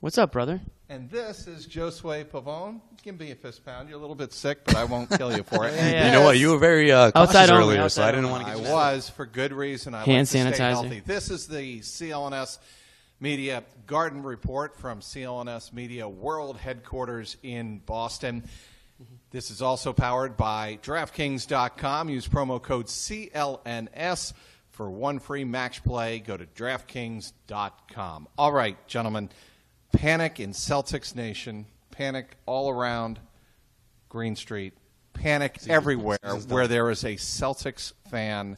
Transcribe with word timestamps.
What's 0.00 0.16
up, 0.16 0.30
brother? 0.32 0.60
And 0.88 1.10
this 1.10 1.46
is 1.48 1.66
Josue 1.66 2.24
Pavone. 2.26 2.80
Give 3.02 3.18
me 3.18 3.32
a 3.32 3.34
fist 3.34 3.64
pound. 3.64 3.88
You're 3.88 3.98
a 3.98 4.00
little 4.00 4.14
bit 4.14 4.32
sick, 4.32 4.64
but 4.64 4.76
I 4.76 4.84
won't 4.84 5.10
kill 5.10 5.36
you 5.36 5.42
for 5.42 5.66
it. 5.66 5.74
Yeah. 5.76 6.06
You 6.06 6.12
know 6.12 6.22
what? 6.22 6.38
You 6.38 6.50
were 6.52 6.58
very 6.58 6.92
uh, 6.92 7.10
cautious 7.10 7.34
Outside 7.36 7.50
only, 7.50 7.74
earlier, 7.76 7.88
so 7.88 8.02
I 8.04 8.12
didn't 8.12 8.30
want 8.30 8.44
to 8.46 8.52
I 8.52 8.54
get 8.56 8.66
you. 8.66 8.72
was 8.72 9.08
for 9.10 9.26
good 9.26 9.52
reason. 9.52 9.94
I 9.94 10.04
Hand 10.04 10.08
like 10.32 10.48
to 10.50 10.54
stay 10.54 10.64
sanitizer. 10.64 10.70
healthy. 10.70 11.00
This 11.04 11.30
is 11.30 11.48
the 11.48 11.80
CLNS 11.80 12.58
Media 13.20 13.64
Garden 13.86 14.22
Report 14.22 14.76
from 14.76 15.00
CLNS 15.00 15.72
Media 15.72 16.08
World 16.08 16.58
Headquarters 16.58 17.36
in 17.42 17.78
Boston. 17.84 18.44
This 19.30 19.50
is 19.50 19.60
also 19.62 19.92
powered 19.92 20.36
by 20.36 20.78
DraftKings.com. 20.82 22.08
Use 22.08 22.28
promo 22.28 22.62
code 22.62 22.86
CLNS 22.86 24.32
for 24.70 24.90
one 24.90 25.18
free 25.18 25.44
match 25.44 25.82
play. 25.82 26.20
Go 26.20 26.36
to 26.36 26.46
DraftKings.com. 26.46 28.28
All 28.38 28.52
right, 28.52 28.86
gentlemen. 28.86 29.28
Panic 29.92 30.40
in 30.40 30.52
Celtics 30.52 31.14
Nation. 31.14 31.66
Panic 31.90 32.36
all 32.46 32.70
around 32.70 33.18
Green 34.08 34.36
Street. 34.36 34.74
Panic 35.12 35.58
everywhere 35.68 36.18
where 36.48 36.68
there 36.68 36.90
is 36.90 37.04
a 37.04 37.14
Celtics 37.14 37.92
fan 38.10 38.56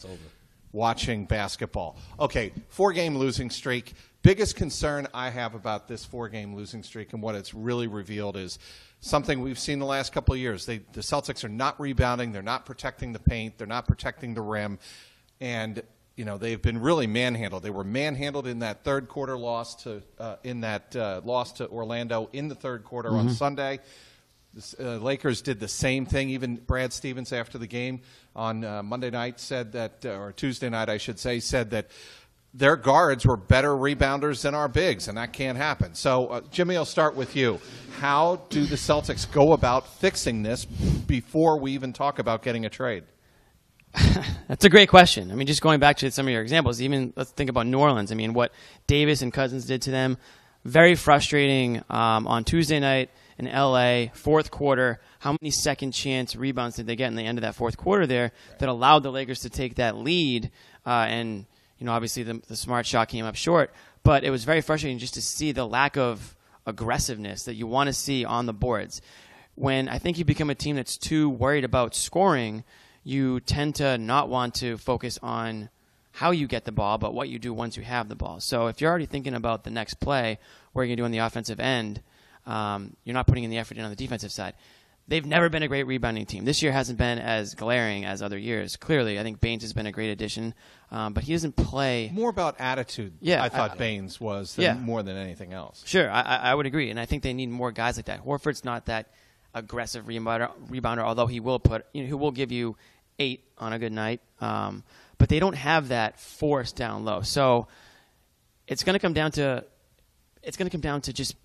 watching 0.72 1.24
basketball. 1.24 1.96
Okay, 2.18 2.52
four 2.68 2.92
game 2.92 3.16
losing 3.16 3.50
streak. 3.50 3.94
Biggest 4.22 4.56
concern 4.56 5.08
I 5.14 5.30
have 5.30 5.54
about 5.54 5.88
this 5.88 6.04
four 6.04 6.28
game 6.28 6.54
losing 6.54 6.82
streak 6.82 7.14
and 7.14 7.22
what 7.22 7.34
it's 7.34 7.54
really 7.54 7.86
revealed 7.86 8.36
is 8.36 8.58
something 9.00 9.40
we've 9.40 9.58
seen 9.58 9.78
the 9.78 9.86
last 9.86 10.12
couple 10.12 10.34
of 10.34 10.40
years. 10.40 10.66
They, 10.66 10.78
the 10.92 11.00
Celtics 11.00 11.42
are 11.44 11.48
not 11.48 11.80
rebounding, 11.80 12.32
they're 12.32 12.42
not 12.42 12.66
protecting 12.66 13.12
the 13.12 13.18
paint, 13.18 13.56
they're 13.56 13.66
not 13.66 13.86
protecting 13.86 14.34
the 14.34 14.42
rim, 14.42 14.78
and 15.40 15.82
you 16.20 16.26
know 16.26 16.36
they've 16.36 16.60
been 16.60 16.82
really 16.82 17.06
manhandled. 17.06 17.62
They 17.62 17.70
were 17.70 17.82
manhandled 17.82 18.46
in 18.46 18.58
that 18.58 18.84
third 18.84 19.08
quarter 19.08 19.38
loss 19.38 19.74
to 19.84 20.02
uh, 20.18 20.36
in 20.44 20.60
that 20.60 20.94
uh, 20.94 21.22
loss 21.24 21.52
to 21.52 21.68
Orlando 21.70 22.28
in 22.34 22.48
the 22.48 22.54
third 22.54 22.84
quarter 22.84 23.08
on 23.08 23.30
Sunday. 23.30 23.80
The 24.52 24.96
uh, 24.96 24.98
Lakers 24.98 25.40
did 25.40 25.60
the 25.60 25.68
same 25.68 26.04
thing. 26.04 26.28
Even 26.28 26.56
Brad 26.56 26.92
Stevens, 26.92 27.32
after 27.32 27.56
the 27.56 27.66
game 27.66 28.02
on 28.36 28.64
uh, 28.64 28.82
Monday 28.82 29.08
night, 29.08 29.40
said 29.40 29.72
that, 29.72 30.04
uh, 30.04 30.10
or 30.10 30.32
Tuesday 30.32 30.68
night, 30.68 30.90
I 30.90 30.98
should 30.98 31.18
say, 31.18 31.40
said 31.40 31.70
that 31.70 31.88
their 32.52 32.76
guards 32.76 33.24
were 33.24 33.38
better 33.38 33.70
rebounders 33.70 34.42
than 34.42 34.54
our 34.54 34.68
bigs, 34.68 35.08
and 35.08 35.16
that 35.16 35.32
can't 35.32 35.56
happen. 35.56 35.94
So, 35.94 36.26
uh, 36.26 36.40
Jimmy, 36.50 36.76
I'll 36.76 36.84
start 36.84 37.16
with 37.16 37.34
you. 37.34 37.60
How 37.98 38.42
do 38.50 38.66
the 38.66 38.76
Celtics 38.76 39.30
go 39.32 39.54
about 39.54 39.86
fixing 39.86 40.42
this 40.42 40.66
before 40.66 41.58
we 41.58 41.72
even 41.72 41.94
talk 41.94 42.18
about 42.18 42.42
getting 42.42 42.66
a 42.66 42.70
trade? 42.70 43.04
That's 44.48 44.64
a 44.64 44.68
great 44.68 44.88
question. 44.88 45.30
I 45.30 45.34
mean, 45.34 45.46
just 45.46 45.62
going 45.62 45.80
back 45.80 45.96
to 45.98 46.10
some 46.10 46.26
of 46.26 46.32
your 46.32 46.42
examples, 46.42 46.80
even 46.80 47.12
let's 47.16 47.30
think 47.30 47.50
about 47.50 47.66
New 47.66 47.78
Orleans. 47.78 48.12
I 48.12 48.14
mean, 48.14 48.34
what 48.34 48.52
Davis 48.86 49.22
and 49.22 49.32
Cousins 49.32 49.66
did 49.66 49.82
to 49.82 49.90
them, 49.90 50.16
very 50.64 50.94
frustrating 50.94 51.82
um, 51.88 52.26
on 52.26 52.44
Tuesday 52.44 52.78
night 52.78 53.10
in 53.38 53.46
LA, 53.46 54.06
fourth 54.12 54.50
quarter. 54.50 55.00
How 55.18 55.32
many 55.40 55.50
second 55.50 55.92
chance 55.92 56.36
rebounds 56.36 56.76
did 56.76 56.86
they 56.86 56.96
get 56.96 57.08
in 57.08 57.16
the 57.16 57.24
end 57.24 57.38
of 57.38 57.42
that 57.42 57.54
fourth 57.54 57.76
quarter 57.76 58.06
there 58.06 58.32
that 58.58 58.68
allowed 58.68 59.02
the 59.02 59.10
Lakers 59.10 59.40
to 59.40 59.50
take 59.50 59.76
that 59.76 59.96
lead? 59.96 60.50
Uh, 60.86 61.06
and, 61.08 61.46
you 61.78 61.86
know, 61.86 61.92
obviously 61.92 62.22
the, 62.22 62.40
the 62.48 62.56
smart 62.56 62.86
shot 62.86 63.08
came 63.08 63.24
up 63.24 63.36
short, 63.36 63.72
but 64.02 64.24
it 64.24 64.30
was 64.30 64.44
very 64.44 64.60
frustrating 64.60 64.98
just 64.98 65.14
to 65.14 65.22
see 65.22 65.52
the 65.52 65.66
lack 65.66 65.96
of 65.96 66.36
aggressiveness 66.66 67.44
that 67.44 67.54
you 67.54 67.66
want 67.66 67.88
to 67.88 67.92
see 67.92 68.24
on 68.24 68.46
the 68.46 68.52
boards. 68.52 69.00
When 69.54 69.88
I 69.88 69.98
think 69.98 70.18
you 70.18 70.24
become 70.24 70.50
a 70.50 70.54
team 70.54 70.76
that's 70.76 70.96
too 70.96 71.28
worried 71.28 71.64
about 71.64 71.94
scoring, 71.94 72.64
you 73.10 73.40
tend 73.40 73.74
to 73.76 73.98
not 73.98 74.28
want 74.28 74.54
to 74.56 74.76
focus 74.78 75.18
on 75.22 75.68
how 76.12 76.30
you 76.30 76.46
get 76.46 76.64
the 76.64 76.72
ball, 76.72 76.98
but 76.98 77.14
what 77.14 77.28
you 77.28 77.38
do 77.38 77.52
once 77.52 77.76
you 77.76 77.82
have 77.82 78.08
the 78.08 78.16
ball. 78.16 78.40
So 78.40 78.66
if 78.68 78.80
you're 78.80 78.90
already 78.90 79.06
thinking 79.06 79.34
about 79.34 79.64
the 79.64 79.70
next 79.70 79.94
play, 80.00 80.38
what 80.72 80.82
are 80.82 80.84
you're 80.84 80.88
going 80.90 80.96
to 80.96 81.00
do 81.02 81.04
on 81.06 81.10
the 81.10 81.18
offensive 81.18 81.60
end, 81.60 82.02
um, 82.46 82.96
you're 83.04 83.14
not 83.14 83.26
putting 83.26 83.44
in 83.44 83.50
the 83.50 83.58
effort 83.58 83.76
in 83.78 83.84
on 83.84 83.90
the 83.90 83.96
defensive 83.96 84.32
side. 84.32 84.54
They've 85.08 85.26
never 85.26 85.48
been 85.48 85.64
a 85.64 85.68
great 85.68 85.84
rebounding 85.88 86.24
team. 86.24 86.44
This 86.44 86.62
year 86.62 86.70
hasn't 86.70 86.96
been 86.98 87.18
as 87.18 87.54
glaring 87.54 88.04
as 88.04 88.22
other 88.22 88.38
years. 88.38 88.76
Clearly, 88.76 89.18
I 89.18 89.24
think 89.24 89.40
Baynes 89.40 89.62
has 89.62 89.72
been 89.72 89.86
a 89.86 89.92
great 89.92 90.10
addition, 90.10 90.54
um, 90.92 91.14
but 91.14 91.24
he 91.24 91.32
doesn't 91.32 91.56
play. 91.56 92.10
More 92.12 92.30
about 92.30 92.54
attitude, 92.60 93.14
Yeah, 93.20 93.42
I 93.42 93.48
thought 93.48 93.72
I- 93.72 93.76
Baynes 93.76 94.20
was 94.20 94.54
than, 94.54 94.62
Yeah. 94.64 94.74
more 94.74 95.02
than 95.02 95.16
anything 95.16 95.52
else. 95.52 95.82
Sure, 95.84 96.08
I, 96.08 96.20
I 96.20 96.36
I 96.50 96.54
would 96.54 96.66
agree, 96.66 96.90
and 96.90 97.00
I 97.00 97.06
think 97.06 97.24
they 97.24 97.32
need 97.34 97.48
more 97.50 97.72
guys 97.72 97.96
like 97.96 98.06
that. 98.06 98.24
Horford's 98.24 98.64
not 98.64 98.86
that 98.86 99.06
aggressive 99.52 100.04
rebounder, 100.06 100.50
rebounder 100.68 101.02
although 101.02 101.26
he 101.26 101.40
will 101.40 101.58
put, 101.58 101.86
you 101.92 102.02
know, 102.02 102.06
he 102.06 102.14
will 102.14 102.30
give 102.30 102.52
you 102.52 102.76
eight 103.20 103.44
on 103.58 103.72
a 103.72 103.78
good 103.78 103.92
night. 103.92 104.20
Um, 104.40 104.82
but 105.18 105.28
they 105.28 105.38
don't 105.38 105.54
have 105.54 105.88
that 105.88 106.18
force 106.18 106.72
down 106.72 107.04
low, 107.04 107.20
so 107.20 107.68
it's 108.66 108.82
going 108.82 108.94
to 108.94 108.98
come 108.98 109.12
down 109.12 109.32
to 109.32 109.64
it's 110.42 110.56
going 110.56 110.68
to 110.68 110.72
come 110.72 110.80
down 110.80 111.02
to 111.02 111.12
just 111.12 111.36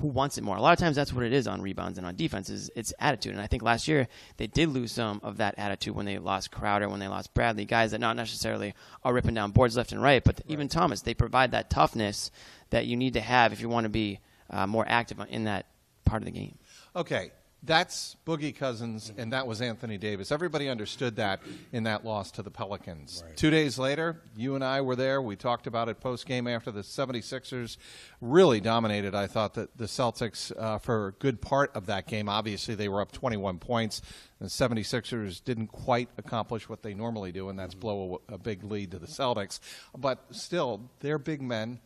who 0.00 0.06
wants 0.06 0.38
it 0.38 0.44
more. 0.44 0.56
A 0.56 0.60
lot 0.60 0.72
of 0.72 0.78
times 0.78 0.94
that's 0.94 1.12
what 1.12 1.24
it 1.24 1.32
is 1.32 1.48
on 1.48 1.60
rebounds 1.60 1.98
and 1.98 2.06
on 2.06 2.14
defenses. 2.14 2.70
It's 2.76 2.94
attitude. 3.00 3.32
And 3.32 3.40
I 3.40 3.46
think 3.46 3.62
last 3.62 3.88
year 3.88 4.06
they 4.36 4.46
did 4.46 4.68
lose 4.68 4.92
some 4.92 5.20
of 5.24 5.38
that 5.38 5.56
attitude 5.58 5.96
when 5.96 6.06
they 6.06 6.18
lost 6.18 6.52
Crowder, 6.52 6.88
when 6.88 7.00
they 7.00 7.08
lost 7.08 7.34
Bradley, 7.34 7.64
guys 7.64 7.90
that 7.90 8.00
not 8.00 8.14
necessarily 8.14 8.74
are 9.02 9.12
ripping 9.12 9.34
down 9.34 9.50
boards 9.50 9.76
left 9.76 9.90
and 9.92 10.02
right, 10.02 10.22
but 10.22 10.40
even 10.46 10.68
Thomas, 10.68 11.00
they 11.00 11.14
provide 11.14 11.50
that 11.50 11.70
toughness 11.70 12.30
that 12.70 12.86
you 12.86 12.96
need 12.96 13.14
to 13.14 13.20
have 13.20 13.52
if 13.52 13.60
you 13.60 13.68
want 13.68 13.84
to 13.84 13.90
be 13.90 14.20
uh, 14.50 14.66
more 14.66 14.84
active 14.86 15.18
in 15.28 15.44
that 15.44 15.66
part 16.04 16.22
of 16.22 16.26
the 16.26 16.32
game. 16.32 16.56
Okay, 16.94 17.32
that's 17.64 18.16
Boogie 18.26 18.54
Cousins, 18.54 19.12
and 19.16 19.32
that 19.32 19.46
was 19.46 19.62
Anthony 19.62 19.96
Davis. 19.96 20.30
Everybody 20.30 20.68
understood 20.68 21.16
that 21.16 21.40
in 21.72 21.84
that 21.84 22.04
loss 22.04 22.30
to 22.32 22.42
the 22.42 22.50
Pelicans. 22.50 23.24
Two 23.36 23.50
days 23.50 23.78
later, 23.78 24.20
you 24.36 24.54
and 24.54 24.62
I 24.62 24.80
were 24.80 24.96
there. 24.96 25.22
We 25.22 25.36
talked 25.36 25.66
about 25.66 25.88
it 25.88 26.00
post 26.00 26.26
game 26.26 26.46
after 26.46 26.70
the 26.70 26.82
76ers 26.82 27.76
really 28.20 28.60
dominated, 28.60 29.14
I 29.14 29.26
thought, 29.26 29.54
that 29.54 29.76
the 29.78 29.86
Celtics 29.86 30.52
uh, 30.58 30.78
for 30.78 31.08
a 31.08 31.12
good 31.12 31.40
part 31.40 31.74
of 31.74 31.86
that 31.86 32.06
game. 32.06 32.28
Obviously, 32.28 32.74
they 32.74 32.88
were 32.88 33.00
up 33.00 33.12
21 33.12 33.58
points. 33.58 34.02
The 34.40 34.46
76ers 34.46 35.42
didn't 35.42 35.68
quite 35.68 36.10
accomplish 36.18 36.68
what 36.68 36.82
they 36.82 36.92
normally 36.92 37.32
do, 37.32 37.48
and 37.48 37.58
that's 37.58 37.74
blow 37.74 38.20
a, 38.28 38.34
a 38.34 38.38
big 38.38 38.64
lead 38.64 38.90
to 38.90 38.98
the 38.98 39.06
Celtics. 39.06 39.60
But 39.96 40.22
still, 40.32 40.90
they're 41.00 41.18
big 41.18 41.40
men 41.40 41.80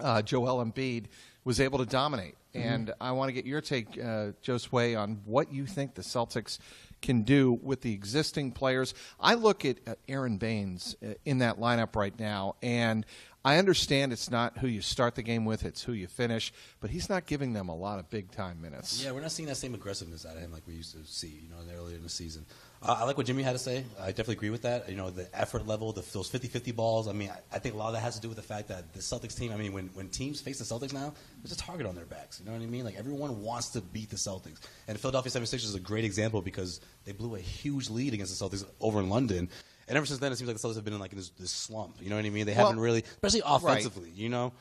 uh, 0.00 0.22
Joel 0.22 0.64
Embiid 0.64 1.06
was 1.44 1.60
able 1.60 1.78
to 1.78 1.86
dominate. 1.86 2.34
And 2.54 2.92
I 3.00 3.12
want 3.12 3.28
to 3.28 3.32
get 3.32 3.46
your 3.46 3.60
take, 3.60 3.98
uh, 3.98 4.32
Josue, 4.42 4.98
on 4.98 5.20
what 5.24 5.52
you 5.52 5.66
think 5.66 5.94
the 5.94 6.02
Celtics 6.02 6.58
can 7.00 7.22
do 7.22 7.52
with 7.62 7.82
the 7.82 7.92
existing 7.92 8.52
players. 8.52 8.94
I 9.20 9.34
look 9.34 9.64
at 9.64 9.78
uh, 9.86 9.94
Aron 10.08 10.38
Baynes 10.38 10.96
uh, 11.02 11.14
in 11.24 11.38
that 11.38 11.58
lineup 11.58 11.94
right 11.94 12.18
now, 12.18 12.56
and 12.62 13.06
I 13.44 13.58
understand 13.58 14.12
it's 14.12 14.30
not 14.30 14.58
who 14.58 14.66
you 14.66 14.80
start 14.80 15.14
the 15.14 15.22
game 15.22 15.44
with, 15.44 15.64
it's 15.64 15.82
who 15.82 15.92
you 15.92 16.06
finish, 16.06 16.52
but 16.80 16.90
he's 16.90 17.08
not 17.08 17.26
giving 17.26 17.52
them 17.52 17.68
a 17.68 17.76
lot 17.76 17.98
of 17.98 18.10
big 18.10 18.30
time 18.32 18.60
minutes. 18.60 19.02
Yeah, 19.02 19.12
we're 19.12 19.20
not 19.20 19.32
seeing 19.32 19.48
that 19.48 19.56
same 19.56 19.74
aggressiveness 19.74 20.26
out 20.26 20.36
of 20.36 20.42
him 20.42 20.52
like 20.52 20.66
we 20.66 20.74
used 20.74 20.92
to 20.92 21.04
see, 21.04 21.40
you 21.44 21.48
know, 21.48 21.56
earlier 21.76 21.96
in 21.96 22.02
the 22.02 22.08
season. 22.08 22.44
Uh, 22.80 22.96
I 23.00 23.04
like 23.04 23.16
what 23.16 23.26
Jimmy 23.26 23.42
had 23.42 23.52
to 23.52 23.58
say. 23.58 23.84
I 24.00 24.06
definitely 24.08 24.34
agree 24.34 24.50
with 24.50 24.62
that. 24.62 24.88
You 24.88 24.94
know, 24.94 25.10
the 25.10 25.28
effort 25.36 25.66
level, 25.66 25.92
the, 25.92 26.02
those 26.12 26.30
50-50 26.30 26.76
balls. 26.76 27.08
I 27.08 27.12
mean, 27.12 27.28
I, 27.28 27.56
I 27.56 27.58
think 27.58 27.74
a 27.74 27.78
lot 27.78 27.88
of 27.88 27.94
that 27.94 28.00
has 28.00 28.14
to 28.14 28.20
do 28.20 28.28
with 28.28 28.36
the 28.36 28.42
fact 28.42 28.68
that 28.68 28.92
the 28.92 29.00
Celtics 29.00 29.36
team. 29.36 29.50
I 29.52 29.56
mean, 29.56 29.72
when, 29.72 29.88
when 29.94 30.08
teams 30.08 30.40
face 30.40 30.58
the 30.60 30.64
Celtics 30.64 30.92
now, 30.92 31.12
there's 31.42 31.52
a 31.52 31.56
target 31.56 31.86
on 31.86 31.96
their 31.96 32.04
backs. 32.04 32.38
You 32.38 32.46
know 32.46 32.52
what 32.52 32.62
I 32.62 32.66
mean? 32.66 32.84
Like 32.84 32.96
everyone 32.96 33.42
wants 33.42 33.70
to 33.70 33.80
beat 33.80 34.10
the 34.10 34.16
Celtics, 34.16 34.60
and 34.86 34.94
the 34.94 35.00
Philadelphia 35.00 35.32
76ers 35.32 35.54
is 35.64 35.74
a 35.74 35.80
great 35.80 36.04
example 36.04 36.40
because 36.40 36.80
they 37.04 37.12
blew 37.12 37.34
a 37.34 37.40
huge 37.40 37.90
lead 37.90 38.14
against 38.14 38.38
the 38.38 38.44
Celtics 38.44 38.64
over 38.80 39.00
in 39.00 39.08
London. 39.08 39.48
And 39.88 39.96
ever 39.96 40.06
since 40.06 40.20
then, 40.20 40.30
it 40.30 40.36
seems 40.36 40.46
like 40.48 40.58
the 40.60 40.68
Celtics 40.68 40.76
have 40.76 40.84
been 40.84 40.94
in 40.94 41.00
like 41.00 41.10
this, 41.12 41.30
this 41.30 41.50
slump. 41.50 41.96
You 42.00 42.10
know 42.10 42.16
what 42.16 42.24
I 42.24 42.30
mean? 42.30 42.46
They 42.46 42.52
Well, 42.54 42.66
haven't 42.66 42.80
really, 42.80 43.02
especially 43.22 43.42
offensively. 43.44 44.10
You 44.14 44.28
know, 44.28 44.52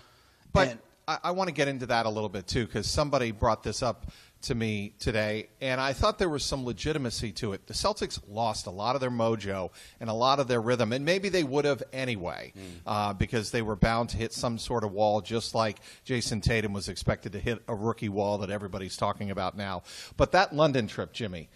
But 0.54 0.70
And- 0.70 0.80
I, 1.10 1.20
I 1.26 1.32
want 1.32 1.48
to 1.50 1.54
get 1.54 1.68
into 1.68 1.86
that 1.86 2.06
a 2.06 2.10
little 2.10 2.30
bit 2.30 2.48
too, 2.48 2.66
because 2.66 2.90
somebody 2.90 3.32
brought 3.32 3.62
this 3.64 3.82
up 3.84 4.12
to 4.44 4.56
me 4.56 4.94
today, 5.00 5.50
and 5.62 5.82
I 5.82 5.94
thought 5.94 6.20
there 6.20 6.30
was 6.30 6.44
some 6.44 6.66
legitimacy 6.66 7.32
to 7.34 7.54
it. 7.54 7.68
The 7.68 7.74
Celtics 7.74 8.20
lost 8.28 8.68
a 8.68 8.72
lot 8.72 8.96
of 8.96 9.02
their 9.02 9.12
mojo 9.12 9.72
and 10.00 10.10
a 10.10 10.14
lot 10.14 10.40
of 10.40 10.48
their 10.48 10.62
rhythm, 10.62 10.94
and 10.94 11.04
maybe 11.04 11.30
they 11.30 11.44
would 11.44 11.66
have 11.66 11.84
anyway, 11.92 12.54
uh, 12.86 13.14
because 13.14 13.52
they 13.52 13.62
were 13.62 13.76
bound 13.76 14.10
to 14.10 14.18
hit 14.18 14.34
some 14.34 14.58
sort 14.58 14.84
of 14.84 14.92
wall, 14.92 15.22
just 15.22 15.56
like 15.56 15.80
Jayson 16.06 16.42
Tatum 16.42 16.74
was 16.74 16.88
expected 16.90 17.34
to 17.34 17.40
hit 17.40 17.64
a 17.68 17.76
rookie 17.76 18.10
wall 18.10 18.38
that 18.40 18.50
everybody's 18.50 18.98
talking 18.98 19.32
about 19.32 19.58
now. 19.58 19.84
But 20.16 20.32
that 20.34 20.56
London 20.56 20.88
trip, 20.88 21.14
Jimmy, 21.14 21.50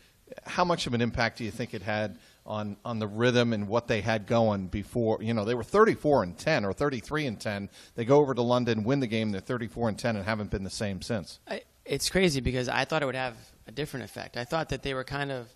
how 0.45 0.63
much 0.63 0.88
of 0.88 0.94
an 0.94 1.01
impact 1.01 1.38
do 1.38 1.44
you 1.44 1.51
think 1.51 1.74
it 1.74 1.81
had 1.81 2.18
on 2.45 2.77
on 2.84 3.00
the 3.00 3.07
rhythm 3.07 3.54
and 3.54 3.68
what 3.68 3.88
they 3.88 4.01
had 4.01 4.27
going 4.27 4.68
before? 4.68 5.22
You 5.22 5.34
know, 5.34 5.45
they 5.45 5.56
were 5.56 5.63
34 5.63 6.24
and 6.24 6.38
10 6.38 6.66
or 6.66 6.74
33 6.74 7.25
and 7.27 7.39
10. 7.39 7.69
They 7.95 8.06
go 8.06 8.19
over 8.19 8.34
to 8.34 8.42
London, 8.42 8.84
win 8.84 9.00
the 9.00 9.07
game. 9.07 9.31
They're 9.31 9.42
34 9.42 9.89
and 9.89 10.00
10 10.00 10.16
and 10.16 10.25
haven't 10.25 10.50
been 10.50 10.63
the 10.63 10.69
same 10.69 11.01
since. 11.01 11.39
I, 11.48 11.62
it's 11.91 12.09
crazy 12.09 12.39
because 12.39 12.69
I 12.69 12.85
thought 12.85 13.03
it 13.03 13.05
would 13.05 13.15
have 13.15 13.35
a 13.67 13.71
different 13.71 14.05
effect. 14.05 14.38
I 14.38 14.45
thought 14.45 14.69
that 14.69 14.81
they 14.81 14.93
were 14.93 15.03
kind 15.03 15.31
of 15.31 15.47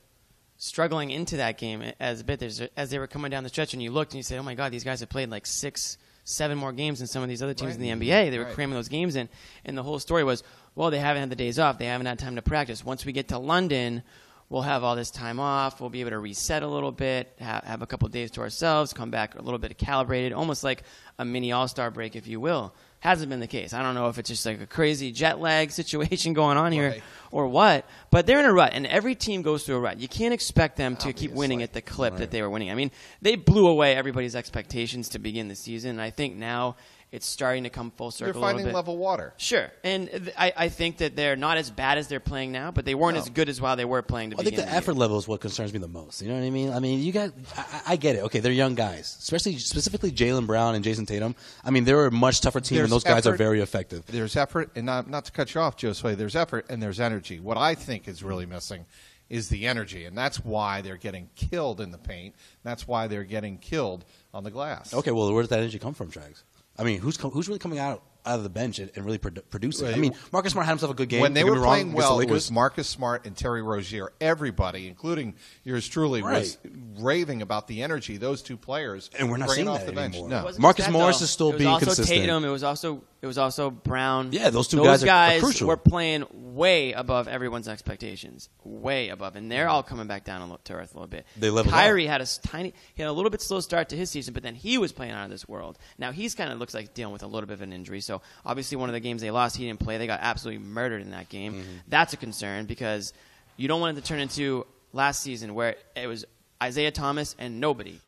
struggling 0.57 1.09
into 1.11 1.37
that 1.37 1.57
game 1.57 1.81
as 1.99 2.21
a 2.21 2.23
bit 2.23 2.43
as 2.77 2.89
they 2.89 2.99
were 2.99 3.07
coming 3.07 3.31
down 3.31 3.43
the 3.43 3.49
stretch, 3.49 3.73
and 3.73 3.81
you 3.81 3.89
looked 3.91 4.11
and 4.11 4.17
you 4.17 4.23
said, 4.23 4.37
"Oh 4.37 4.43
my 4.43 4.53
God, 4.55 4.71
these 4.71 4.83
guys 4.83 4.99
have 4.99 5.09
played 5.09 5.29
like 5.29 5.45
six, 5.45 5.97
seven 6.23 6.57
more 6.57 6.71
games 6.73 6.99
than 6.99 7.07
some 7.07 7.23
of 7.23 7.29
these 7.29 7.41
other 7.41 7.53
teams 7.53 7.77
Right. 7.77 7.89
in 7.89 7.99
the 7.99 8.05
NBA." 8.05 8.29
They 8.29 8.37
were 8.37 8.45
Right. 8.45 8.53
cramming 8.53 8.75
those 8.75 8.89
games 8.89 9.15
in, 9.15 9.29
and 9.63 9.77
the 9.77 9.83
whole 9.83 9.99
story 9.99 10.23
was, 10.23 10.43
"Well, 10.75 10.91
they 10.91 10.99
haven't 10.99 11.21
had 11.21 11.29
the 11.29 11.35
days 11.37 11.57
off. 11.57 11.77
They 11.77 11.85
haven't 11.85 12.07
had 12.07 12.19
time 12.19 12.35
to 12.35 12.41
practice. 12.41 12.83
Once 12.85 13.05
we 13.05 13.11
get 13.13 13.29
to 13.29 13.37
London." 13.39 14.03
We'll 14.47 14.61
have 14.61 14.83
all 14.83 14.95
this 14.95 15.09
time 15.09 15.39
off. 15.39 15.81
We'll 15.81 15.89
be 15.89 16.01
able 16.01 16.11
to 16.11 16.19
reset 16.19 16.61
a 16.61 16.67
little 16.67 16.91
bit, 16.91 17.33
have, 17.39 17.63
have 17.63 17.81
a 17.81 17.87
couple 17.87 18.07
days 18.09 18.29
to 18.31 18.41
ourselves, 18.41 18.93
come 18.93 19.09
back 19.09 19.33
a 19.33 19.41
little 19.41 19.57
bit 19.57 19.75
calibrated, 19.79 20.33
almost 20.33 20.63
like 20.63 20.83
a 21.17 21.25
mini 21.25 21.51
All 21.51 21.67
Star 21.67 21.89
break, 21.89 22.15
if 22.15 22.27
you 22.27 22.39
will. 22.39 22.71
Hasn't 22.99 23.29
been 23.29 23.39
the 23.39 23.47
case. 23.47 23.71
I 23.73 23.83
don't 23.83 23.93
know 23.93 24.07
if 24.09 24.17
it's 24.17 24.29
just 24.29 24.45
like 24.45 24.59
a 24.61 24.65
crazy 24.65 25.11
jet 25.11 25.39
lag 25.39 25.69
situation 25.79 26.33
going 26.33 26.57
on 26.57 26.71
here 26.71 26.89
Right. 26.89 27.03
or 27.31 27.47
what, 27.47 27.85
but 28.09 28.25
they're 28.25 28.39
in 28.39 28.45
a 28.45 28.53
rut, 28.53 28.71
and 28.73 28.87
every 28.87 29.13
team 29.13 29.41
goes 29.43 29.63
through 29.63 29.75
a 29.75 29.79
rut. 29.79 29.99
You 29.99 30.07
can't 30.07 30.33
expect 30.33 30.75
them 30.77 30.95
to 30.97 31.13
keep 31.13 31.31
winning 31.31 31.61
at 31.61 31.73
the 31.73 31.81
clip 31.81 32.17
that 32.17 32.31
they 32.31 32.41
were 32.41 32.49
winning. 32.49 32.71
I 32.71 32.75
mean, 32.75 32.89
they 33.21 33.35
blew 33.35 33.67
away 33.67 33.95
everybody's 33.95 34.35
expectations 34.35 35.09
to 35.09 35.19
begin 35.19 35.47
the 35.49 35.55
season, 35.55 35.91
and 35.91 36.01
I 36.01 36.09
think 36.09 36.35
now 36.35 36.77
it's 37.15 37.25
starting 37.25 37.63
to 37.63 37.69
come 37.69 37.91
full 37.91 38.11
circle. 38.11 38.25
They're 38.25 38.33
circle. 38.33 38.41
a 38.41 38.45
little 38.45 38.57
finding 38.57 38.65
bit. 38.67 38.75
level 38.75 38.97
water. 38.97 39.33
Sure, 39.37 39.71
and 39.83 40.09
th- 40.09 40.33
I, 40.37 40.53
I 40.55 40.69
think 40.69 40.97
that 40.97 41.15
they're 41.15 41.35
not 41.35 41.57
as 41.57 41.71
bad 41.71 41.97
as 41.97 42.07
they're 42.07 42.19
playing 42.19 42.51
now, 42.51 42.71
but 42.71 42.85
they 42.85 42.95
weren't 42.95 43.15
No. 43.15 43.21
as 43.21 43.29
good 43.29 43.49
as 43.49 43.59
while 43.61 43.75
they 43.75 43.85
were 43.85 44.01
playing. 44.01 44.31
To 44.31 44.35
I 44.35 44.43
think 44.43 44.51
begin 44.55 44.65
the 44.65 44.71
the 44.71 44.77
effort 44.77 44.91
year. 44.93 44.99
level 44.99 45.17
is 45.17 45.27
what 45.27 45.41
concerns 45.41 45.71
me 45.73 45.79
the 45.79 45.87
most. 45.87 46.21
You 46.21 46.27
know 46.29 46.35
what 46.35 46.43
I 46.43 46.49
mean? 46.49 46.71
I 46.73 46.79
mean, 46.79 47.01
you 47.01 47.11
got. 47.11 47.31
I, 47.57 47.61
I- 47.61 47.81
I 47.93 47.95
get 47.97 48.15
it. 48.15 48.23
Okay, 48.23 48.39
they're 48.39 48.51
young 48.51 48.75
guys, 48.75 49.15
especially 49.19 49.57
specifically 49.59 50.11
Jaylen 50.11 50.45
Brown 50.47 50.75
and 50.75 50.83
Jayson 50.83 51.05
Tatum. 51.07 51.35
I 51.63 51.71
mean, 51.71 51.85
they're 51.85 52.07
a 52.07 52.11
much 52.11 52.41
tougher 52.41 52.59
team, 52.59 52.77
There's 52.77 52.85
and 52.85 52.91
those 52.93 53.03
guys 53.03 53.25
are 53.25 53.29
effort. 53.29 53.37
very 53.37 53.61
effective. 53.61 54.05
There's 54.07 54.35
effort, 54.35 54.71
and 54.75 54.85
not, 54.85 55.09
not 55.09 55.25
to 55.25 55.31
cut 55.31 55.53
you 55.55 55.61
off, 55.61 55.77
Joe 55.77 55.91
Josue, 55.91 56.17
there's 56.17 56.35
effort 56.35 56.65
and 56.69 56.81
there's 56.83 56.99
energy. 56.99 57.39
What 57.39 57.57
I 57.57 57.75
think 57.75 58.07
is 58.07 58.21
really 58.23 58.45
missing 58.45 58.85
is 59.29 59.49
the 59.49 59.65
energy, 59.65 60.05
and 60.05 60.15
that's 60.17 60.43
why 60.43 60.81
they're 60.81 60.97
getting 60.97 61.29
killed 61.35 61.81
in 61.81 61.89
the 61.91 61.97
paint. 61.97 62.35
That's 62.63 62.87
why 62.87 63.07
they're 63.07 63.23
getting 63.23 63.57
killed 63.57 64.05
on 64.33 64.43
the 64.43 64.51
glass. 64.51 64.93
Okay, 64.93 65.11
well, 65.11 65.33
where 65.33 65.41
does 65.41 65.49
that 65.49 65.59
energy 65.59 65.79
come 65.79 65.93
from, 65.93 66.11
Trags? 66.11 66.43
I 66.77 66.83
mean, 66.83 66.99
who's 66.99 67.17
com- 67.17 67.31
who's 67.31 67.47
really 67.47 67.59
coming 67.59 67.79
out 67.79 68.03
out 68.27 68.37
of 68.37 68.43
the 68.43 68.49
bench 68.49 68.79
and, 68.79 68.91
and 68.95 69.05
really 69.05 69.19
produ- 69.19 69.43
producing? 69.51 69.87
I 69.87 69.97
mean, 69.97 70.15
Marcus 70.31 70.51
Smart 70.53 70.65
had 70.65 70.71
himself 70.71 70.91
a 70.91 70.95
good 70.95 71.09
game. 71.09 71.21
when 71.21 71.33
they 71.33 71.43
were 71.43 71.51
get 71.51 71.59
wrong, 71.59 71.67
playing 71.67 71.93
well, 71.93 72.19
it 72.19 72.29
was 72.29 72.51
Marcus 72.51 72.87
Smart 72.87 73.25
and 73.25 73.37
Terry 73.37 73.61
Rozier. 73.61 74.11
Everybody, 74.19 74.87
including 74.87 75.35
yours 75.63 75.87
truly, 75.87 76.21
was 76.23 76.57
raving 76.97 77.41
about 77.41 77.67
the 77.67 77.83
energy 77.83 78.17
those 78.17 78.41
two 78.41 78.57
players 78.57 79.09
And 79.17 79.29
we're 79.29 79.37
not 79.37 79.51
seeing 79.51 79.67
off 79.67 79.81
that 79.81 79.85
the 79.87 79.91
bench. 79.93 80.15
anymore. 80.15 80.29
No. 80.29 80.51
Marcus 80.57 80.85
that, 80.85 80.91
Morris 80.91 81.19
though. 81.19 81.23
is 81.25 81.29
still 81.29 81.49
it 81.49 81.53
was 81.53 81.59
being 81.59 81.69
also 81.71 81.85
consistent. 81.85 82.19
Tatum. 82.21 82.43
It 82.45 82.49
was 82.49 82.63
also 82.63 83.03
it 83.25 83.27
was 83.27 83.39
also 83.39 83.71
Brown. 83.71 84.29
Yeah, 84.31 84.51
those 84.51 84.67
two 84.67 84.77
those 84.77 85.03
guys 85.03 85.31
are- 85.33 85.37
are 85.37 85.39
crucial. 85.39 85.67
were 85.67 85.77
playing 85.77 86.25
way 86.31 86.93
above 86.93 87.27
everyone's 87.27 87.67
expectations, 87.67 88.49
way 88.63 89.09
above, 89.09 89.35
and 89.35 89.51
they're 89.51 89.67
all 89.67 89.81
coming 89.81 90.05
back 90.05 90.23
down 90.25 90.55
to 90.63 90.73
earth 90.73 90.93
a 90.93 90.97
little 90.97 91.07
bit. 91.07 91.25
They 91.35 91.49
leveled 91.49 91.73
Kyrie 91.73 92.05
had 92.05 92.21
a 92.21 92.27
tiny, 92.43 92.71
he 92.93 93.01
had 93.01 93.09
a 93.09 93.11
little 93.11 93.31
bit 93.31 93.41
slow 93.41 93.61
start 93.61 93.89
to 93.89 93.97
his 93.97 94.11
season, 94.11 94.35
but 94.35 94.43
then 94.43 94.53
he 94.53 94.77
was 94.77 94.91
playing 94.91 95.13
out 95.13 95.23
of 95.25 95.31
this 95.31 95.47
world. 95.47 95.79
Now 95.97 96.11
he's 96.11 96.35
kind 96.35 96.51
of 96.53 96.59
looks 96.59 96.75
like 96.75 96.93
dealing 96.93 97.13
with 97.13 97.23
a 97.23 97.27
little 97.27 97.47
bit 97.47 97.55
of 97.55 97.63
an 97.63 97.73
injury. 97.73 97.99
So 97.99 98.21
obviously, 98.45 98.77
one 98.77 98.89
of 98.89 98.93
the 98.93 98.99
games 98.99 99.21
they 99.23 99.31
lost, 99.31 99.57
he 99.57 99.65
didn't 99.65 99.79
play. 99.79 99.97
They 99.97 100.05
got 100.05 100.19
absolutely 100.21 100.63
murdered 100.63 101.01
in 101.01 101.09
that 101.11 101.27
game. 101.27 101.53
Mm-hmm. 101.55 101.71
That's 101.87 102.13
a 102.13 102.17
concern 102.17 102.65
because 102.67 103.11
you 103.57 103.67
don't 103.67 103.81
want 103.81 103.97
it 103.97 104.01
to 104.01 104.07
turn 104.07 104.19
into 104.19 104.67
last 104.93 105.23
season 105.23 105.55
where 105.55 105.77
it 105.95 106.05
was 106.05 106.25
Isaiah 106.61 106.91
Thomas 106.91 107.35
and 107.39 107.59
nobody. 107.59 107.99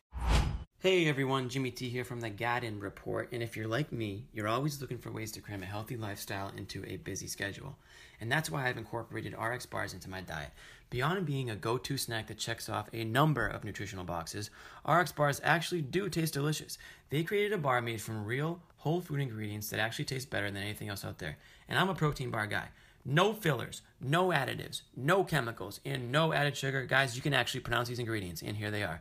Hey 0.80 1.08
everyone, 1.08 1.48
Jimmy 1.48 1.72
T 1.72 1.88
here 1.88 2.04
from 2.04 2.20
the 2.20 2.30
Garden 2.30 2.78
Report. 2.78 3.30
And 3.32 3.42
if 3.42 3.56
you're 3.56 3.66
like 3.66 3.90
me, 3.90 4.26
you're 4.32 4.46
always 4.46 4.80
looking 4.80 4.98
for 4.98 5.10
ways 5.10 5.32
to 5.32 5.40
cram 5.40 5.64
a 5.64 5.66
healthy 5.66 5.96
lifestyle 5.96 6.52
into 6.56 6.84
a 6.86 6.98
busy 6.98 7.26
schedule. 7.26 7.76
And 8.20 8.30
that's 8.30 8.48
why 8.48 8.68
I've 8.68 8.76
incorporated 8.76 9.34
RX 9.36 9.66
bars 9.66 9.92
into 9.92 10.08
my 10.08 10.20
diet. 10.20 10.52
Beyond 10.88 11.26
being 11.26 11.50
a 11.50 11.56
go 11.56 11.78
to 11.78 11.98
snack 11.98 12.28
that 12.28 12.38
checks 12.38 12.68
off 12.68 12.88
a 12.92 13.02
number 13.02 13.44
of 13.44 13.64
nutritional 13.64 14.04
boxes, 14.04 14.50
RX 14.86 15.10
bars 15.10 15.40
actually 15.42 15.82
do 15.82 16.08
taste 16.08 16.34
delicious. 16.34 16.78
They 17.10 17.24
created 17.24 17.54
a 17.54 17.58
bar 17.58 17.82
made 17.82 18.00
from 18.00 18.24
real, 18.24 18.60
whole 18.76 19.00
food 19.00 19.18
ingredients 19.18 19.70
that 19.70 19.80
actually 19.80 20.04
taste 20.04 20.30
better 20.30 20.48
than 20.48 20.62
anything 20.62 20.90
else 20.90 21.04
out 21.04 21.18
there. 21.18 21.38
And 21.68 21.76
I'm 21.76 21.88
a 21.88 21.94
protein 21.96 22.30
bar 22.30 22.46
guy. 22.46 22.68
No 23.04 23.32
fillers, 23.32 23.82
no 24.00 24.28
additives, 24.28 24.82
no 24.96 25.24
chemicals, 25.24 25.80
and 25.84 26.12
no 26.12 26.32
added 26.32 26.56
sugar. 26.56 26.86
Guys, 26.86 27.16
you 27.16 27.22
can 27.22 27.34
actually 27.34 27.62
pronounce 27.62 27.88
these 27.88 27.98
ingredients, 27.98 28.42
and 28.42 28.56
here 28.56 28.70
they 28.70 28.84
are 28.84 29.00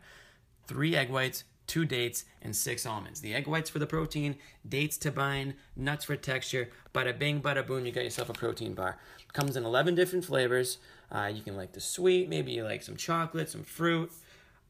three 0.65 0.95
egg 0.95 1.11
whites, 1.11 1.43
two 1.67 1.85
dates, 1.85 2.25
and 2.41 2.55
six 2.55 2.85
almonds. 2.85 3.21
The 3.21 3.35
egg 3.35 3.45
whites 3.45 3.69
for 3.69 3.79
the 3.79 3.85
protein, 3.85 4.37
dates 4.67 4.97
to 4.99 5.11
bind, 5.11 5.53
nuts 5.75 6.05
for 6.05 6.15
texture. 6.15 6.69
Bada 6.93 7.17
bing, 7.17 7.41
bada 7.41 7.65
boom, 7.65 7.85
you 7.85 7.91
got 7.91 8.03
yourself 8.03 8.29
a 8.29 8.33
protein 8.33 8.73
bar. 8.73 8.97
Comes 9.33 9.55
in 9.55 9.65
11 9.65 9.93
different 9.95 10.25
flavors. 10.25 10.79
Uh, 11.11 11.29
you 11.33 11.41
can 11.41 11.55
like 11.55 11.73
the 11.73 11.81
sweet, 11.81 12.29
maybe 12.29 12.53
you 12.53 12.63
like 12.63 12.81
some 12.81 12.95
chocolate, 12.95 13.49
some 13.49 13.63
fruit. 13.63 14.11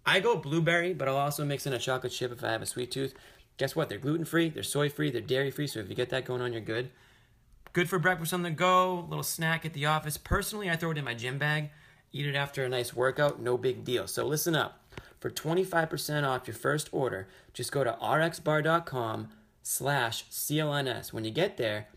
I 0.05 0.19
go 0.19 0.35
blueberry, 0.35 0.93
but 0.93 1.07
I'll 1.07 1.17
also 1.17 1.45
mix 1.45 1.65
in 1.65 1.73
a 1.73 1.79
chocolate 1.79 2.11
chip 2.11 2.31
if 2.31 2.43
I 2.43 2.51
have 2.51 2.61
a 2.61 2.65
sweet 2.65 2.91
tooth. 2.91 3.13
Guess 3.57 3.75
what? 3.75 3.89
They're 3.89 3.97
gluten 3.97 4.25
free, 4.25 4.49
they're 4.49 4.63
soy 4.63 4.89
free, 4.89 5.09
they're 5.09 5.21
dairy 5.21 5.51
free, 5.51 5.67
so 5.67 5.79
if 5.79 5.89
you 5.89 5.95
get 5.95 6.09
that 6.09 6.25
going 6.25 6.41
on, 6.41 6.51
you're 6.51 6.61
good. 6.61 6.89
Good 7.73 7.89
for 7.89 7.99
breakfast 7.99 8.33
on 8.33 8.43
the 8.43 8.51
go, 8.51 9.05
little 9.09 9.23
snack 9.23 9.65
at 9.65 9.73
the 9.73 9.85
office. 9.85 10.17
Personally, 10.17 10.69
I 10.69 10.75
throw 10.75 10.91
it 10.91 10.97
in 10.97 11.03
my 11.03 11.13
gym 11.13 11.37
bag, 11.37 11.69
eat 12.11 12.25
it 12.25 12.35
after 12.35 12.63
a 12.63 12.69
nice 12.69 12.95
workout, 12.95 13.41
no 13.41 13.57
big 13.57 13.83
deal. 13.83 14.07
So 14.07 14.25
listen 14.25 14.55
up. 14.55 14.86
For 15.19 15.29
25% 15.29 16.27
off 16.27 16.47
your 16.47 16.55
first 16.55 16.89
order, 16.91 17.27
just 17.53 17.71
go 17.71 17.83
to 17.83 17.97
rxbar.com 18.01 19.29
slash 19.63 20.25
CLNS. 20.29 21.11
When 21.11 21.25
you 21.25 21.31
get 21.31 21.57
there, 21.57 21.87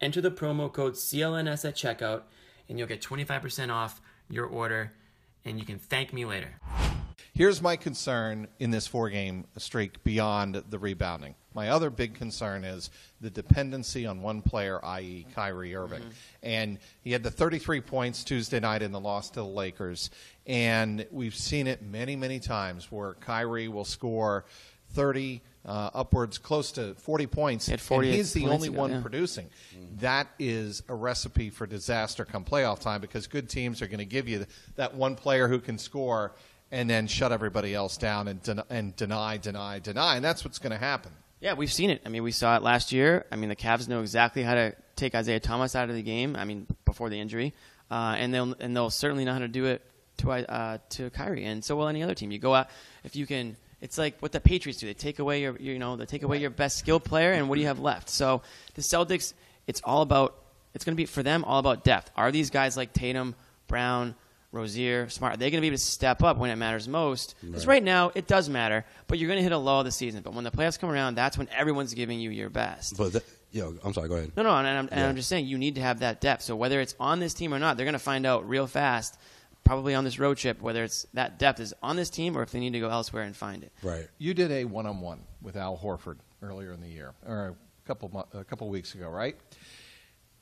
enter 0.00 0.20
the 0.20 0.30
promo 0.30 0.72
code 0.72 0.94
CLNS 0.94 1.68
at 1.68 1.76
checkout, 1.76 2.22
and 2.68 2.78
you'll 2.78 2.88
get 2.88 3.02
25% 3.02 3.70
off 3.70 4.00
your 4.28 4.46
order, 4.46 4.92
and 5.44 5.58
you 5.58 5.66
can 5.66 5.78
thank 5.78 6.12
me 6.12 6.24
later. 6.24 6.58
Here's 7.34 7.62
my 7.62 7.76
concern 7.76 8.48
in 8.58 8.70
this 8.70 8.86
four 8.86 9.08
game 9.08 9.46
streak 9.56 10.02
beyond 10.04 10.62
the 10.68 10.78
rebounding. 10.78 11.34
My 11.54 11.70
other 11.70 11.90
big 11.90 12.14
concern 12.14 12.64
is 12.64 12.90
the 13.20 13.30
dependency 13.30 14.06
on 14.06 14.22
one 14.22 14.42
player, 14.42 14.84
i.e., 14.84 15.26
Kyrie 15.34 15.74
Irving. 15.74 16.02
Mm-hmm. 16.02 16.10
And 16.42 16.78
he 17.02 17.12
had 17.12 17.22
the 17.22 17.30
33 17.30 17.80
points 17.80 18.24
Tuesday 18.24 18.60
night 18.60 18.82
in 18.82 18.92
the 18.92 19.00
loss 19.00 19.30
to 19.30 19.40
the 19.40 19.46
Lakers. 19.46 20.10
And 20.50 21.06
we've 21.12 21.36
seen 21.36 21.68
it 21.68 21.80
many, 21.80 22.16
many 22.16 22.40
times 22.40 22.90
where 22.90 23.14
Kyrie 23.14 23.68
will 23.68 23.84
score 23.84 24.44
30, 24.94 25.42
uh, 25.64 25.90
upwards 25.94 26.38
close 26.38 26.72
to 26.72 26.94
40 26.94 27.28
points. 27.28 27.66
He 27.66 27.70
had 27.70 27.80
48 27.80 28.08
and 28.08 28.16
he's 28.16 28.32
the 28.32 28.48
only 28.48 28.66
ago, 28.66 28.80
one 28.80 28.90
yeah. 28.90 29.00
producing. 29.00 29.48
That 30.00 30.26
is 30.40 30.82
a 30.88 30.94
recipe 30.96 31.50
for 31.50 31.68
disaster 31.68 32.24
come 32.24 32.44
playoff 32.44 32.80
time 32.80 33.00
because 33.00 33.28
good 33.28 33.48
teams 33.48 33.80
are 33.80 33.86
going 33.86 34.00
to 34.00 34.04
give 34.04 34.26
you 34.26 34.44
that 34.74 34.96
one 34.96 35.14
player 35.14 35.46
who 35.46 35.60
can 35.60 35.78
score 35.78 36.32
and 36.72 36.90
then 36.90 37.06
shut 37.06 37.30
everybody 37.30 37.72
else 37.72 37.96
down 37.96 38.26
and, 38.26 38.42
den- 38.42 38.64
and 38.70 38.96
deny, 38.96 39.36
deny, 39.36 39.78
deny. 39.78 40.16
And 40.16 40.24
that's 40.24 40.44
what's 40.44 40.58
going 40.58 40.72
to 40.72 40.78
happen. 40.78 41.12
Yeah, 41.38 41.54
we've 41.54 41.72
seen 41.72 41.90
it. 41.90 42.02
I 42.04 42.08
mean, 42.08 42.24
we 42.24 42.32
saw 42.32 42.56
it 42.56 42.64
last 42.64 42.90
year. 42.90 43.24
I 43.30 43.36
mean, 43.36 43.50
the 43.50 43.56
Cavs 43.56 43.86
know 43.86 44.00
exactly 44.00 44.42
how 44.42 44.54
to 44.54 44.74
take 44.96 45.14
Isaiah 45.14 45.38
Thomas 45.38 45.76
out 45.76 45.90
of 45.90 45.94
the 45.94 46.02
game. 46.02 46.34
I 46.34 46.44
mean, 46.44 46.66
before 46.84 47.08
the 47.08 47.20
injury, 47.20 47.54
uh, 47.88 48.16
and 48.18 48.34
they'll 48.34 48.54
and 48.58 48.74
they'll 48.74 48.90
certainly 48.90 49.24
know 49.24 49.32
how 49.32 49.38
to 49.38 49.48
do 49.48 49.66
it 49.66 49.82
to 50.20 50.30
uh, 50.30 50.78
to 50.90 51.10
Kyrie, 51.10 51.44
and 51.44 51.64
so 51.64 51.76
will 51.76 51.88
any 51.88 52.02
other 52.02 52.14
team. 52.14 52.30
You 52.30 52.38
go 52.38 52.54
out 52.54 52.68
if 53.04 53.14
you 53.16 53.26
can 53.26 53.56
It's 53.80 53.96
like 53.96 54.20
what 54.20 54.32
the 54.32 54.40
Patriots 54.40 54.78
do. 54.80 54.86
They 54.86 54.94
take 54.94 55.18
away 55.18 55.42
your, 55.42 55.56
you 55.56 55.78
know, 55.78 55.96
they 55.96 56.06
take 56.06 56.22
away 56.22 56.38
your 56.38 56.50
best 56.50 56.78
skill 56.78 57.00
player, 57.00 57.32
and 57.32 57.48
what 57.48 57.54
do 57.54 57.62
you 57.62 57.66
have 57.68 57.80
left? 57.80 58.10
So 58.10 58.42
the 58.74 58.82
Celtics, 58.82 59.32
it's 59.66 59.80
all 59.84 60.02
about. 60.02 60.36
It's 60.74 60.84
going 60.84 60.94
to 60.94 60.96
be 60.96 61.06
for 61.06 61.24
them 61.24 61.42
all 61.44 61.58
about 61.58 61.82
depth. 61.82 62.12
Are 62.14 62.30
these 62.30 62.50
guys 62.50 62.76
like 62.76 62.92
Tatum, 62.92 63.34
Brown, 63.66 64.14
Rozier, 64.52 65.08
Smart? 65.08 65.34
Are 65.34 65.36
they 65.36 65.50
going 65.50 65.58
to 65.58 65.62
be 65.62 65.66
able 65.66 65.78
to 65.78 65.82
step 65.82 66.22
up 66.22 66.36
when 66.36 66.50
it 66.50 66.56
matters 66.56 66.86
most? 66.86 67.34
Because 67.42 67.66
right. 67.66 67.82
now 67.82 68.12
it 68.14 68.28
does 68.28 68.48
matter, 68.48 68.84
but 69.08 69.18
you're 69.18 69.26
going 69.26 69.38
to 69.38 69.42
hit 69.42 69.50
a 69.50 69.58
low 69.58 69.80
of 69.80 69.84
the 69.84 69.90
season. 69.90 70.22
But 70.22 70.34
when 70.34 70.44
the 70.44 70.52
playoffs 70.52 70.78
come 70.78 70.90
around, 70.90 71.16
that's 71.16 71.36
when 71.36 71.48
everyone's 71.48 71.94
giving 71.94 72.20
you 72.20 72.30
your 72.30 72.50
best. 72.50 72.96
But 72.96 73.14
that, 73.14 73.24
yo, 73.50 73.74
I'm 73.82 73.92
sorry. 73.92 74.08
Go 74.08 74.14
ahead. 74.14 74.32
No, 74.36 74.44
no, 74.44 74.50
and 74.50 74.68
I'm, 74.68 74.88
and 74.92 75.00
Yeah. 75.00 75.08
I'm 75.08 75.16
just 75.16 75.28
saying 75.28 75.46
you 75.46 75.58
need 75.58 75.74
to 75.74 75.80
have 75.80 76.00
that 76.00 76.20
depth. 76.20 76.42
So 76.42 76.54
whether 76.54 76.80
it's 76.80 76.94
on 77.00 77.18
this 77.18 77.34
team 77.34 77.52
or 77.52 77.58
not, 77.58 77.76
they're 77.76 77.86
going 77.86 77.94
to 77.94 77.98
find 77.98 78.24
out 78.26 78.48
real 78.48 78.68
fast, 78.68 79.18
probably 79.70 79.94
on 79.94 80.02
this 80.02 80.18
road 80.18 80.36
trip, 80.36 80.60
whether 80.60 80.82
it's 80.82 81.06
that 81.14 81.38
depth 81.38 81.60
is 81.60 81.72
on 81.80 81.94
this 81.94 82.10
team 82.10 82.36
or 82.36 82.42
if 82.42 82.50
they 82.50 82.58
need 82.58 82.72
to 82.72 82.80
go 82.80 82.90
elsewhere 82.90 83.22
and 83.22 83.36
find 83.36 83.62
it. 83.62 83.70
Right. 83.84 84.08
You 84.18 84.34
did 84.34 84.50
a 84.50 84.64
one-on-one 84.64 85.20
with 85.42 85.56
Al 85.56 85.78
Horford 85.78 86.16
earlier 86.42 86.72
in 86.72 86.80
the 86.80 86.88
year, 86.88 87.14
or 87.24 87.54
a 87.84 87.86
couple 87.86 88.26
a 88.34 88.42
couple 88.42 88.68
weeks 88.68 88.96
ago, 88.96 89.08
right? 89.08 89.36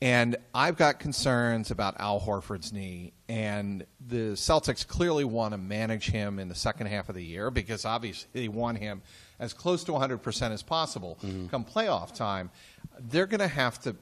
And 0.01 0.37
I've 0.55 0.79
got 0.79 0.99
concerns 0.99 1.71
about 1.71 2.01
Al 2.01 2.19
Horford's 2.19 2.73
knee, 2.73 3.13
and 3.29 3.85
the 4.01 4.33
Celtics 4.33 4.87
clearly 4.87 5.25
want 5.25 5.53
to 5.53 5.59
manage 5.59 6.09
him 6.09 6.39
in 6.39 6.49
the 6.49 6.55
second 6.55 6.87
half 6.87 7.11
of 7.11 7.15
the 7.15 7.23
year 7.23 7.51
because 7.51 7.85
obviously 7.85 8.31
they 8.33 8.49
want 8.49 8.79
him 8.79 9.03
as 9.39 9.53
close 9.53 9.85
to 9.85 9.93
100% 9.93 10.53
as 10.53 10.63
possible 10.63 11.19
mm-hmm. 11.23 11.49
come 11.49 11.67
playoff 11.67 12.15
time. 12.15 12.51
They're 12.99 13.27
going 13.27 13.41
to 13.41 13.49
have 13.49 13.79
to 13.81 13.95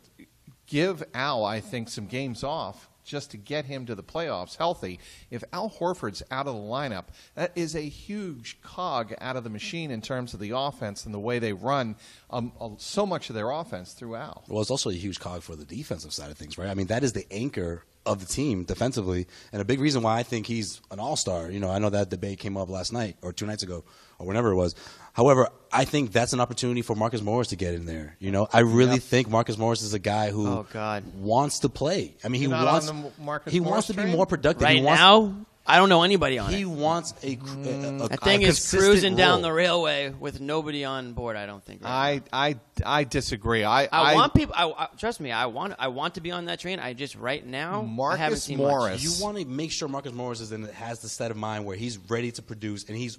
give 0.69 1.03
Al, 1.15 1.45
I 1.45 1.59
think, 1.59 1.89
some 1.89 2.07
games 2.07 2.45
off 2.45 2.89
just 3.07 3.31
to 3.31 3.37
get 3.37 3.65
him 3.65 3.87
to 3.87 3.95
the 3.95 4.03
playoffs 4.03 4.57
healthy. 4.57 4.99
If 5.31 5.45
Al 5.53 5.71
Horford's 5.71 6.23
out 6.31 6.47
of 6.47 6.55
the 6.55 6.61
lineup, 6.61 7.07
that 7.35 7.53
is 7.55 7.75
a 7.75 7.81
huge 7.81 8.61
cog 8.63 9.15
out 9.21 9.37
of 9.37 9.45
the 9.45 9.51
machine 9.51 9.91
in 9.91 10.01
terms 10.03 10.35
of 10.35 10.41
the 10.41 10.51
offense 10.51 11.07
and 11.07 11.15
the 11.15 11.21
way 11.21 11.39
they 11.39 11.53
run 11.53 11.97
um, 12.31 12.53
uh, 12.61 12.71
so 12.79 13.07
much 13.07 13.31
of 13.31 13.35
their 13.35 13.51
offense 13.51 13.93
through 13.93 14.17
Al. 14.17 14.45
Well, 14.49 14.61
it's 14.61 14.71
also 14.71 14.91
a 14.91 14.95
huge 14.95 15.21
cog 15.21 15.43
for 15.43 15.57
the 15.57 15.65
defensive 15.65 16.13
side 16.13 16.31
of 16.31 16.37
things, 16.37 16.59
right? 16.59 16.69
I 16.69 16.75
mean, 16.75 16.89
that 16.89 17.05
is 17.05 17.13
the 17.13 17.27
anchor 17.31 17.85
of 18.05 18.21
the 18.21 18.27
team 18.27 18.63
defensively, 18.65 19.27
and 19.53 19.61
a 19.61 19.65
big 19.65 19.81
reason 19.81 20.03
why 20.03 20.19
I 20.19 20.23
think 20.23 20.47
he's 20.47 20.81
an 20.91 21.01
all 21.01 21.17
star. 21.17 21.51
You 21.51 21.59
know, 21.59 21.71
I 21.71 21.81
know 21.81 21.91
that 21.91 22.09
debate 22.09 22.39
came 22.39 22.57
up 22.57 22.69
last 22.69 22.93
night 22.93 23.17
or 23.21 23.33
two 23.33 23.47
nights 23.47 23.65
ago 23.65 23.85
or 24.19 24.27
whenever 24.27 24.51
it 24.51 24.55
was. 24.55 24.75
However, 25.17 25.49
I 25.73 25.87
think 25.87 26.13
that's 26.13 26.35
an 26.35 26.41
opportunity 26.41 26.83
for 26.83 26.95
Marcus 26.95 27.23
Morris 27.23 27.49
to 27.49 27.57
get 27.57 27.73
in 27.73 27.87
there. 27.87 28.17
You 28.19 28.31
know, 28.31 28.49
I 28.53 28.61
really 28.61 28.99
think 28.99 29.31
Marcus 29.31 29.57
Morris 29.57 29.81
is 29.81 29.95
a 29.95 29.99
guy 29.99 30.31
who 30.31 30.47
Oh, 30.47 30.67
God. 30.71 31.05
wants 31.17 31.61
to 31.61 31.71
play. 31.71 32.15
I 32.23 32.29
mean, 32.29 32.43
he 32.43 32.49
You're 32.49 32.57
not 32.57 32.85
wants 32.87 32.93
Marcus 33.19 33.51
he 33.51 33.61
Morris 33.61 33.73
wants 33.73 33.87
to 33.87 33.95
be 33.95 34.05
more 34.05 34.27
productive. 34.27 34.61
Right 34.63 34.77
he 34.77 34.83
wants, 34.83 35.01
now, 35.01 35.35
I 35.67 35.79
don't 35.79 35.89
know 35.89 36.03
anybody 36.03 36.39
on 36.39 36.53
he 36.53 36.61
it. 36.61 36.65
wants 36.67 37.15
a, 37.23 37.29
a, 37.33 37.37
mm. 37.37 38.05
a, 38.05 38.09
That 38.09 38.23
thing 38.23 38.45
a 38.45 38.49
is 38.49 38.57
consistent 38.59 38.83
cruising 38.83 39.17
down 39.17 39.41
the 39.41 39.51
railway 39.51 40.11
with 40.11 40.39
nobody 40.39 40.85
on 40.85 41.15
board. 41.15 41.35
I 41.35 41.47
don't 41.47 41.65
think. 41.65 41.83
Right 41.83 42.23
now. 42.31 42.39
I, 42.39 42.49
I, 42.51 42.57
I 43.01 43.05
disagree. 43.05 43.65
I, 43.65 43.89
I, 43.91 44.15
want 44.17 44.35
people. 44.35 44.55
I, 44.55 44.69
I, 44.69 44.89
trust 44.99 45.19
me. 45.21 45.33
I 45.33 45.47
want. 45.47 45.77
I 45.79 45.89
want 45.89 46.17
to 46.17 46.21
be 46.21 46.31
on 46.31 46.45
that 46.45 46.61
train. 46.61 46.79
I 46.79 46.93
just 46.93 47.17
right 47.17 47.45
now. 47.45 47.71
I 47.71 47.77
haven't 47.79 47.97
Marcus 47.97 48.45
seen 48.45 48.59
Morris. 48.59 49.03
You 49.03 49.25
want 49.25 49.39
to 49.39 49.47
make 49.47 49.73
sure 49.73 49.89
Marcus 49.89 50.13
Morris 50.13 50.43
is 50.43 50.53
in 50.53 50.65
has 50.65 51.01
the 51.01 51.09
set 51.09 51.31
of 51.31 51.39
mind 51.39 51.65
where 51.65 51.75
he's 51.77 51.97
ready 51.97 52.33
to 52.33 52.43
produce 52.43 52.85
and 52.85 52.95
he's 52.99 53.19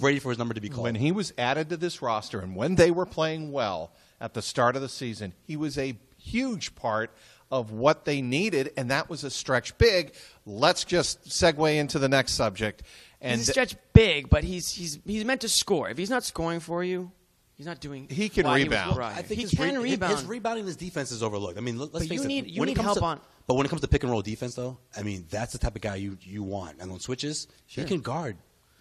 ready 0.00 0.18
for 0.18 0.30
his 0.30 0.38
number 0.38 0.54
to 0.54 0.60
be 0.60 0.68
called. 0.68 0.84
when 0.84 0.94
he 0.94 1.12
was 1.12 1.32
added 1.38 1.68
to 1.70 1.76
this 1.76 2.02
roster 2.02 2.40
and 2.40 2.56
when 2.56 2.74
they 2.74 2.90
were 2.90 3.06
playing 3.06 3.52
well 3.52 3.92
at 4.20 4.34
the 4.34 4.42
start 4.42 4.76
of 4.76 4.82
the 4.82 4.88
season, 4.88 5.32
he 5.44 5.56
was 5.56 5.78
a 5.78 5.96
huge 6.18 6.74
part 6.74 7.10
of 7.50 7.70
what 7.70 8.04
they 8.04 8.20
needed, 8.20 8.72
and 8.76 8.90
that 8.90 9.08
was 9.08 9.22
a 9.22 9.30
stretch 9.30 9.76
big. 9.78 10.14
Let's 10.44 10.82
just 10.84 11.28
segue 11.28 11.76
into 11.76 11.98
the 12.00 12.08
next 12.08 12.32
subject. 12.32 12.82
And 13.20 13.38
he's 13.38 13.48
a 13.48 13.52
stretch 13.52 13.76
big, 13.92 14.28
but 14.28 14.42
he's 14.44 14.70
he's 14.72 14.98
he's 15.06 15.24
meant 15.24 15.42
to 15.42 15.48
score. 15.48 15.88
If 15.88 15.96
he's 15.96 16.10
not 16.10 16.24
scoring 16.24 16.58
for 16.60 16.82
you, 16.82 17.12
he's 17.56 17.66
not 17.66 17.80
doing. 17.80 18.08
He 18.10 18.28
can 18.28 18.46
rebound. 18.48 18.96
brought 18.96 19.12
I 19.12 19.22
think 19.22 19.36
he 19.38 19.42
his, 19.42 19.52
can 19.52 19.76
re- 19.80 19.90
rebound. 19.92 20.12
his 20.16 20.24
rebounding, 20.24 20.66
his 20.66 20.76
defense 20.76 21.12
is 21.12 21.22
overlooked. 21.22 21.56
I 21.56 21.60
mean, 21.60 21.78
let, 21.78 21.86
us 21.86 21.92
But 21.92 22.00
face 22.08 22.24
you 22.24 22.28
it. 22.30 22.46
you 22.46 22.60
when 22.60 22.68
it 22.68 22.72
need 22.72 22.76
comes 22.76 22.86
help 22.86 22.98
to, 22.98 23.04
on- 23.04 23.20
But 23.46 23.54
when 23.54 23.64
it 23.64 23.68
comes 23.68 23.82
to 23.82 23.88
pick 23.88 24.02
and 24.02 24.10
roll 24.10 24.22
defense, 24.22 24.54
though, 24.56 24.78
I 24.96 25.02
mean, 25.02 25.24
that's 25.30 25.52
the 25.52 25.58
type 25.58 25.76
of 25.76 25.82
guy 25.82 25.94
you 25.96 26.18
you 26.20 26.42
want. 26.42 26.78
And 26.80 26.90
on 26.90 26.98
switches, 26.98 27.46
he 27.66 27.84
can 27.84 28.00
guard 28.00 28.36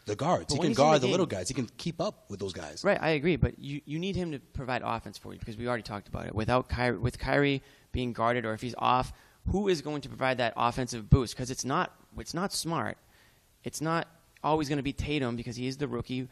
the 0.05 0.15
guards. 0.15 0.53
He 0.53 0.59
can 0.59 0.69
the 0.69 0.75
guard 0.75 1.01
the, 1.01 1.07
game- 1.07 1.12
little 1.12 1.25
guys. 1.25 1.47
He 1.47 1.53
can 1.53 1.67
keep 1.77 2.00
up 2.00 2.29
with 2.29 2.39
those 2.39 2.53
guys. 2.53 2.83
Right, 2.83 3.01
I 3.01 3.09
agree, 3.09 3.35
but 3.35 3.57
you, 3.59 3.81
you 3.85 4.00
need 4.00 4.15
him 4.15 4.31
to 4.31 4.39
provide 4.39 4.81
offense 4.85 5.17
for 5.17 5.33
you 5.33 5.39
because 5.39 5.57
we 5.57 5.67
already 5.67 5.83
talked 5.83 6.07
about 6.07 6.27
it. 6.27 6.35
Without 6.35 6.69
Kyrie, 6.69 6.97
with 6.97 7.17
Kyrie 7.17 7.62
being 7.91 8.13
guarded 8.13 8.45
or 8.45 8.53
if 8.53 8.62
he's 8.62 8.75
off, 8.77 9.13
who 9.51 9.67
is 9.67 9.81
going 9.81 10.01
to 10.01 10.09
provide 10.09 10.38
that 10.38 10.53
offensive 10.55 11.09
boost? 11.09 11.35
Because 11.35 11.51
it's 11.51 11.65
not 11.65 11.93
it's 12.17 12.33
not 12.33 12.53
smart. 12.53 12.97
It's 13.63 13.81
not 13.81 14.07
always 14.43 14.69
going 14.69 14.77
to 14.77 14.83
be 14.83 14.93
Tatum 14.93 15.35
because 15.35 15.55
he 15.55 15.67
is 15.67 15.77
the 15.77 15.88
rookie. 15.88 16.27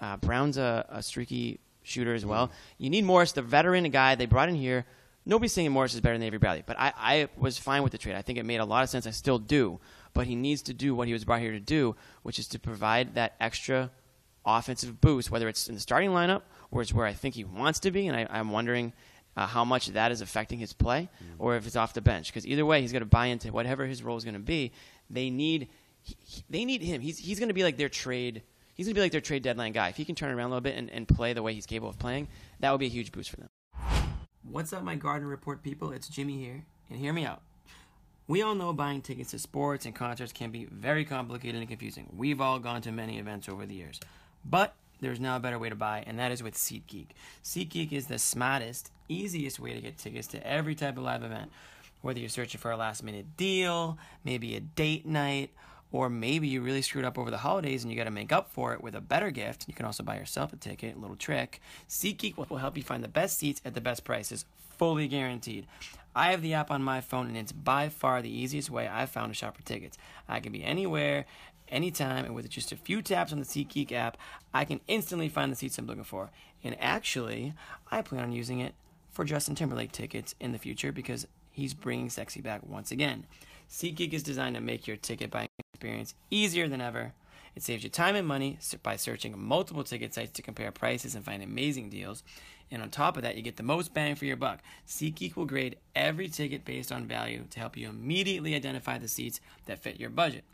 Uh, 0.00 0.16
Brown's 0.16 0.56
a, 0.56 0.84
a 0.88 1.02
streaky 1.02 1.60
shooter 1.82 2.14
as 2.14 2.24
well. 2.24 2.50
You 2.78 2.90
need 2.90 3.04
Morris, 3.04 3.32
the 3.32 3.42
veteran 3.42 3.88
guy 3.90 4.14
they 4.14 4.26
brought 4.26 4.48
in 4.48 4.54
here. 4.54 4.84
Nobody's 5.24 5.52
saying 5.52 5.70
Morris 5.70 5.94
is 5.94 6.00
better 6.00 6.16
than 6.16 6.24
Avery 6.24 6.38
Bradley, 6.38 6.64
but 6.66 6.76
I, 6.80 6.92
I 6.96 7.28
was 7.36 7.56
fine 7.56 7.84
with 7.84 7.92
the 7.92 7.98
trade. 7.98 8.16
I 8.16 8.22
think 8.22 8.38
it 8.38 8.44
made 8.44 8.56
a 8.56 8.64
lot 8.64 8.82
of 8.82 8.88
sense. 8.88 9.06
I 9.06 9.10
still 9.10 9.38
do, 9.38 9.78
but 10.14 10.26
he 10.26 10.34
needs 10.34 10.62
to 10.62 10.74
do 10.74 10.94
what 10.94 11.06
he 11.08 11.12
was 11.12 11.24
brought 11.24 11.40
here 11.40 11.52
to 11.52 11.60
do, 11.60 11.96
which 12.22 12.38
is 12.38 12.46
to 12.48 12.58
provide 12.58 13.14
that 13.14 13.34
extra 13.40 13.90
offensive 14.44 15.00
boost, 15.00 15.30
whether 15.30 15.48
it's 15.48 15.68
in 15.68 15.74
the 15.74 15.80
starting 15.80 16.10
lineup 16.10 16.42
or 16.70 16.82
it's 16.82 16.92
where 16.92 17.06
I 17.06 17.12
think 17.12 17.34
he 17.34 17.44
wants 17.44 17.80
to 17.80 17.90
be, 17.90 18.06
and 18.08 18.16
I, 18.16 18.26
I'm 18.30 18.50
wondering 18.50 18.92
uh, 19.36 19.46
how 19.46 19.64
much 19.64 19.88
that 19.88 20.10
is 20.12 20.20
affecting 20.20 20.58
his 20.58 20.72
play, 20.72 21.08
or 21.38 21.56
if 21.56 21.66
it's 21.66 21.76
off 21.76 21.94
the 21.94 22.00
bench. 22.00 22.28
Because 22.28 22.46
either 22.46 22.66
way, 22.66 22.80
he's 22.80 22.92
going 22.92 23.02
to 23.02 23.06
buy 23.08 23.26
into 23.26 23.52
whatever 23.52 23.86
his 23.86 24.02
role 24.02 24.16
is 24.16 24.24
going 24.24 24.34
to 24.34 24.40
be. 24.40 24.72
They 25.10 25.30
need 25.30 25.68
he, 26.02 26.16
he- 26.20 26.44
they 26.50 26.64
need 26.64 26.82
him. 26.82 27.00
He's 27.00 27.18
he's 27.18 27.38
going 27.38 27.48
to 27.48 27.54
be 27.54 27.62
like 27.62 27.76
their 27.76 27.88
trade. 27.88 28.42
He's 28.74 28.86
going 28.86 28.94
to 28.94 28.98
be 28.98 29.02
like 29.02 29.12
their 29.12 29.20
trade 29.20 29.42
deadline 29.42 29.72
guy. 29.72 29.88
If 29.88 29.96
he 29.96 30.04
can 30.04 30.14
turn 30.14 30.30
around 30.30 30.46
a 30.46 30.48
little 30.48 30.60
bit 30.62 30.76
and, 30.76 30.90
and 30.90 31.06
play 31.06 31.34
the 31.34 31.42
way 31.42 31.52
he's 31.54 31.66
capable 31.66 31.90
of 31.90 31.98
playing, 31.98 32.28
that 32.60 32.70
would 32.70 32.80
be 32.80 32.86
a 32.86 32.90
huge 32.90 33.12
boost 33.12 33.30
for 33.30 33.36
them. 33.36 33.48
What's 34.42 34.72
up, 34.72 34.82
my 34.82 34.96
garden 34.96 35.28
report 35.28 35.62
people? 35.62 35.92
It's 35.92 36.08
Jimmy 36.08 36.38
here, 36.38 36.64
and 36.90 36.98
hear 36.98 37.12
me 37.12 37.24
out. 37.24 37.42
We 38.28 38.42
all 38.42 38.54
know 38.54 38.72
buying 38.72 39.02
tickets 39.02 39.32
to 39.32 39.38
sports 39.38 39.84
and 39.84 39.94
concerts 39.94 40.32
can 40.32 40.50
be 40.50 40.66
very 40.66 41.04
complicated 41.04 41.60
and 41.60 41.68
confusing. 41.68 42.08
We've 42.16 42.40
all 42.40 42.60
gone 42.60 42.80
to 42.82 42.92
many 42.92 43.18
events 43.18 43.48
over 43.48 43.66
the 43.66 43.74
years. 43.74 43.98
But 44.44 44.74
there's 45.00 45.18
now 45.18 45.36
a 45.36 45.40
better 45.40 45.58
way 45.58 45.68
to 45.68 45.74
buy, 45.74 46.04
and 46.06 46.18
that 46.20 46.30
is 46.30 46.42
with 46.42 46.54
SeatGeek. 46.54 47.08
SeatGeek 47.42 47.90
is 47.90 48.06
the 48.06 48.20
smartest, 48.20 48.92
easiest 49.08 49.58
way 49.58 49.74
to 49.74 49.80
get 49.80 49.98
tickets 49.98 50.28
to 50.28 50.46
every 50.46 50.76
type 50.76 50.96
of 50.96 51.02
live 51.02 51.24
event. 51.24 51.50
Whether 52.02 52.20
you're 52.20 52.28
searching 52.28 52.60
for 52.60 52.70
a 52.70 52.76
last 52.76 53.02
minute 53.02 53.36
deal, 53.36 53.98
maybe 54.24 54.54
a 54.54 54.60
date 54.60 55.04
night, 55.04 55.50
or 55.90 56.08
maybe 56.08 56.46
you 56.46 56.62
really 56.62 56.82
screwed 56.82 57.04
up 57.04 57.18
over 57.18 57.30
the 57.30 57.38
holidays 57.38 57.82
and 57.82 57.92
you 57.92 57.98
got 57.98 58.04
to 58.04 58.10
make 58.12 58.32
up 58.32 58.50
for 58.50 58.72
it 58.72 58.82
with 58.82 58.94
a 58.94 59.00
better 59.00 59.30
gift. 59.30 59.64
You 59.66 59.74
can 59.74 59.84
also 59.84 60.04
buy 60.04 60.16
yourself 60.16 60.52
a 60.52 60.56
ticket, 60.56 61.00
little 61.00 61.16
trick. 61.16 61.60
SeatGeek 61.88 62.36
will 62.36 62.56
help 62.56 62.76
you 62.76 62.82
find 62.84 63.02
the 63.02 63.08
best 63.08 63.38
seats 63.38 63.60
at 63.64 63.74
the 63.74 63.80
best 63.80 64.04
prices, 64.04 64.44
fully 64.78 65.08
guaranteed. 65.08 65.66
I 66.14 66.30
have 66.30 66.42
the 66.42 66.54
app 66.54 66.70
on 66.70 66.82
my 66.82 67.00
phone 67.00 67.26
and 67.26 67.36
it's 67.36 67.52
by 67.52 67.88
far 67.88 68.20
the 68.20 68.30
easiest 68.30 68.70
way 68.70 68.86
I've 68.86 69.10
found 69.10 69.30
to 69.30 69.34
shop 69.34 69.56
for 69.56 69.62
tickets. 69.62 69.96
I 70.28 70.40
can 70.40 70.52
be 70.52 70.62
anywhere, 70.62 71.24
anytime, 71.68 72.24
and 72.24 72.34
with 72.34 72.48
just 72.50 72.72
a 72.72 72.76
few 72.76 73.02
taps 73.02 73.32
on 73.32 73.38
the 73.38 73.46
SeatGeek 73.46 73.92
app, 73.92 74.18
I 74.52 74.64
can 74.64 74.80
instantly 74.86 75.28
find 75.28 75.50
the 75.50 75.56
seats 75.56 75.78
I'm 75.78 75.86
looking 75.86 76.04
for. 76.04 76.30
And 76.62 76.76
actually, 76.78 77.54
I 77.90 78.02
plan 78.02 78.24
on 78.24 78.32
using 78.32 78.60
it 78.60 78.74
for 79.10 79.24
Justin 79.24 79.54
Timberlake 79.54 79.92
tickets 79.92 80.34
in 80.38 80.52
the 80.52 80.58
future 80.58 80.92
because 80.92 81.26
he's 81.50 81.74
bringing 81.74 82.10
sexy 82.10 82.40
back 82.40 82.60
once 82.66 82.90
again. 82.90 83.26
SeatGeek 83.70 84.12
is 84.12 84.22
designed 84.22 84.54
to 84.54 84.60
make 84.60 84.86
your 84.86 84.96
ticket 84.96 85.30
buying 85.30 85.48
experience 85.72 86.14
easier 86.30 86.68
than 86.68 86.80
ever. 86.80 87.14
It 87.54 87.62
saves 87.62 87.84
you 87.84 87.90
time 87.90 88.16
and 88.16 88.26
money 88.26 88.58
by 88.82 88.96
searching 88.96 89.38
multiple 89.38 89.84
ticket 89.84 90.14
sites 90.14 90.32
to 90.32 90.42
compare 90.42 90.70
prices 90.70 91.14
and 91.14 91.24
find 91.24 91.42
amazing 91.42 91.90
deals. 91.90 92.22
And 92.70 92.82
on 92.82 92.88
top 92.88 93.16
of 93.16 93.22
that, 93.22 93.36
you 93.36 93.42
get 93.42 93.56
the 93.56 93.62
most 93.62 93.92
bang 93.92 94.14
for 94.14 94.24
your 94.24 94.36
buck. 94.36 94.60
SeatGeek 94.88 95.36
will 95.36 95.44
grade 95.44 95.76
every 95.94 96.28
ticket 96.28 96.64
based 96.64 96.90
on 96.90 97.06
value 97.06 97.44
to 97.50 97.60
help 97.60 97.76
you 97.76 97.90
immediately 97.90 98.54
identify 98.54 98.96
the 98.96 99.08
seats 99.08 99.40
that 99.66 99.82
fit 99.82 100.00
your 100.00 100.08
budget. 100.08 100.44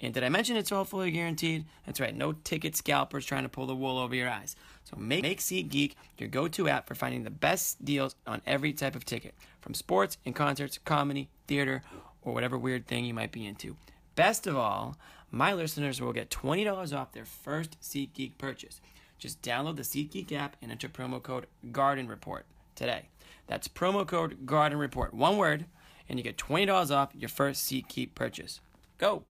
And 0.00 0.12
did 0.12 0.24
I 0.24 0.28
mention 0.28 0.56
it's 0.56 0.72
all 0.72 0.84
fully 0.84 1.10
guaranteed? 1.10 1.66
That's 1.86 2.00
right, 2.00 2.16
no 2.16 2.32
ticket 2.32 2.74
scalpers 2.74 3.24
trying 3.24 3.44
to 3.44 3.48
pull 3.48 3.66
the 3.66 3.76
wool 3.76 3.98
over 3.98 4.14
your 4.14 4.28
eyes. 4.28 4.56
So 4.84 4.96
make, 4.96 5.22
make 5.22 5.40
SeatGeek 5.40 5.94
your 6.18 6.28
go 6.28 6.48
to 6.48 6.68
app 6.68 6.88
for 6.88 6.94
finding 6.94 7.22
the 7.22 7.30
best 7.30 7.84
deals 7.84 8.16
on 8.26 8.42
every 8.46 8.72
type 8.72 8.96
of 8.96 9.04
ticket, 9.04 9.34
from 9.60 9.74
sports 9.74 10.18
and 10.24 10.34
concerts, 10.34 10.78
comedy, 10.84 11.28
theater, 11.46 11.82
or 12.22 12.32
whatever 12.32 12.58
weird 12.58 12.86
thing 12.86 13.04
you 13.04 13.14
might 13.14 13.32
be 13.32 13.46
into. 13.46 13.76
Best 14.14 14.46
of 14.46 14.56
all, 14.56 14.96
my 15.34 15.52
listeners 15.52 16.00
will 16.00 16.12
get 16.12 16.30
$20 16.30 16.96
off 16.96 17.12
their 17.12 17.24
first 17.24 17.80
SeatGeek 17.80 18.38
purchase. 18.38 18.80
Just 19.18 19.42
download 19.42 19.76
the 19.76 19.82
SeatGeek 19.82 20.30
app 20.32 20.56
and 20.62 20.70
enter 20.70 20.88
promo 20.88 21.20
code 21.20 21.46
Garden 21.72 22.06
Report 22.06 22.46
today. 22.76 23.08
That's 23.48 23.66
promo 23.66 24.06
code 24.06 24.46
Garden 24.46 24.78
Report, 24.78 25.12
one 25.12 25.36
word, 25.36 25.66
and 26.08 26.18
you 26.18 26.22
get 26.22 26.36
$20 26.36 26.94
off 26.94 27.10
your 27.14 27.28
first 27.28 27.68
SeatGeek 27.68 28.14
purchase. 28.14 28.60
Go! 28.96 29.24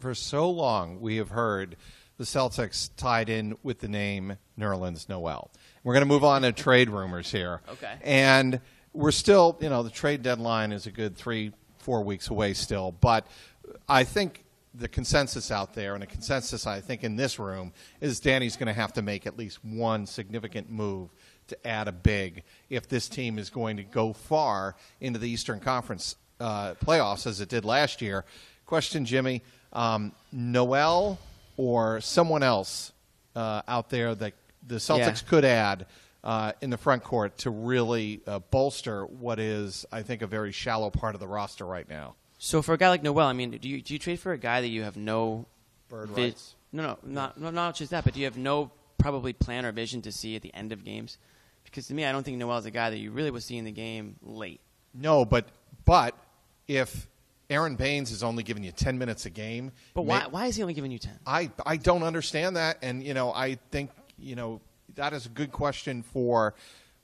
For 0.00 0.14
so 0.14 0.48
long, 0.48 1.00
we 1.00 1.16
have 1.16 1.30
heard 1.30 1.76
the 2.16 2.24
Celtics 2.24 2.90
tied 2.96 3.28
in 3.28 3.56
with 3.62 3.80
the 3.80 3.88
name 3.88 4.38
Nerlens 4.58 5.08
Noel. 5.08 5.50
We're 5.84 5.94
going 5.94 6.02
to 6.02 6.08
move 6.08 6.24
on 6.24 6.42
to 6.42 6.52
trade 6.52 6.88
rumors 6.88 7.30
here. 7.30 7.60
Okay. 7.68 7.94
And 8.02 8.60
we're 8.94 9.10
still, 9.10 9.58
you 9.60 9.68
know, 9.68 9.82
the 9.82 9.90
trade 9.90 10.22
deadline 10.22 10.72
is 10.72 10.86
a 10.86 10.90
good 10.90 11.16
three, 11.16 11.52
four 11.78 12.02
weeks 12.02 12.30
away 12.30 12.54
still. 12.54 12.92
But 12.92 13.26
I 13.88 14.04
think 14.04 14.44
the 14.78 14.88
consensus 14.88 15.50
out 15.50 15.74
there, 15.74 15.94
and 15.94 16.02
a 16.02 16.06
consensus 16.06 16.66
I 16.66 16.80
think 16.80 17.02
in 17.04 17.16
this 17.16 17.38
room, 17.38 17.72
is 18.00 18.20
Danny's 18.20 18.56
going 18.56 18.68
to 18.68 18.72
have 18.72 18.92
to 18.94 19.02
make 19.02 19.26
at 19.26 19.36
least 19.36 19.64
one 19.64 20.06
significant 20.06 20.70
move 20.70 21.10
to 21.48 21.66
add 21.66 21.88
a 21.88 21.92
big 21.92 22.44
if 22.70 22.88
this 22.88 23.08
team 23.08 23.38
is 23.38 23.50
going 23.50 23.76
to 23.78 23.82
go 23.82 24.12
far 24.12 24.76
into 25.00 25.18
the 25.18 25.28
Eastern 25.28 25.60
Conference 25.60 26.16
uh, 26.40 26.74
playoffs 26.74 27.26
as 27.26 27.40
it 27.40 27.48
did 27.48 27.64
last 27.64 28.00
year. 28.00 28.24
Question, 28.66 29.04
Jimmy, 29.04 29.42
um, 29.72 30.12
Noel 30.30 31.18
or 31.56 32.00
someone 32.00 32.42
else 32.42 32.92
uh, 33.34 33.62
out 33.66 33.90
there 33.90 34.14
that 34.14 34.34
the 34.66 34.76
Celtics 34.76 35.22
Yeah. 35.22 35.28
could 35.28 35.44
add 35.44 35.86
uh, 36.22 36.52
in 36.60 36.70
the 36.70 36.76
front 36.76 37.02
court 37.02 37.38
to 37.38 37.50
really 37.50 38.20
uh, 38.26 38.40
bolster 38.50 39.06
what 39.06 39.38
is, 39.38 39.86
I 39.90 40.02
think, 40.02 40.22
a 40.22 40.26
very 40.26 40.52
shallow 40.52 40.90
part 40.90 41.14
of 41.14 41.20
the 41.20 41.28
roster 41.28 41.64
right 41.64 41.88
now. 41.88 42.14
So 42.38 42.62
for 42.62 42.72
a 42.74 42.78
guy 42.78 42.88
like 42.88 43.02
Noel, 43.02 43.26
I 43.26 43.32
mean, 43.32 43.50
do 43.50 43.68
you 43.68 43.82
do 43.82 43.92
you 43.92 43.98
trade 43.98 44.20
for 44.20 44.32
a 44.32 44.38
guy 44.38 44.60
that 44.60 44.68
you 44.68 44.82
have 44.84 44.96
no 44.96 45.46
Bird 45.88 46.10
vi- 46.10 46.22
rights. 46.24 46.54
No, 46.72 46.82
no, 46.82 46.98
not 47.04 47.40
no, 47.40 47.50
not 47.50 47.74
just 47.74 47.90
that, 47.90 48.04
but 48.04 48.14
do 48.14 48.20
you 48.20 48.26
have 48.26 48.36
no 48.38 48.70
probably 48.98 49.32
plan 49.32 49.64
or 49.64 49.72
vision 49.72 50.02
to 50.02 50.12
see 50.12 50.36
at 50.36 50.42
the 50.42 50.54
end 50.54 50.72
of 50.72 50.84
games? 50.84 51.18
Because 51.64 51.86
to 51.88 51.94
me, 51.94 52.04
I 52.04 52.12
don't 52.12 52.22
think 52.22 52.38
Noel's 52.38 52.66
a 52.66 52.70
guy 52.70 52.90
that 52.90 52.98
you 52.98 53.10
really 53.10 53.30
will 53.30 53.40
see 53.40 53.56
in 53.58 53.64
the 53.64 53.72
game 53.72 54.16
late. 54.22 54.60
No, 54.94 55.24
but 55.24 55.46
but 55.84 56.14
if 56.68 57.08
Aron 57.50 57.76
Baynes 57.76 58.10
is 58.10 58.22
only 58.22 58.42
giving 58.42 58.62
you 58.62 58.70
ten 58.72 58.98
minutes 58.98 59.26
a 59.26 59.30
game, 59.30 59.72
But 59.94 60.02
may- 60.02 60.08
why 60.10 60.26
why 60.28 60.46
is 60.46 60.56
he 60.56 60.62
only 60.62 60.74
giving 60.74 60.90
you 60.92 60.98
ten? 60.98 61.18
I 61.26 61.50
I 61.66 61.76
don't 61.76 62.02
understand 62.02 62.56
that, 62.56 62.78
and 62.82 63.02
you 63.02 63.14
know 63.14 63.32
I 63.32 63.56
think 63.70 63.90
you 64.18 64.36
know 64.36 64.60
that 64.94 65.12
is 65.12 65.26
a 65.26 65.30
good 65.30 65.50
question 65.52 66.02
for 66.02 66.54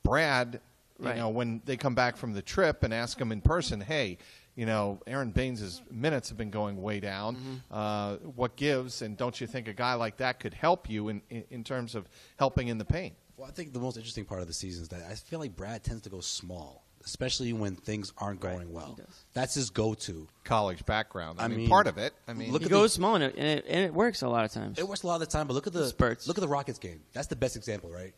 Brad. 0.02 0.60
You 1.00 1.06
Right. 1.06 1.16
know 1.16 1.28
when 1.30 1.60
they 1.64 1.76
come 1.76 1.94
back 1.96 2.16
from 2.16 2.34
the 2.34 2.42
trip 2.42 2.84
and 2.84 2.94
ask 2.94 3.20
him 3.20 3.32
in 3.32 3.40
person, 3.40 3.80
hey, 3.80 4.18
you 4.56 4.66
know 4.66 5.00
Aron 5.06 5.30
Baynes' 5.30 5.82
minutes 5.90 6.28
have 6.28 6.38
been 6.38 6.50
going 6.50 6.80
way 6.80 7.00
down. 7.00 7.36
Mm-hmm. 7.36 7.54
Uh, 7.70 8.14
what 8.34 8.56
gives? 8.56 9.02
And 9.02 9.16
don't 9.16 9.40
you 9.40 9.46
think 9.46 9.68
a 9.68 9.72
guy 9.72 9.94
like 9.94 10.18
that 10.18 10.40
could 10.40 10.54
help 10.54 10.88
you 10.88 11.08
in 11.08 11.22
in, 11.30 11.44
in 11.50 11.64
terms 11.64 11.94
of 11.94 12.08
helping 12.38 12.68
in 12.68 12.78
the 12.78 12.84
paint? 12.84 13.14
Well, 13.36 13.48
I 13.48 13.50
think 13.52 13.72
the 13.72 13.80
most 13.80 13.96
interesting 13.96 14.24
part 14.24 14.40
of 14.42 14.46
the 14.46 14.52
season 14.52 14.82
is 14.82 14.88
that 14.90 15.02
I 15.10 15.14
feel 15.14 15.40
like 15.40 15.56
Brad 15.56 15.82
tends 15.82 16.02
to 16.02 16.08
go 16.08 16.20
small, 16.20 16.84
especially 17.04 17.52
when 17.52 17.74
things 17.74 18.12
aren't 18.16 18.38
going 18.38 18.72
well. 18.72 18.96
That's 19.32 19.54
his 19.54 19.70
go-to. 19.70 20.28
College 20.44 20.86
background. 20.86 21.40
I, 21.40 21.46
I 21.46 21.48
mean, 21.48 21.58
mean, 21.58 21.68
part 21.68 21.88
of 21.88 21.98
it. 21.98 22.14
I 22.28 22.32
mean, 22.32 22.52
look 22.52 22.62
He 22.62 22.66
at 22.66 22.70
goes 22.70 22.92
the- 22.92 22.96
small 22.98 23.16
and 23.16 23.24
it, 23.24 23.34
and 23.36 23.46
it, 23.48 23.64
and 23.68 23.84
it 23.84 23.92
works 23.92 24.22
a 24.22 24.28
lot 24.28 24.44
of 24.44 24.52
times. 24.52 24.78
It 24.78 24.86
works 24.86 25.02
a 25.02 25.08
lot 25.08 25.14
of 25.14 25.20
the 25.20 25.26
time, 25.26 25.48
but 25.48 25.54
look 25.54 25.66
at 25.66 25.72
the 25.72 25.88
Spurs. 25.88 26.28
Look 26.28 26.38
at 26.38 26.42
the 26.42 26.48
Rockets 26.48 26.78
game. 26.78 27.00
That's 27.12 27.26
the 27.26 27.34
best 27.34 27.56
example, 27.56 27.90
right? 27.90 28.14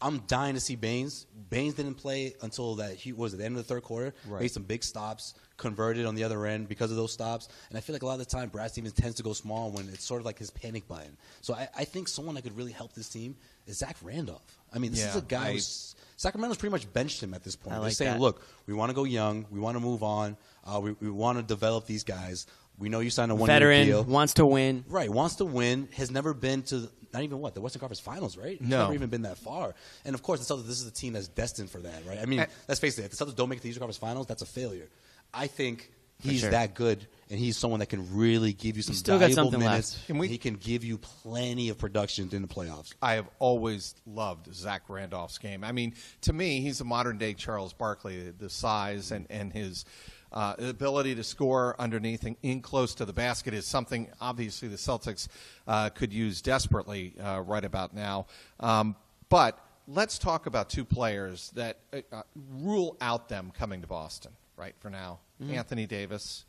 I'm 0.00 0.18
dying 0.28 0.54
to 0.54 0.60
see 0.60 0.76
Baynes. 0.76 1.26
Baynes 1.50 1.74
didn't 1.74 1.94
play 1.94 2.34
until 2.42 2.76
that 2.76 2.94
he 2.94 3.12
was 3.12 3.32
at 3.32 3.40
the 3.40 3.44
end 3.44 3.56
of 3.56 3.66
the 3.66 3.74
third 3.74 3.82
quarter. 3.82 4.14
Right. 4.28 4.42
Made 4.42 4.52
some 4.52 4.62
big 4.62 4.84
stops, 4.84 5.34
converted 5.56 6.06
on 6.06 6.14
the 6.14 6.22
other 6.22 6.46
end 6.46 6.68
because 6.68 6.90
of 6.92 6.96
those 6.96 7.12
stops. 7.12 7.48
And 7.68 7.76
I 7.76 7.80
feel 7.80 7.94
like 7.94 8.02
a 8.02 8.06
lot 8.06 8.12
of 8.12 8.18
the 8.20 8.24
time 8.26 8.48
Brad 8.48 8.70
Stevens 8.70 8.92
tends 8.92 9.16
to 9.16 9.22
go 9.24 9.32
small 9.32 9.70
when 9.72 9.88
it's 9.88 10.04
sort 10.04 10.20
of 10.20 10.26
like 10.26 10.38
his 10.38 10.50
panic 10.50 10.86
button. 10.86 11.16
So 11.40 11.54
I, 11.54 11.68
I 11.76 11.84
think 11.84 12.06
someone 12.06 12.36
that 12.36 12.42
could 12.42 12.56
really 12.56 12.70
help 12.72 12.92
this 12.92 13.08
team 13.08 13.34
is 13.66 13.78
Zach 13.78 13.96
Randolph. 14.02 14.58
I 14.72 14.78
mean, 14.78 14.92
this 14.92 15.04
is 15.04 15.16
a 15.16 15.20
guy 15.22 15.48
I- 15.48 15.52
who's 15.54 15.96
Sacramento's 16.16 16.58
pretty 16.58 16.72
much 16.72 16.92
benched 16.92 17.22
him 17.22 17.32
at 17.32 17.44
this 17.44 17.54
point. 17.54 17.72
I 17.74 17.76
They're 17.76 17.84
like 17.84 17.92
saying, 17.92 18.12
that. 18.14 18.20
look, 18.20 18.42
we 18.66 18.74
want 18.74 18.90
to 18.90 18.94
go 18.94 19.04
young, 19.04 19.46
we 19.52 19.60
want 19.60 19.76
to 19.76 19.80
move 19.80 20.02
on, 20.02 20.36
uh, 20.64 20.80
we, 20.80 20.92
we 21.00 21.10
want 21.10 21.38
to 21.38 21.44
develop 21.44 21.86
these 21.86 22.02
guys. 22.02 22.46
We 22.78 22.88
know 22.88 23.00
you 23.00 23.10
signed 23.10 23.30
a 23.32 23.34
one-year 23.34 23.54
Veteran 23.56 23.86
deal. 23.86 24.04
wants 24.04 24.34
to 24.34 24.46
win. 24.46 24.84
Right, 24.88 25.10
wants 25.10 25.36
to 25.36 25.44
win. 25.44 25.88
Has 25.96 26.10
never 26.10 26.32
been 26.34 26.62
to 26.64 26.88
not 27.12 27.22
even 27.22 27.38
what 27.40 27.54
the 27.54 27.60
Western 27.60 27.80
Conference 27.80 28.00
Finals, 28.00 28.36
right? 28.36 28.58
He's 28.60 28.68
No. 28.68 28.82
never 28.82 28.94
even 28.94 29.08
been 29.10 29.22
that 29.22 29.38
far. 29.38 29.74
And 30.04 30.14
of 30.14 30.22
course, 30.22 30.46
the 30.46 30.54
Celtics. 30.54 30.66
This 30.66 30.80
is 30.80 30.86
a 30.86 30.90
team 30.92 31.14
that's 31.14 31.28
destined 31.28 31.70
for 31.70 31.80
that, 31.80 32.06
right? 32.06 32.18
I 32.18 32.26
mean, 32.26 32.40
And- 32.40 32.50
let's 32.68 32.80
face 32.80 32.98
it. 32.98 33.04
If 33.06 33.16
the 33.16 33.24
Celtics 33.24 33.34
don't 33.36 33.48
make 33.48 33.60
the 33.62 33.68
Eastern 33.68 33.80
Conference 33.80 33.96
Finals, 33.98 34.26
that's 34.26 34.42
a 34.42 34.46
failure. 34.46 34.88
I 35.34 35.46
think 35.46 35.90
he's 36.20 36.40
sure. 36.40 36.50
that 36.50 36.74
good, 36.74 37.06
and 37.30 37.38
he's 37.38 37.56
someone 37.56 37.80
that 37.80 37.86
can 37.88 38.14
really 38.16 38.52
give 38.52 38.76
you 38.76 38.82
some 38.82 38.94
still 38.94 39.14
got 39.18 39.30
valuable 39.30 39.44
something 39.52 39.60
minutes. 39.60 39.94
left. 39.94 40.06
Can 40.06 40.18
we- 40.18 40.28
he 40.28 40.36
can 40.38 40.54
give 40.54 40.84
you 40.84 40.98
plenty 40.98 41.68
of 41.70 41.78
production 41.78 42.28
in 42.32 42.42
the 42.42 42.48
playoffs. 42.48 42.92
I 43.00 43.14
have 43.14 43.28
always 43.38 43.94
loved 44.06 44.54
Zach 44.54 44.82
Randolph's 44.88 45.38
game. 45.38 45.64
I 45.64 45.72
mean, 45.72 45.94
to 46.22 46.32
me, 46.32 46.60
he's 46.60 46.80
a 46.80 46.84
modern 46.84 47.18
day 47.18 47.34
Charles 47.34 47.72
Barkley. 47.72 48.30
The 48.30 48.50
size 48.50 49.10
and 49.12 49.26
and 49.30 49.52
his 49.52 49.84
uh, 50.32 50.54
ability 50.58 51.14
to 51.14 51.24
score 51.24 51.74
underneath 51.78 52.24
and 52.24 52.36
in 52.42 52.60
close 52.60 52.94
to 52.96 53.04
the 53.04 53.12
basket 53.12 53.54
is 53.54 53.66
something 53.66 54.08
obviously 54.20 54.68
the 54.68 54.76
Celtics 54.76 55.28
uh, 55.66 55.88
could 55.90 56.12
use 56.12 56.42
desperately 56.42 57.14
uh, 57.22 57.40
right 57.40 57.64
about 57.64 57.94
now. 57.94 58.26
Um, 58.60 58.96
but 59.28 59.58
let's 59.86 60.18
talk 60.18 60.46
about 60.46 60.68
two 60.68 60.84
players 60.84 61.50
that 61.54 61.78
uh, 61.92 62.00
uh, 62.12 62.22
rule 62.52 62.96
out 63.00 63.28
them 63.28 63.52
coming 63.56 63.80
to 63.80 63.86
Boston. 63.86 64.32
Right 64.56 64.74
for 64.80 64.90
now, 64.90 65.20
Anthony 65.50 65.86
Davis. 65.86 66.44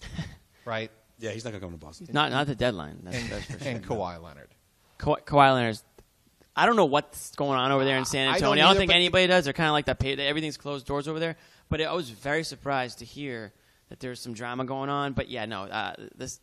right. 0.64 0.90
Yeah, 1.18 1.30
he's 1.30 1.44
not 1.44 1.50
going 1.50 1.60
to 1.60 1.66
come 1.66 1.78
to 1.78 1.84
Boston. 1.84 2.08
Not 2.10 2.30
not 2.32 2.46
the 2.46 2.54
deadline. 2.54 3.00
That's, 3.02 3.16
And, 3.16 3.30
that's 3.30 3.44
for 3.44 3.58
sure. 3.58 3.68
and 3.72 3.84
Kawhi 3.84 4.22
Leonard. 4.22 4.48
Ka- 4.98 5.16
Kawhi 5.16 5.52
Leonard's. 5.54 5.84
I 6.56 6.66
don't 6.66 6.76
know 6.76 6.84
what's 6.86 7.34
going 7.36 7.58
on 7.58 7.72
over 7.72 7.84
there 7.84 7.96
in 7.96 8.04
San 8.04 8.28
I 8.28 8.32
don't 8.32 8.36
Antonio. 8.36 8.64
I 8.64 8.68
don't, 8.68 8.76
think 8.76 8.92
anybody 8.92 9.26
does. 9.26 9.44
They're 9.44 9.52
kind 9.52 9.68
of 9.68 9.72
like 9.72 9.86
that. 9.86 9.98
pay- 9.98 10.16
Everything's 10.16 10.56
closed 10.56 10.86
doors 10.86 11.08
over 11.08 11.18
there. 11.18 11.36
But 11.72 11.80
I 11.80 11.94
was 11.94 12.10
very 12.10 12.44
surprised 12.44 12.98
to 12.98 13.06
hear 13.06 13.50
that 13.88 13.98
there's 13.98 14.20
some 14.20 14.34
drama 14.34 14.66
going 14.66 14.90
on. 14.90 15.14
But 15.14 15.30
yeah, 15.30 15.46
no. 15.46 15.62
Uh, 15.62 15.94
this, 16.14 16.38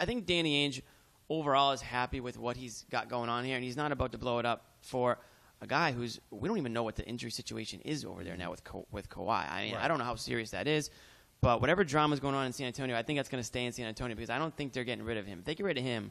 I 0.00 0.06
think 0.06 0.26
Danny 0.26 0.68
Ainge 0.68 0.82
overall 1.28 1.70
is 1.70 1.80
happy 1.80 2.18
with 2.18 2.36
what 2.36 2.56
he's 2.56 2.84
got 2.90 3.08
going 3.08 3.30
on 3.30 3.44
here, 3.44 3.54
and 3.54 3.64
he's 3.64 3.76
not 3.76 3.92
about 3.92 4.10
to 4.10 4.18
blow 4.18 4.40
it 4.40 4.44
up 4.44 4.64
for 4.80 5.18
a 5.60 5.68
guy 5.68 5.92
who's 5.92 6.20
we 6.32 6.48
don't 6.48 6.58
even 6.58 6.72
know 6.72 6.82
what 6.82 6.96
the 6.96 7.06
injury 7.06 7.30
situation 7.30 7.80
is 7.84 8.04
over 8.04 8.24
there 8.24 8.36
now 8.36 8.50
with 8.50 8.64
Ka- 8.64 8.82
with 8.90 9.08
Kawhi. 9.08 9.48
I 9.48 9.66
mean, 9.66 9.76
I 9.76 9.86
don't 9.86 9.98
know 9.98 10.04
how 10.04 10.16
serious 10.16 10.50
that 10.50 10.66
is. 10.66 10.90
But 11.40 11.60
whatever 11.60 11.84
drama's 11.84 12.18
going 12.18 12.34
on 12.34 12.46
in 12.46 12.52
San 12.52 12.66
Antonio, 12.66 12.96
I 12.96 13.02
think 13.02 13.20
that's 13.20 13.28
going 13.28 13.40
to 13.40 13.46
stay 13.46 13.64
in 13.66 13.70
San 13.70 13.86
Antonio 13.86 14.16
because 14.16 14.30
I 14.30 14.38
don't 14.38 14.56
think 14.56 14.72
they're 14.72 14.82
getting 14.82 15.04
rid 15.04 15.16
of 15.16 15.26
him. 15.26 15.38
If 15.38 15.44
they 15.44 15.54
get 15.54 15.64
rid 15.64 15.78
of 15.78 15.84
him, 15.84 16.10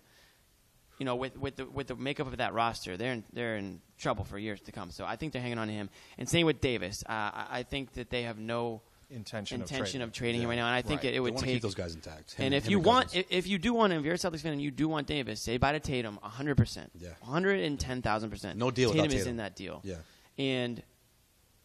you 1.02 1.06
know, 1.06 1.16
with 1.16 1.36
with 1.36 1.56
the 1.56 1.66
with 1.66 1.88
the 1.88 1.96
makeup 1.96 2.28
of 2.28 2.38
that 2.38 2.54
roster, 2.54 2.96
they're 2.96 3.14
in, 3.14 3.24
they're 3.34 3.56
in 3.58 3.82
trouble 3.98 4.24
for 4.24 4.38
years 4.38 4.62
to 4.62 4.72
come. 4.72 4.92
So 4.92 5.04
I 5.04 5.16
think 5.16 5.34
they're 5.34 5.42
hanging 5.42 5.58
on 5.58 5.66
to 5.68 5.74
him. 5.74 5.90
And 6.20 6.30
same 6.30 6.46
with 6.46 6.62
Davis. 6.62 7.04
Uh, 7.10 7.12
I, 7.12 7.48
I 7.50 7.64
think 7.64 7.94
that 7.94 8.12
they 8.12 8.22
have 8.24 8.38
no 8.38 8.84
Intention 9.10 9.56
of 9.56 9.62
intention 9.64 9.84
trading. 9.94 10.02
of 10.04 10.12
trading 10.14 10.42
him 10.44 10.50
right 10.50 10.56
now. 10.58 10.68
And 10.68 10.76
I 10.76 10.84
think 10.84 11.02
Right. 11.02 11.14
it, 11.14 11.16
it 11.16 11.20
would 11.20 11.34
wanna 11.34 11.48
take 11.48 11.56
keep 11.56 11.64
those 11.64 11.74
guys 11.74 11.96
intact. 11.96 12.34
Him- 12.36 12.46
and 12.46 12.54
if 12.54 12.70
you 12.70 12.78
and 12.78 12.86
want, 12.86 13.06
Cousins. 13.08 13.26
if, 13.32 13.38
if 13.46 13.48
you 13.48 13.58
do 13.58 13.74
want 13.74 13.92
him, 13.94 14.00
if 14.00 14.06
you're 14.06 14.14
a 14.14 14.18
Celtics 14.18 14.42
fan 14.42 14.52
and 14.54 14.62
you 14.62 14.70
do 14.70 14.88
want 14.88 15.08
Davis, 15.08 15.42
say 15.42 15.58
bye 15.58 15.72
to 15.72 15.80
Tatum, 15.80 16.20
hundred 16.22 16.56
percent, 16.56 16.92
Yeah. 17.00 17.10
hundred 17.24 17.62
and 17.62 17.80
ten 17.80 18.02
thousand 18.04 18.30
percent. 18.30 18.58
No 18.60 18.70
deal 18.70 18.92
Tatum 18.92 19.08
without 19.08 19.20
is 19.20 19.26
in 19.28 19.38
that 19.38 19.56
deal. 19.56 19.82
Yeah. 19.84 19.96
and 20.38 20.82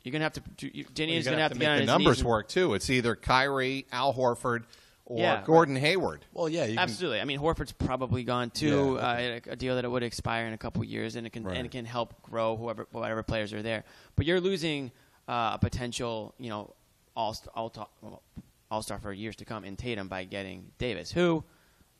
you're 0.02 0.12
gonna 0.12 0.24
have 0.24 0.32
to. 0.32 0.40
do- 0.56 0.70
Danny 0.94 1.12
You're 1.12 1.18
is 1.20 1.24
gonna 1.26 1.34
gonna 1.36 1.42
have 1.42 1.52
to, 1.52 1.58
to 1.58 1.60
get 1.60 1.68
on 1.68 1.74
make 1.74 1.80
his 1.82 1.86
the 1.86 1.92
numbers 1.92 2.18
knees 2.18 2.24
work 2.24 2.48
too. 2.48 2.74
It's 2.74 2.88
either 2.90 3.14
Kyrie, 3.16 3.86
Al 3.92 4.14
Horford, 4.14 4.64
or 5.06 5.18
Yeah. 5.20 5.42
Gordon 5.44 5.76
Hayward. 5.76 6.24
well, 6.32 6.48
yeah, 6.48 6.64
you 6.64 6.70
can- 6.74 6.78
Absolutely. 6.80 7.20
I 7.20 7.24
mean, 7.24 7.38
Horford's 7.38 7.72
probably 7.72 8.24
gone 8.24 8.50
too. 8.50 8.96
Yeah, 9.00 9.12
okay. 9.12 9.36
uh, 9.48 9.52
a 9.52 9.56
deal 9.56 9.76
that 9.76 9.84
it 9.84 9.88
would 9.88 10.02
expire 10.02 10.46
in 10.46 10.52
a 10.52 10.58
couple 10.58 10.84
years, 10.84 11.16
and 11.16 11.26
it 11.26 11.30
can 11.30 11.44
Right. 11.44 11.56
and 11.56 11.64
it 11.64 11.70
can 11.70 11.84
help 11.84 12.20
grow 12.22 12.56
whoever 12.56 12.86
whatever 12.90 13.22
players 13.22 13.52
are 13.52 13.62
there. 13.62 13.84
But 14.16 14.26
you're 14.26 14.40
losing 14.40 14.90
uh, 15.28 15.52
a 15.54 15.58
potential, 15.58 16.34
you 16.38 16.50
know, 16.50 16.74
all 17.16 17.36
all 17.54 18.22
all 18.70 18.82
star 18.82 18.98
for 18.98 19.12
years 19.12 19.36
to 19.36 19.44
come 19.44 19.64
in 19.64 19.76
Tatum 19.76 20.08
by 20.08 20.24
getting 20.24 20.72
Davis, 20.78 21.10
who 21.12 21.42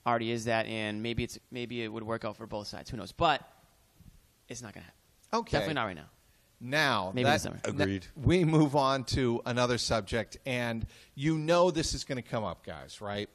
already 0.07 0.31
is 0.33 0.45
that, 0.47 0.67
and 0.67 1.03
maybe 1.03 1.23
it's 1.25 1.39
maybe 1.51 1.83
it 1.83 1.89
would 1.93 2.03
work 2.05 2.25
out 2.25 2.37
for 2.37 2.47
both 2.47 2.67
sides. 2.67 2.91
Who 2.91 2.97
knows? 2.97 3.13
But 3.13 3.41
it's 4.49 4.63
not 4.63 4.75
going 4.75 4.83
to 4.83 4.87
happen. 4.87 5.41
Okay. 5.41 5.53
Definitely 5.53 5.75
not 5.75 5.85
right 5.87 5.97
now. 5.97 6.11
Now, 6.61 7.13
Maybe 7.15 7.25
that- 7.25 7.41
summer. 7.43 7.61
Agreed. 7.65 8.07
n- 8.17 8.23
We 8.25 8.45
move 8.45 8.75
on 8.77 9.05
to 9.05 9.43
another 9.45 9.77
subject, 9.79 10.39
and 10.47 10.87
you 11.15 11.37
know 11.39 11.71
this 11.71 11.93
is 11.95 12.05
going 12.05 12.17
to 12.17 12.29
come 12.29 12.45
up, 12.45 12.65
guys, 12.65 13.01
right? 13.01 13.29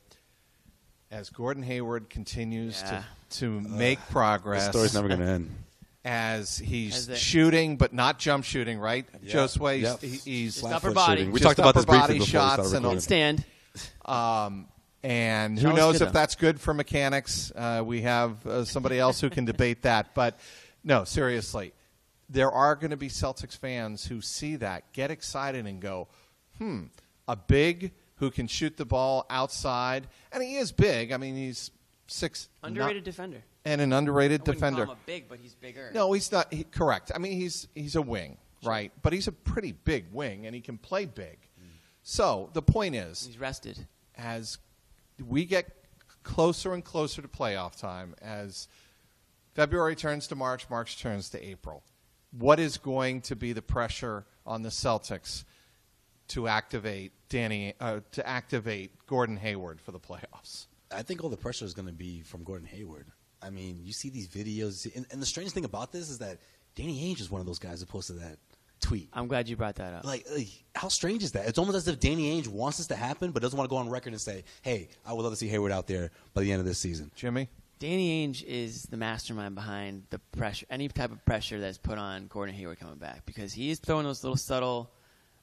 As 1.12 1.30
Gordon 1.30 1.62
Hayward 1.64 2.10
continues 2.10 2.82
Yeah. 2.82 2.90
to 2.90 3.06
to 3.40 3.62
make 3.62 4.00
progress, 4.10 4.66
the 4.66 4.72
story's 4.74 4.94
never 4.94 5.08
going 5.08 5.20
to 5.22 5.26
end. 5.26 5.56
as 6.04 6.58
he's 6.58 6.96
As 6.98 7.08
the- 7.08 7.16
shooting 7.16 7.78
but 7.78 7.94
not 7.94 8.18
jump 8.20 8.44
shooting, 8.44 8.78
right? 8.80 9.06
Yeah. 9.24 9.34
Josue, 9.36 9.82
Yep. 9.82 10.02
he- 10.02 10.08
he's 10.18 10.56
Just 10.62 10.68
upper 10.74 10.92
body. 10.92 11.22
shooting. 11.22 11.32
We 11.34 11.40
Just 11.40 11.48
talked 11.48 11.60
about 11.60 11.76
this 11.76 11.84
upper 11.84 11.92
briefly 11.92 12.08
body 12.08 12.20
before 12.20 12.26
we 12.26 12.32
shots 12.32 12.54
started 12.54 12.76
and 12.76 12.86
all- 12.86 12.92
recording. 12.96 13.02
Stand. 13.02 13.46
Um, 14.06 14.68
and 15.04 15.58
who 15.60 15.72
knows 15.74 15.96
if 16.02 16.08
though. 16.08 16.12
that's 16.12 16.36
good 16.36 16.60
for 16.60 16.74
mechanics? 16.74 17.52
Uh, 17.56 17.84
we 17.86 18.02
have 18.02 18.46
uh, 18.46 18.66
somebody 18.66 19.00
else 19.00 19.22
who 19.22 19.30
can 19.30 19.46
debate 19.46 19.84
that. 19.84 20.14
But 20.16 20.40
no, 20.84 21.04
seriously, 21.06 21.72
there 22.32 22.52
are 22.52 22.76
going 22.76 22.92
to 22.92 22.98
be 22.98 23.10
Celtics 23.10 23.58
fans 23.58 24.06
who 24.06 24.22
see 24.22 24.56
that, 24.58 24.94
get 24.94 25.12
excited, 25.12 25.66
and 25.68 25.82
go, 25.82 26.08
hmm, 26.58 26.84
a 27.28 27.36
big 27.36 27.92
who 28.16 28.32
can 28.32 28.48
shoot 28.48 28.78
the 28.78 28.86
ball 28.86 29.26
outside. 29.30 30.08
And 30.32 30.42
he 30.42 30.56
is 30.58 30.72
big. 30.72 31.12
I 31.12 31.18
mean, 31.18 31.36
he's 31.36 31.72
six. 32.08 32.48
Underrated 32.64 32.98
not- 33.04 33.06
defender. 33.06 33.44
and 33.66 33.82
an 33.82 33.92
underrated 33.94 34.44
defender. 34.44 34.86
Call 34.86 34.94
him 34.94 35.00
a 35.04 35.06
big, 35.06 35.28
but 35.28 35.40
he's 35.40 35.56
bigger. 35.56 35.92
No, 35.94 36.14
he's 36.14 36.32
not. 36.32 36.54
He, 36.54 36.64
correct. 36.64 37.12
I 37.14 37.18
mean, 37.18 37.34
he's 37.34 37.68
he's 37.76 37.96
a 37.96 38.02
wing, 38.02 38.38
right? 38.64 38.92
But 39.02 39.14
he's 39.14 39.28
a 39.28 39.32
pretty 39.32 39.72
big 39.74 40.06
wing, 40.14 40.46
and 40.46 40.56
he 40.56 40.62
can 40.62 40.78
play 40.78 41.06
big. 41.06 41.38
So 42.04 42.50
the 42.54 42.62
point 42.64 42.96
is, 42.96 43.26
he's 43.28 43.38
rested. 43.38 43.86
as 44.18 44.58
we 45.24 45.46
get 45.46 45.68
closer 46.24 46.74
and 46.74 46.84
closer 46.84 47.22
to 47.22 47.28
playoff 47.28 47.80
time, 47.80 48.16
as 48.22 48.68
February 49.54 49.96
turns 49.96 50.28
to 50.28 50.36
March, 50.36 50.68
March 50.70 51.00
turns 51.00 51.30
to 51.30 51.44
April, 51.48 51.84
what 52.32 52.60
is 52.60 52.78
going 52.78 53.22
to 53.22 53.36
be 53.36 53.54
the 53.54 53.62
pressure 53.62 54.26
on 54.46 54.62
the 54.62 54.70
Celtics 54.70 55.44
to 56.30 56.48
activate 56.48 57.12
Danny 57.30 57.74
uh, 57.80 58.00
to 58.12 58.28
activate 58.28 59.06
Gordon 59.06 59.38
Hayward 59.38 59.82
for 59.82 59.92
the 59.92 60.00
playoffs? 60.00 60.68
I 60.94 61.04
think 61.04 61.24
all 61.24 61.30
the 61.30 61.38
pressure 61.38 61.66
is 61.66 61.74
going 61.74 61.88
to 61.88 61.94
be 61.94 62.22
from 62.22 62.44
Gordon 62.44 62.68
Hayward. 62.68 63.08
I 63.42 63.50
mean, 63.50 63.80
you 63.84 63.94
see 63.94 64.10
these 64.10 64.28
videos, 64.28 64.94
and, 64.96 65.06
and 65.12 65.22
the 65.22 65.26
strange 65.26 65.52
thing 65.52 65.66
about 65.66 65.92
this 65.92 66.10
is 66.10 66.20
that 66.20 66.38
Danny 66.76 67.12
Ainge 67.12 67.22
is 67.22 67.32
one 67.32 67.42
of 67.42 67.48
those 67.48 67.60
guys 67.60 67.80
who 67.80 67.86
posted 67.86 68.20
that 68.20 68.38
tweet. 68.82 69.10
I'm 69.14 69.28
glad 69.28 69.48
you 69.50 69.56
brought 69.56 69.76
that 69.76 69.94
up. 69.94 70.06
Like, 70.06 70.26
like, 70.32 70.48
how 70.76 70.90
strange 70.90 71.24
is 71.24 71.32
that? 71.34 71.48
It's 71.48 71.58
almost 71.58 71.78
as 71.78 71.88
if 71.88 72.00
Danny 72.00 72.40
Ainge 72.40 72.48
wants 72.48 72.78
this 72.78 72.88
to 72.88 72.96
happen, 72.96 73.32
but 73.32 73.42
doesn't 73.42 73.58
want 73.58 73.70
to 73.70 73.74
go 73.74 73.78
on 73.78 73.90
record 73.90 74.14
and 74.14 74.22
say, 74.22 74.44
"Hey, 74.62 74.90
I 75.06 75.14
would 75.14 75.24
love 75.24 75.32
to 75.32 75.38
see 75.38 75.48
Hayward 75.48 75.72
out 75.72 75.88
there 75.88 76.12
by 76.34 76.42
the 76.42 76.52
end 76.52 76.60
of 76.60 76.66
this 76.66 76.78
season." 76.78 77.12
Jimmy? 77.16 77.50
Danny 77.82 78.28
Ainge 78.28 78.44
is 78.44 78.84
the 78.84 78.96
mastermind 78.96 79.56
behind 79.56 80.04
the 80.12 80.20
pressure, 80.20 80.68
any 80.70 80.88
type 80.88 81.12
of 81.12 81.26
pressure 81.26 81.60
that's 81.60 81.80
put 81.80 81.98
on 81.98 82.28
Gordon 82.28 82.54
Hayward 82.54 82.80
coming 82.80 82.98
back, 82.98 83.26
because 83.26 83.54
he's 83.54 83.80
throwing 83.80 84.06
those 84.06 84.24
little 84.24 84.38
subtle, 84.38 84.92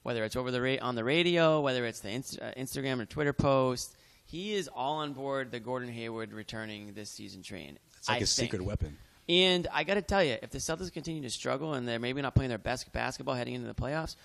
whether 0.03 0.23
it's 0.23 0.37
over 0.37 0.49
the 0.49 0.61
ra- 0.61 0.77
on 0.81 0.95
the 0.95 1.03
radio, 1.03 1.59
whether 1.59 1.85
it's 1.85 1.99
the 1.99 2.09
Inst- 2.09 2.39
uh, 2.41 2.53
Instagram 2.53 3.01
or 3.01 3.05
Twitter 3.05 3.33
post, 3.33 3.93
he 4.23 4.53
is 4.53 4.69
all 4.69 4.99
on 4.99 5.11
board 5.11 5.51
the 5.51 5.59
Gordon 5.59 5.89
Hayward 5.89 6.31
returning 6.31 6.93
this 6.93 7.09
season 7.09 7.43
train. 7.43 7.77
It's 7.97 8.07
like 8.07 8.15
I 8.15 8.19
his 8.21 8.33
think. 8.33 8.51
secret 8.51 8.65
weapon. 8.65 8.95
And 9.27 9.67
I 9.73 9.83
got 9.83 9.95
to 9.95 10.01
tell 10.01 10.23
you, 10.23 10.37
if 10.41 10.49
the 10.49 10.59
Celtics 10.59 10.93
continue 10.93 11.21
to 11.23 11.29
struggle 11.29 11.73
and 11.73 11.85
they're 11.85 11.99
maybe 11.99 12.21
not 12.21 12.35
playing 12.35 12.49
their 12.49 12.57
best 12.57 12.89
basketball 12.93 13.35
heading 13.35 13.55
into 13.55 13.67
the 13.67 13.75
playoffs, 13.75 14.15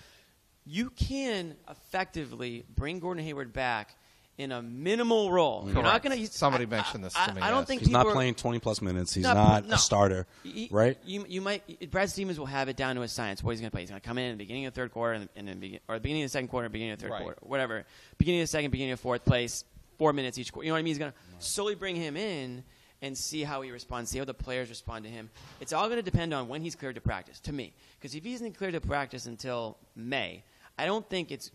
you 0.65 0.89
can 0.91 1.57
effectively 1.69 2.63
bring 2.77 2.99
Gordon 2.99 3.25
Hayward 3.25 3.51
back 3.51 3.93
in 4.37 4.51
a 4.51 4.61
minimal 4.61 5.31
role. 5.31 5.63
You're 5.71 5.81
not 5.81 6.03
going 6.03 6.17
to. 6.17 6.27
Somebody 6.31 6.65
mentioned 6.65 7.03
this 7.05 7.13
to 7.13 7.19
I, 7.19 7.33
me, 7.33 7.41
I 7.41 7.49
don't 7.49 7.59
yes. 7.61 7.67
think 7.67 7.79
He's 7.81 7.87
people 7.89 8.03
not 8.03 8.07
are- 8.07 8.13
playing 8.13 8.35
20 8.35 8.59
plus 8.59 8.81
minutes. 8.81 9.13
He's 9.13 9.23
No, 9.23 9.33
not 9.33 9.65
no. 9.65 9.75
a 9.75 9.77
starter, 9.77 10.27
Y- 10.43 10.67
right? 10.71 10.97
You, 11.05 11.25
you 11.29 11.39
might. 11.41 11.89
Brad 11.89 12.09
Stevens 12.09 12.37
will 12.37 12.45
have 12.45 12.67
it 12.67 12.75
down 12.75 12.95
to 12.97 13.01
a 13.03 13.07
science. 13.07 13.41
What 13.41 13.51
he's 13.51 13.61
going 13.61 13.69
to 13.69 13.71
play. 13.71 13.81
He's 13.81 13.89
going 13.91 14.01
to 14.01 14.05
come 14.07 14.17
in 14.17 14.25
at 14.31 14.33
the 14.33 14.37
beginning 14.37 14.65
of 14.65 14.73
the 14.73 14.81
third 14.81 14.91
quarter, 14.91 15.13
and, 15.13 15.29
and 15.37 15.47
then 15.47 15.59
begin, 15.59 15.79
or 15.87 15.95
the 15.95 16.01
beginning 16.01 16.23
of 16.23 16.29
the 16.29 16.31
second 16.33 16.49
quarter, 16.49 16.67
beginning 16.67 16.93
of 16.93 16.99
the 16.99 17.03
third 17.05 17.11
Right. 17.11 17.21
quarter, 17.21 17.39
whatever. 17.43 17.85
Beginning 18.17 18.41
of 18.41 18.43
the 18.43 18.51
second, 18.51 18.71
beginning 18.71 18.91
of 18.93 18.99
fourth 18.99 19.23
place, 19.23 19.63
four 19.97 20.11
minutes 20.11 20.37
each 20.37 20.51
quarter. 20.51 20.65
You 20.65 20.71
know 20.71 20.75
what 20.75 20.79
I 20.79 20.83
mean? 20.83 20.91
He's 20.91 20.99
going 20.99 21.11
to 21.13 21.17
slowly 21.39 21.75
bring 21.75 21.95
him 21.95 22.17
in 22.17 22.63
and 23.01 23.17
see 23.17 23.43
how 23.43 23.61
he 23.61 23.71
responds, 23.71 24.09
see 24.11 24.17
how 24.19 24.25
the 24.25 24.33
players 24.33 24.67
respond 24.67 25.05
to 25.05 25.09
him. 25.11 25.29
It's 25.61 25.71
all 25.71 25.85
going 25.87 25.97
to 25.99 26.03
depend 26.03 26.33
on 26.33 26.47
when 26.49 26.61
he's 26.61 26.75
cleared 26.75 26.95
to 26.95 27.01
practice. 27.01 27.39
To 27.41 27.53
me, 27.53 27.73
because 27.99 28.15
if 28.15 28.23
he 28.25 28.33
isn't 28.33 28.57
cleared 28.57 28.73
to 28.73 28.81
practice 28.81 29.27
until 29.27 29.77
May, 29.95 30.43
I 30.77 30.85
don't 30.85 31.07
think 31.09 31.31
it's 31.31 31.51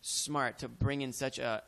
smart 0.00 0.58
to 0.58 0.68
bring 0.68 1.02
in 1.02 1.12
such 1.12 1.38
a 1.38 1.62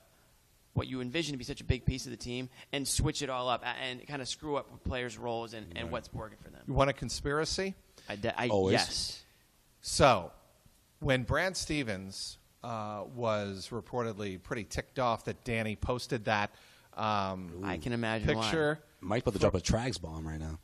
what 0.74 0.88
you 0.88 1.00
envision 1.00 1.32
to 1.32 1.38
be 1.38 1.44
such 1.44 1.60
a 1.60 1.64
big 1.64 1.84
piece 1.84 2.04
of 2.04 2.10
the 2.10 2.16
team 2.16 2.48
and 2.72 2.86
switch 2.86 3.22
it 3.22 3.30
all 3.30 3.48
up 3.48 3.64
and 3.82 4.06
kind 4.06 4.20
of 4.20 4.28
screw 4.28 4.56
up 4.56 4.84
players' 4.84 5.16
roles 5.16 5.54
and, 5.54 5.66
and 5.76 5.90
what's 5.90 6.12
working 6.12 6.38
for 6.42 6.50
them. 6.50 6.60
You 6.66 6.74
want 6.74 6.90
a 6.90 6.92
conspiracy? 6.92 7.74
I, 8.08 8.16
de- 8.16 8.40
I 8.40 8.48
Always. 8.48 8.72
yes. 8.72 9.22
So, 9.80 10.32
when 11.00 11.22
Brad 11.22 11.56
Stevens 11.56 12.38
uh, 12.62 13.04
was 13.14 13.68
reportedly 13.70 14.42
pretty 14.42 14.64
ticked 14.64 14.98
off 14.98 15.24
that 15.26 15.44
Danny 15.44 15.76
posted 15.76 16.24
that 16.24 16.50
um, 16.96 17.62
I 17.62 17.76
can 17.76 17.92
imagine 17.92 18.36
why. 18.36 18.42
picture, 18.42 18.80
Mike 19.00 19.22
about 19.22 19.34
to 19.34 19.38
drop 19.40 19.54
a 19.54 19.60
Trags 19.60 20.00
bomb 20.00 20.26
right 20.26 20.38
now. 20.38 20.58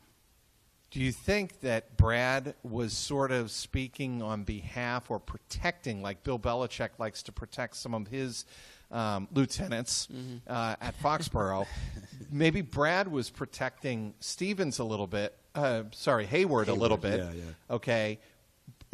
do 0.89 0.99
you 0.99 1.11
think 1.11 1.59
that 1.61 1.97
Brad 1.97 2.55
was 2.63 2.93
sort 2.93 3.31
of 3.31 3.51
speaking 3.51 4.21
on 4.21 4.43
behalf 4.43 5.11
or 5.11 5.19
protecting, 5.19 6.01
like 6.01 6.23
Bill 6.23 6.39
Belichick 6.39 6.91
likes 6.99 7.21
to 7.23 7.31
protect 7.31 7.75
some 7.75 7.93
of 7.93 8.07
his 8.07 8.45
um, 8.91 9.27
lieutenants 9.33 10.07
Mm-hmm. 10.13 10.37
uh, 10.47 10.75
at 10.81 10.99
Foxborough? 11.01 11.65
Maybe 12.31 12.61
Brad 12.61 13.07
was 13.09 13.29
protecting 13.29 14.13
Stevens 14.19 14.79
a 14.79 14.83
little 14.83 15.07
bit. 15.07 15.35
Uh, 15.55 15.83
sorry, 15.91 16.25
Hayward, 16.25 16.67
a 16.69 16.73
little 16.73 16.97
bit. 16.97 17.19
yeah, 17.19 17.31
yeah. 17.33 17.75
Okay, 17.75 18.19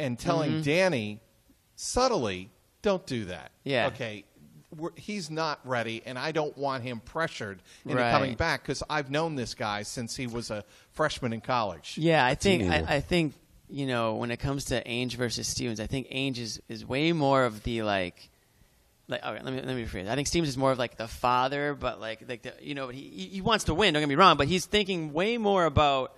and 0.00 0.18
telling 0.18 0.50
Mm-hmm. 0.52 0.62
Danny 0.62 1.20
subtly, 1.76 2.50
"Don't 2.82 3.06
do 3.06 3.26
that." 3.26 3.50
Yeah. 3.64 3.88
Okay. 3.88 4.24
We're, 4.76 4.90
he's 4.96 5.30
not 5.30 5.60
ready, 5.64 6.02
and 6.04 6.18
I 6.18 6.30
don't 6.32 6.56
want 6.58 6.82
him 6.82 7.00
pressured 7.00 7.62
into 7.86 7.96
Right. 7.96 8.10
coming 8.10 8.34
back 8.34 8.62
because 8.62 8.82
I've 8.90 9.10
known 9.10 9.34
this 9.34 9.54
guy 9.54 9.82
since 9.82 10.14
he 10.14 10.26
was 10.26 10.50
a 10.50 10.62
freshman 10.92 11.32
in 11.32 11.40
college. 11.40 11.94
Yeah, 11.96 12.24
I 12.24 12.34
think. 12.34 12.70
I, 12.70 12.96
I 12.96 13.00
think 13.00 13.32
you 13.70 13.86
know 13.86 14.16
when 14.16 14.30
it 14.30 14.36
comes 14.38 14.66
to 14.66 14.84
Ainge 14.84 15.14
versus 15.14 15.48
Stevens, 15.48 15.80
I 15.80 15.86
think 15.86 16.08
Ainge 16.10 16.38
is, 16.38 16.60
is 16.68 16.84
way 16.84 17.12
more 17.12 17.44
of 17.44 17.62
the 17.62 17.82
like. 17.82 18.28
Like, 19.08 19.24
okay, 19.24 19.42
let 19.42 19.52
me 19.54 19.60
let 19.62 19.74
me 19.74 19.84
rephrase. 19.84 20.06
I 20.08 20.14
think 20.14 20.28
Stevens 20.28 20.50
is 20.50 20.56
more 20.58 20.70
of 20.70 20.78
like 20.78 20.96
the 20.98 21.08
father, 21.08 21.74
but 21.74 21.98
like 22.00 22.24
like 22.28 22.42
the, 22.42 22.52
you 22.60 22.74
know 22.74 22.88
he 22.88 23.00
he- 23.00 23.28
he 23.28 23.40
wants 23.40 23.64
to 23.64 23.74
win. 23.74 23.94
Don't 23.94 24.02
get 24.02 24.08
me 24.08 24.14
wrong, 24.16 24.36
but 24.36 24.48
he's 24.48 24.66
thinking 24.66 25.12
way 25.14 25.38
more 25.38 25.64
about 25.64 26.14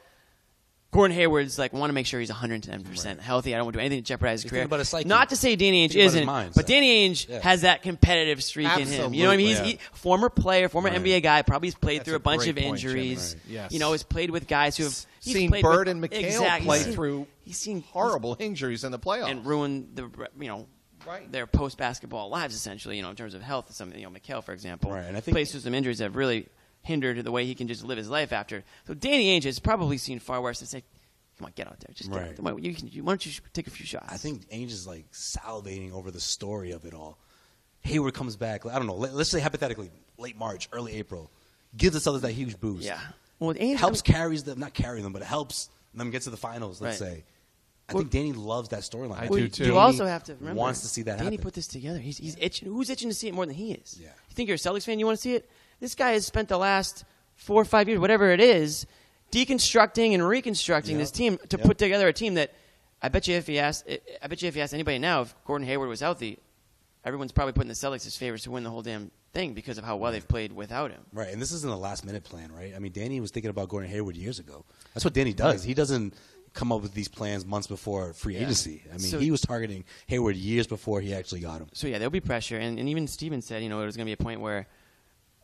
Gordon 0.93 1.17
Hayward's 1.17 1.57
like 1.57 1.73
want 1.73 1.91
to 1.91 1.95
make 1.95 2.07
sure 2.07 2.19
he's 2.19 2.31
110 2.31 2.83
percent 2.83 3.21
healthy. 3.21 3.55
I 3.55 3.59
don't 3.59 3.67
want 3.67 3.75
to 3.75 3.79
do 3.79 3.81
anything 3.87 4.03
to 4.03 4.05
jeopardize 4.09 4.39
his 4.41 4.43
He's 4.43 4.51
career. 4.51 4.65
about 4.65 4.81
his. 4.81 4.93
Not 5.07 5.29
to 5.29 5.37
say 5.37 5.55
Danny 5.55 5.87
Ainge 5.87 5.93
Thinking 5.93 6.25
about 6.25 6.41
his 6.41 6.49
isn't, 6.51 6.55
but 6.57 6.67
Danny 6.67 7.09
Ainge 7.09 7.29
Yeah. 7.29 7.39
has 7.43 7.61
that 7.61 7.83
competitive 7.83 8.43
streak 8.43 8.77
in 8.77 8.89
him. 8.89 9.15
You 9.15 9.23
know 9.23 9.29
what 9.29 9.35
I 9.35 9.37
mean? 9.37 9.47
He's 9.47 9.59
Absolutely. 9.59 9.81
he, 9.93 9.97
former 9.97 10.29
player, 10.29 10.69
former 10.69 10.89
Right. 10.89 10.99
NBA 11.01 11.23
guy. 11.23 11.43
Probably 11.43 11.69
he's 11.69 11.77
played 11.77 11.99
That's 12.01 12.07
through 12.07 12.15
a 12.15 12.17
a 12.17 12.21
bunch 12.21 12.49
of 12.49 12.57
point, 12.57 12.67
injuries. 12.67 13.37
Right. 13.45 13.53
Yes. 13.55 13.73
You 13.73 13.79
know, 13.79 13.93
has 13.93 14.03
played 14.03 14.31
with 14.33 14.49
guys 14.49 14.77
who 14.77 14.83
have 14.83 15.07
he's 15.23 15.33
seen 15.35 15.51
Bird 15.51 15.87
with, 15.87 15.89
and 15.89 16.03
McHale 16.03 16.25
exactly. 16.25 16.67
play 16.67 16.77
He's 16.79 16.85
seen- 16.87 16.95
through 16.95 17.27
He's 17.45 17.59
seen 17.59 17.83
horrible 17.83 18.37
injuries 18.41 18.83
in 18.83 18.91
the 18.91 18.99
playoffs. 18.99 19.31
and 19.31 19.47
ruined 19.47 19.91
the 19.95 20.11
you 20.41 20.49
know 20.49 20.67
Right. 21.07 21.31
their 21.31 21.47
post 21.47 21.79
basketball 21.79 22.29
lives 22.29 22.55
essentially. 22.55 22.97
You 22.97 23.03
know, 23.03 23.11
in 23.11 23.17
terms 23.17 23.35
of 23.35 23.43
health. 23.43 23.73
Some 23.75 23.93
you 23.95 24.03
know, 24.03 24.11
McHale, 24.11 24.43
for 24.45 24.53
example, 24.53 24.91
Right, 24.93 25.05
and 25.05 25.17
I 25.17 25.21
think- 25.21 25.35
plays 25.35 25.51
through 25.51 25.61
some 25.61 25.75
injuries 25.75 25.99
that 25.99 26.05
have 26.05 26.17
really 26.17 26.49
hindered 26.83 27.23
the 27.25 27.31
way 27.33 27.45
he 27.45 27.55
can 27.55 27.69
just 27.69 27.85
live 27.85 27.99
his 27.99 28.09
life 28.09 28.33
after. 28.33 28.65
So 28.87 28.95
Danny 28.95 29.39
Ainge 29.39 29.45
has 29.45 29.59
probably 29.59 29.99
seen 29.99 30.19
far 30.19 30.41
worse 30.41 30.61
and 30.61 30.69
say, 30.69 30.83
"Come 31.39 31.47
on, 31.47 31.53
get 31.55 31.67
out 31.67 31.79
there, 31.81 31.93
just 31.95 32.11
get 32.11 32.19
Right. 32.19 32.53
out 32.53 32.63
you 32.63 32.75
can, 32.75 32.89
you, 32.89 33.05
why 33.05 33.13
don't 33.13 33.27
you 33.27 33.33
take 33.53 33.67
a 33.67 33.71
few 33.71 33.85
shots?" 33.87 34.07
I 34.13 34.17
think 34.17 34.49
Ainge 34.51 34.69
is 34.71 34.87
like 34.87 35.11
salivating 35.13 35.93
over 35.93 36.11
the 36.11 36.21
story 36.21 36.71
of 36.73 36.85
it 36.85 36.95
all. 36.95 37.19
Hayward 37.83 38.15
comes 38.15 38.37
back. 38.37 38.67
I 38.67 38.77
don't 38.79 38.87
know. 38.87 38.95
Let, 38.95 39.13
us 39.15 39.29
say 39.31 39.41
hypothetically, 39.41 39.91
late 40.19 40.37
March, 40.37 40.69
early 40.73 40.95
April, 40.95 41.31
gives 41.77 41.95
the 42.03 42.11
Celtics 42.11 42.21
that 42.23 42.33
huge 42.33 42.59
boost. 42.61 42.85
Yeah. 42.85 43.01
Well, 43.39 43.55
Ainge 43.55 43.77
helps 43.77 44.03
I 44.05 44.09
mean- 44.11 44.17
carries 44.17 44.45
them, 44.45 44.59
not 44.59 44.75
carry 44.75 45.01
them, 45.01 45.13
but 45.15 45.23
it 45.23 45.27
helps 45.29 45.71
them 45.95 46.11
get 46.11 46.23
to 46.23 46.31
the 46.31 46.37
finals. 46.37 46.81
Let's 46.81 47.01
Right. 47.01 47.13
say. 47.17 47.25
I 47.91 47.99
think 47.99 48.11
Danny 48.11 48.33
loves 48.33 48.69
that 48.71 48.81
storyline. 48.81 49.17
I 49.19 49.29
think 49.29 49.33
do 49.37 49.49
too. 49.49 49.65
You 49.67 49.79
also 49.79 50.07
have 50.07 50.25
to 50.25 50.35
remember 50.35 50.59
wants 50.61 50.81
to 50.81 50.89
see 50.89 51.03
that 51.03 51.19
Danny 51.19 51.33
happen. 51.37 51.43
put 51.43 51.55
this 51.55 51.67
together. 51.67 51.99
He's, 51.99 52.19
he's 52.19 52.37
itching. 52.41 52.69
Who's 52.69 52.89
itching 52.91 53.09
to 53.11 53.15
see 53.15 53.29
it 53.29 53.35
more 53.35 53.47
than 53.47 53.55
he 53.55 53.73
is? 53.73 53.99
Yeah. 54.01 54.09
You 54.09 54.35
think 54.35 54.49
you're 54.49 54.57
a 54.57 54.59
Celtics 54.59 54.85
fan? 54.85 54.99
You 54.99 55.07
want 55.07 55.19
to 55.19 55.23
see 55.23 55.35
it? 55.35 55.51
This 55.81 55.95
guy 55.95 56.13
has 56.13 56.27
spent 56.27 56.49
the 56.49 56.59
last 56.59 57.05
four 57.37 57.61
or 57.61 57.65
five 57.65 57.89
years, 57.89 57.99
whatever 58.01 58.31
it 58.31 58.41
is, 58.41 58.87
deconstructing 59.33 60.13
and 60.15 60.27
reconstructing 60.27 60.97
Yep. 60.97 61.03
this 61.03 61.11
team 61.11 61.39
to 61.49 61.57
Yep. 61.57 61.67
put 61.67 61.79
together 61.79 62.09
a 62.09 62.13
team 62.13 62.35
that 62.35 62.53
I 63.03 63.09
bet 63.09 63.27
you 63.29 63.37
if 63.37 63.47
he 63.47 63.59
asked, 63.59 63.89
I 64.23 64.27
bet 64.27 64.43
you 64.43 64.49
if 64.49 64.55
he 64.55 64.61
asked 64.61 64.75
anybody 64.75 64.99
now 64.99 65.23
if 65.23 65.35
Gordon 65.47 65.67
Hayward 65.67 65.89
was 65.89 66.01
healthy, 66.01 66.39
everyone's 67.05 67.33
probably 67.33 67.53
putting 67.55 67.69
the 67.69 67.75
Celtics 67.75 68.07
as 68.07 68.17
favorites 68.17 68.45
to 68.45 68.51
win 68.51 68.63
the 68.63 68.71
whole 68.71 68.83
damn 68.83 69.11
thing 69.33 69.55
because 69.55 69.79
of 69.79 69.85
how 69.85 69.97
well 69.97 70.13
they've 70.13 70.27
played 70.27 70.53
without 70.53 70.91
him. 70.91 71.01
Right, 71.13 71.33
and 71.33 71.41
this 71.41 71.53
isn't 71.53 71.71
a 71.71 71.77
last 71.77 72.05
minute 72.05 72.25
plan, 72.25 72.53
right? 72.53 72.75
I 72.75 72.79
mean, 72.79 72.93
Danny 72.93 73.21
was 73.21 73.31
thinking 73.31 73.49
about 73.51 73.69
Gordon 73.69 73.89
Hayward 73.89 74.17
years 74.17 74.39
ago. 74.39 74.65
That's 74.93 75.05
what 75.05 75.15
Danny 75.15 75.33
does. 75.33 75.63
He 75.65 75.73
doesn't 75.73 76.13
come 76.53 76.73
up 76.73 76.83
with 76.83 76.95
these 76.95 77.09
plans 77.09 77.47
months 77.47 77.67
before 77.69 78.13
free 78.13 78.37
agency. 78.37 78.83
I 78.89 78.93
mean, 78.93 79.01
So- 79.01 79.19
he 79.19 79.31
was 79.31 79.41
targeting 79.41 79.85
Hayward 80.09 80.37
years 80.37 80.67
before 80.67 81.01
he 81.01 81.15
actually 81.15 81.41
got 81.41 81.61
him. 81.61 81.69
So 81.73 81.87
yeah, 81.87 81.99
there'll 81.99 82.11
be 82.11 82.21
pressure, 82.21 82.57
and, 82.59 82.79
and 82.79 82.89
even 82.89 83.07
Steven 83.07 83.41
said, 83.43 83.63
you 83.63 83.69
know, 83.69 83.81
there's 83.81 83.97
going 83.97 84.07
to 84.07 84.09
be 84.09 84.21
a 84.21 84.25
point 84.25 84.41
where 84.41 84.67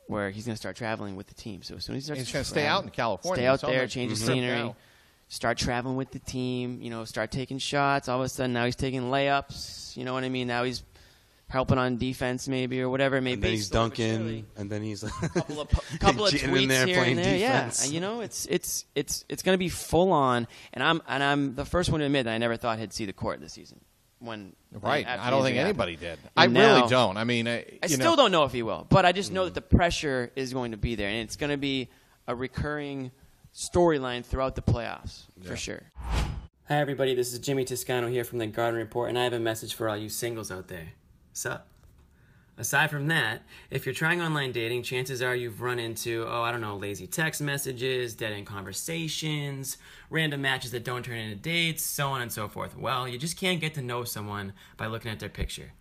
where 0.08 0.30
he's 0.30 0.44
going 0.46 0.54
to 0.54 0.58
start 0.58 0.76
traveling 0.76 1.16
with 1.16 1.26
the 1.26 1.34
team. 1.34 1.62
So 1.62 1.74
as 1.76 1.84
soon 1.84 1.96
as 1.96 2.02
he 2.04 2.06
starts, 2.06 2.20
He's 2.20 2.32
gonna 2.32 2.44
stay 2.44 2.64
out 2.66 2.84
in 2.84 2.90
California. 2.90 3.40
stay 3.42 3.46
out 3.48 3.60
He's 3.60 3.68
there, 3.70 3.86
change 3.88 4.12
the 4.12 4.24
trip 4.24 4.34
scenery, 4.36 4.58
now. 4.58 4.76
start 5.26 5.58
traveling 5.58 5.96
with 5.96 6.12
the 6.12 6.20
team. 6.20 6.80
You 6.80 6.90
know, 6.90 7.04
start 7.04 7.32
taking 7.32 7.58
shots. 7.58 8.08
All 8.08 8.20
of 8.20 8.24
a 8.24 8.28
sudden, 8.28 8.52
now 8.52 8.64
he's 8.66 8.76
taking 8.76 9.02
layups. 9.02 9.96
You 9.96 10.04
know 10.04 10.12
what 10.12 10.22
I 10.22 10.28
mean? 10.28 10.46
Now 10.46 10.62
he's 10.62 10.84
helping 11.48 11.78
on 11.78 11.96
defense, 11.96 12.48
maybe 12.48 12.80
or 12.80 12.88
whatever 12.88 13.16
it 13.16 13.20
may 13.22 13.34
And 13.34 13.42
be. 13.42 13.48
then 13.48 13.54
he's 13.56 13.68
slowly 13.68 13.88
dunking, 13.90 14.46
and 14.56 14.70
then 14.70 14.82
he's 14.82 15.02
couple 15.34 15.60
of 15.60 15.68
couple 16.00 16.26
of 16.26 16.32
tweets 16.32 16.62
in 16.62 16.68
there 16.68 16.86
here 16.86 16.96
playing 16.96 17.16
and 17.18 17.24
there. 17.26 17.38
defense. 17.38 17.86
Yeah, 17.86 17.94
you 17.94 18.00
know, 18.00 18.20
it's 18.20 18.46
it's 18.50 18.84
it's 18.94 19.24
it's 19.28 19.42
going 19.42 19.54
to 19.54 19.58
be 19.58 19.68
full 19.68 20.12
on, 20.12 20.48
and 20.72 20.82
I'm 20.82 21.02
and 21.08 21.22
I'm 21.22 21.54
the 21.54 21.64
first 21.64 21.90
one 21.90 22.00
to 22.00 22.06
admit 22.06 22.24
that 22.24 22.32
I 22.34 22.38
never 22.38 22.56
thought 22.56 22.78
he'd 22.78 22.92
see 22.92 23.06
the 23.06 23.12
court 23.12 23.40
this 23.40 23.52
season. 23.52 23.80
When 24.18 24.54
Right. 24.72 25.06
I 25.06 25.28
don't 25.30 25.42
think 25.44 25.58
anybody 25.58 25.92
happened. 25.94 26.20
did. 26.22 26.30
I 26.36 26.46
And 26.46 26.56
really 26.56 26.88
don't. 26.88 27.16
I 27.18 27.24
mean, 27.24 27.46
I, 27.46 27.64
I 27.82 27.86
still 27.86 28.10
know, 28.12 28.16
don't 28.16 28.32
know 28.32 28.44
if 28.44 28.52
he 28.52 28.62
will, 28.62 28.86
but 28.88 29.04
I 29.04 29.12
just 29.12 29.30
know 29.30 29.44
that 29.44 29.50
mm. 29.52 29.54
the 29.54 29.60
pressure 29.76 30.32
is 30.34 30.52
going 30.54 30.70
to 30.70 30.78
be 30.78 30.94
there, 30.94 31.08
and 31.08 31.18
it's 31.18 31.36
going 31.36 31.50
to 31.50 31.58
be 31.58 31.90
a 32.26 32.34
recurring 32.34 33.10
storyline 33.54 34.24
throughout 34.24 34.54
the 34.54 34.62
playoffs 34.62 35.24
for 35.44 35.54
sure. 35.56 35.82
Hi, 36.68 36.76
everybody. 36.80 37.14
This 37.14 37.32
is 37.32 37.38
Jimmy 37.38 37.64
Toscano 37.66 38.08
here 38.08 38.24
from 38.24 38.38
the 38.38 38.46
Garden 38.46 38.78
Report, 38.80 39.10
and 39.10 39.18
I 39.18 39.24
have 39.24 39.32
a 39.34 39.38
message 39.38 39.74
for 39.74 39.88
all 39.88 39.96
you 39.96 40.08
singles 40.08 40.50
out 40.50 40.68
there. 40.68 40.88
Sup? 41.36 41.68
Aside 42.56 42.90
from 42.90 43.08
that, 43.08 43.42
if 43.70 43.84
you're 43.84 43.94
trying 43.94 44.22
online 44.22 44.52
dating, 44.52 44.82
chances 44.82 45.20
are 45.20 45.36
you've 45.36 45.60
run 45.60 45.78
into, 45.78 46.24
oh, 46.26 46.40
I 46.40 46.50
don't 46.50 46.62
know, 46.62 46.76
lazy 46.76 47.06
text 47.06 47.42
messages, 47.42 48.14
dead 48.14 48.32
end 48.32 48.46
conversations, 48.46 49.76
random 50.08 50.40
matches 50.40 50.70
that 50.70 50.84
don't 50.84 51.04
turn 51.04 51.18
into 51.18 51.36
dates, 51.36 51.82
so 51.82 52.08
on 52.08 52.22
and 52.22 52.32
so 52.32 52.48
forth. 52.48 52.78
Well, 52.78 53.06
you 53.06 53.18
just 53.18 53.38
can't 53.38 53.60
get 53.60 53.74
to 53.74 53.82
know 53.82 54.04
someone 54.04 54.54
by 54.78 54.86
looking 54.86 55.10
at 55.10 55.20
their 55.20 55.28
picture. 55.28 55.72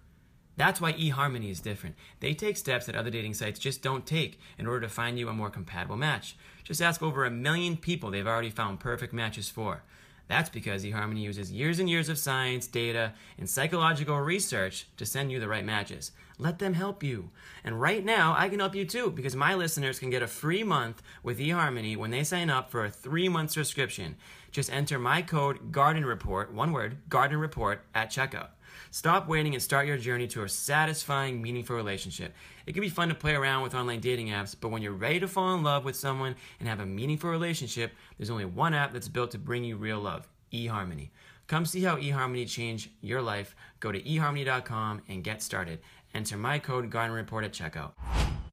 That's 0.57 0.81
why 0.81 0.91
eHarmony 0.93 1.49
is 1.49 1.61
different. 1.61 1.95
They 2.19 2.33
take 2.33 2.57
steps 2.57 2.85
that 2.87 2.95
other 2.95 3.09
dating 3.09 3.35
sites 3.35 3.57
just 3.59 3.81
don't 3.81 4.05
take 4.05 4.37
in 4.57 4.67
order 4.67 4.81
to 4.81 4.93
find 4.93 5.17
you 5.17 5.29
a 5.29 5.33
more 5.33 5.49
compatible 5.49 5.95
match. 5.95 6.35
Just 6.65 6.81
ask 6.81 7.01
over 7.01 7.23
a 7.23 7.31
million 7.31 7.77
people 7.77 8.11
they've 8.11 8.27
already 8.27 8.49
found 8.49 8.81
perfect 8.81 9.13
matches 9.13 9.49
for. 9.49 9.83
That's 10.27 10.49
because 10.49 10.83
eHarmony 10.83 11.21
uses 11.21 11.51
years 11.51 11.79
and 11.79 11.89
years 11.89 12.09
of 12.09 12.17
science, 12.17 12.65
data, 12.65 13.13
and 13.37 13.49
psychological 13.49 14.19
research 14.19 14.87
to 14.97 15.05
send 15.05 15.31
you 15.31 15.39
the 15.39 15.47
right 15.47 15.65
matches. 15.65 16.11
Let 16.37 16.59
them 16.59 16.73
help 16.73 17.03
you. 17.03 17.29
And 17.63 17.79
right 17.79 18.03
now, 18.03 18.35
I 18.37 18.49
can 18.49 18.59
help 18.59 18.75
you 18.75 18.85
too 18.85 19.11
because 19.11 19.35
my 19.35 19.53
listeners 19.53 19.99
can 19.99 20.09
get 20.09 20.23
a 20.23 20.27
free 20.27 20.63
month 20.63 21.01
with 21.23 21.39
eHarmony 21.39 21.95
when 21.95 22.11
they 22.11 22.23
sign 22.23 22.49
up 22.49 22.71
for 22.71 22.85
a 22.85 22.89
three 22.89 23.29
month 23.29 23.51
subscription. 23.51 24.15
Just 24.51 24.71
enter 24.71 24.97
my 24.97 25.21
code 25.21 25.71
Garden 25.71 26.05
Report, 26.05 26.53
one 26.53 26.71
word, 26.71 26.97
Garden 27.07 27.37
Report, 27.37 27.81
at 27.93 28.09
checkout. 28.09 28.49
Stop 28.95 29.27
waiting 29.27 29.53
and 29.53 29.61
start 29.61 29.87
your 29.87 29.97
journey 29.97 30.25
to 30.25 30.43
a 30.43 30.47
satisfying, 30.47 31.41
meaningful 31.41 31.75
relationship. 31.75 32.33
It 32.65 32.71
can 32.71 32.79
be 32.79 32.87
fun 32.87 33.09
to 33.09 33.13
play 33.13 33.35
around 33.35 33.61
with 33.61 33.75
online 33.75 33.99
dating 33.99 34.29
apps, 34.29 34.55
but 34.57 34.69
when 34.69 34.81
you're 34.81 34.93
ready 34.93 35.19
to 35.19 35.27
fall 35.27 35.53
in 35.53 35.63
love 35.63 35.83
with 35.83 35.97
someone 35.97 36.33
and 36.61 36.69
have 36.69 36.79
a 36.79 36.85
meaningful 36.85 37.29
relationship, 37.29 37.91
there's 38.17 38.29
only 38.29 38.45
one 38.45 38.73
app 38.73 38.93
that's 38.93 39.09
built 39.09 39.31
to 39.31 39.37
bring 39.37 39.65
you 39.65 39.75
real 39.75 39.99
love 39.99 40.29
eHarmony. 40.53 41.09
Come 41.47 41.65
see 41.65 41.83
how 41.83 41.97
eHarmony 41.97 42.47
changed 42.47 42.89
your 43.01 43.21
life. 43.21 43.53
Go 43.81 43.91
to 43.91 44.01
eHarmony.com 44.01 45.01
and 45.09 45.25
get 45.25 45.43
started. 45.43 45.79
Enter 46.13 46.37
my 46.37 46.57
code 46.57 46.89
Garden 46.89 47.17
Report 47.17 47.43
at 47.43 47.51
checkout. 47.51 47.91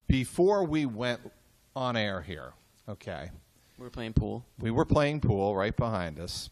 Before 0.08 0.64
we 0.64 0.86
went 0.86 1.20
on 1.76 1.96
air 1.96 2.20
here, 2.20 2.52
okay, 2.88 3.30
We 3.78 3.84
were 3.84 3.90
playing 3.90 4.14
pool. 4.14 4.44
we 4.58 4.72
were 4.72 4.86
playing 4.86 5.20
pool 5.20 5.54
right 5.54 5.76
behind 5.76 6.18
us, 6.18 6.50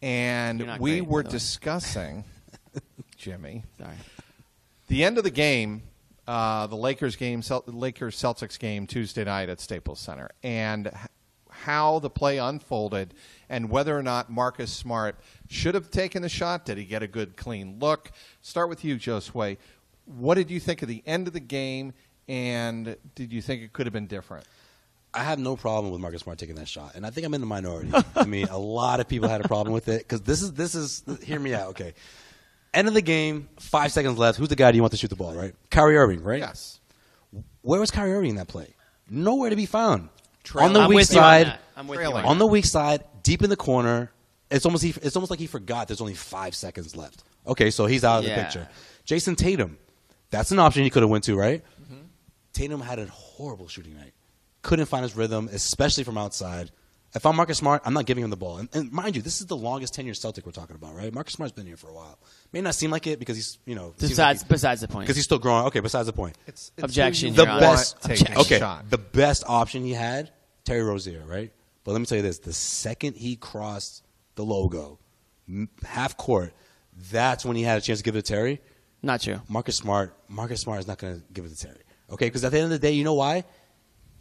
and 0.00 0.60
we 0.78 1.00
great, 1.00 1.08
were 1.08 1.24
by 1.24 1.30
discussing, 1.30 2.22
Jimmy, 3.16 3.64
Sorry. 3.78 3.94
the 4.88 5.04
end 5.04 5.18
of 5.18 5.24
the 5.24 5.30
game, 5.30 5.82
uh, 6.26 6.66
the 6.66 6.76
Lakers 6.76 7.16
game, 7.16 7.42
Cel- 7.42 7.64
Lakers 7.66 8.16
Celtics 8.16 8.58
game 8.58 8.86
Tuesday 8.86 9.24
night 9.24 9.48
at 9.48 9.60
Staples 9.60 10.00
Center, 10.00 10.30
and 10.42 10.86
h- 10.86 10.92
how 11.50 11.98
the 11.98 12.08
play 12.10 12.38
unfolded, 12.38 13.12
and 13.48 13.68
whether 13.70 13.96
or 13.98 14.02
not 14.02 14.30
Marcus 14.30 14.72
Smart 14.72 15.18
should 15.48 15.74
have 15.74 15.90
taken 15.90 16.22
the 16.22 16.28
shot. 16.28 16.64
Did 16.64 16.78
he 16.78 16.84
get 16.84 17.02
a 17.02 17.06
good 17.08 17.36
clean 17.36 17.78
look? 17.78 18.10
Start 18.40 18.68
with 18.68 18.84
you, 18.84 18.96
Josue. 18.96 19.56
What 20.06 20.36
did 20.36 20.50
you 20.50 20.58
think 20.60 20.82
of 20.82 20.88
the 20.88 21.02
end 21.06 21.26
of 21.26 21.32
the 21.34 21.40
game, 21.40 21.92
and 22.28 22.96
did 23.14 23.32
you 23.32 23.42
think 23.42 23.62
it 23.62 23.72
could 23.72 23.86
have 23.86 23.92
been 23.92 24.06
different? 24.06 24.46
I 25.12 25.24
have 25.24 25.40
no 25.40 25.56
problem 25.56 25.92
with 25.92 26.00
Marcus 26.00 26.22
Smart 26.22 26.38
taking 26.38 26.54
that 26.54 26.68
shot, 26.68 26.94
and 26.94 27.04
I 27.04 27.10
think 27.10 27.26
I'm 27.26 27.34
in 27.34 27.40
the 27.40 27.46
minority. 27.46 27.90
I 28.16 28.24
mean, 28.24 28.46
a 28.48 28.56
lot 28.58 29.00
of 29.00 29.08
people 29.08 29.28
had 29.28 29.44
a 29.44 29.48
problem 29.48 29.74
with 29.74 29.88
it 29.88 29.98
because 30.02 30.22
this 30.22 30.40
is 30.40 30.52
this 30.52 30.74
is 30.76 31.02
hear 31.24 31.40
me 31.40 31.52
out, 31.52 31.70
okay? 31.70 31.94
End 32.72 32.86
of 32.86 32.94
the 32.94 33.02
game, 33.02 33.48
five 33.58 33.90
seconds 33.92 34.16
left. 34.18 34.38
Who's 34.38 34.48
the 34.48 34.56
guy 34.56 34.70
do 34.70 34.76
you 34.76 34.82
want 34.82 34.92
to 34.92 34.96
shoot 34.96 35.08
the 35.08 35.16
ball? 35.16 35.34
Right, 35.34 35.54
Kyrie 35.70 35.96
Irving, 35.96 36.22
right? 36.22 36.38
Yes. 36.38 36.78
Where 37.62 37.80
was 37.80 37.90
Kyrie 37.90 38.12
Irving 38.12 38.30
in 38.30 38.36
that 38.36 38.48
play? 38.48 38.74
Nowhere 39.08 39.50
to 39.50 39.56
be 39.56 39.66
found. 39.66 40.08
Trailing. 40.44 40.68
On 40.68 40.72
the 40.74 40.80
I'm 40.80 40.88
weak 40.88 40.96
with 40.96 41.12
you 41.12 41.18
on 41.18 41.22
side, 41.24 41.46
that. 41.48 41.60
I'm 41.76 41.88
with 41.88 42.00
you 42.00 42.06
on 42.06 42.24
on 42.24 42.38
the 42.38 42.46
weak 42.46 42.64
side, 42.64 43.04
deep 43.22 43.42
in 43.42 43.50
the 43.50 43.56
corner. 43.56 44.10
It's 44.50 44.64
almost 44.64 44.82
he, 44.84 44.90
it's 45.02 45.16
almost 45.16 45.30
like 45.30 45.40
he 45.40 45.46
forgot. 45.46 45.88
There's 45.88 46.00
only 46.00 46.14
five 46.14 46.54
seconds 46.54 46.96
left. 46.96 47.24
Okay, 47.46 47.70
so 47.70 47.86
he's 47.86 48.04
out 48.04 48.18
of 48.18 48.24
the 48.24 48.30
Yeah. 48.30 48.42
picture. 48.44 48.68
Jayson 49.04 49.36
Tatum, 49.36 49.76
that's 50.30 50.50
an 50.52 50.58
option 50.60 50.84
he 50.84 50.90
could 50.90 51.02
have 51.02 51.10
went 51.10 51.24
to, 51.24 51.36
right? 51.36 51.62
Mm-hmm. 51.82 52.02
Tatum 52.52 52.80
had 52.80 52.98
a 52.98 53.06
horrible 53.06 53.66
shooting 53.68 53.94
night. 53.96 54.12
Couldn't 54.62 54.86
find 54.86 55.02
his 55.02 55.16
rhythm, 55.16 55.48
especially 55.52 56.04
from 56.04 56.16
outside. 56.18 56.70
If 57.12 57.26
I'm 57.26 57.34
Marcus 57.34 57.58
Smart, 57.58 57.82
I'm 57.84 57.92
not 57.92 58.06
giving 58.06 58.22
him 58.22 58.30
the 58.30 58.36
ball. 58.36 58.58
And, 58.58 58.68
and 58.72 58.92
mind 58.92 59.16
you, 59.16 59.22
this 59.22 59.40
is 59.40 59.46
the 59.46 59.56
longest 59.56 59.94
tenure 59.94 60.14
Celtic 60.14 60.46
we're 60.46 60.52
talking 60.52 60.76
about, 60.76 60.94
right? 60.94 61.12
Marcus 61.12 61.34
Smart's 61.34 61.52
been 61.52 61.66
here 61.66 61.76
for 61.76 61.88
a 61.88 61.92
while. 61.92 62.18
May 62.52 62.60
not 62.60 62.76
seem 62.76 62.90
like 62.92 63.06
it 63.08 63.18
because 63.18 63.36
he's, 63.36 63.58
you 63.66 63.74
know, 63.74 63.94
Besides, 63.98 64.42
like 64.42 64.48
besides 64.48 64.80
the 64.80 64.86
point. 64.88 65.06
because 65.06 65.16
he's 65.16 65.24
still 65.24 65.40
growing. 65.40 65.66
Okay, 65.66 65.80
besides 65.80 66.06
the 66.06 66.12
point. 66.12 66.38
It's, 66.46 66.70
it's 66.76 66.84
Objection, 66.84 67.34
who 67.34 67.42
you 67.42 67.46
Your 67.48 67.54
The 67.56 67.60
best, 67.60 68.00
taking 68.02 68.34
the 68.34 68.40
okay, 68.40 68.58
shot. 68.60 68.88
the 68.88 68.98
best 68.98 69.42
option 69.48 69.82
he 69.84 69.92
had, 69.92 70.30
Terry 70.64 70.82
Rozier, 70.84 71.24
right? 71.26 71.52
But 71.82 71.92
let 71.92 71.98
me 71.98 72.06
tell 72.06 72.16
you 72.16 72.22
this: 72.22 72.38
the 72.38 72.52
second 72.52 73.16
he 73.16 73.34
crossed 73.34 74.04
the 74.36 74.44
logo, 74.44 75.00
half 75.82 76.16
court, 76.16 76.52
that's 77.10 77.44
when 77.44 77.56
he 77.56 77.62
had 77.64 77.78
a 77.78 77.80
chance 77.80 77.98
to 77.98 78.04
give 78.04 78.14
it 78.14 78.24
to 78.24 78.32
Terry. 78.32 78.60
Not 79.02 79.20
true. 79.22 79.40
Marcus 79.48 79.76
Smart, 79.76 80.14
Marcus 80.28 80.60
Smart 80.60 80.78
is 80.80 80.86
not 80.86 80.98
going 80.98 81.16
to 81.20 81.26
give 81.32 81.44
it 81.44 81.48
to 81.48 81.58
Terry. 81.58 81.80
Okay, 82.10 82.26
because 82.26 82.44
at 82.44 82.52
the 82.52 82.58
end 82.58 82.64
of 82.66 82.70
the 82.70 82.78
day, 82.78 82.92
you 82.92 83.02
know 83.02 83.14
why? 83.14 83.44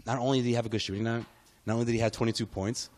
Not 0.06 0.18
only 0.20 0.40
did 0.42 0.48
he 0.48 0.54
have 0.54 0.66
a 0.66 0.70
good 0.70 0.82
shooting 0.82 1.04
night, 1.04 1.26
not 1.70 1.76
only 1.76 1.86
did 1.86 1.94
he 1.94 2.00
have 2.00 2.12
22 2.12 2.46
points, 2.46 2.90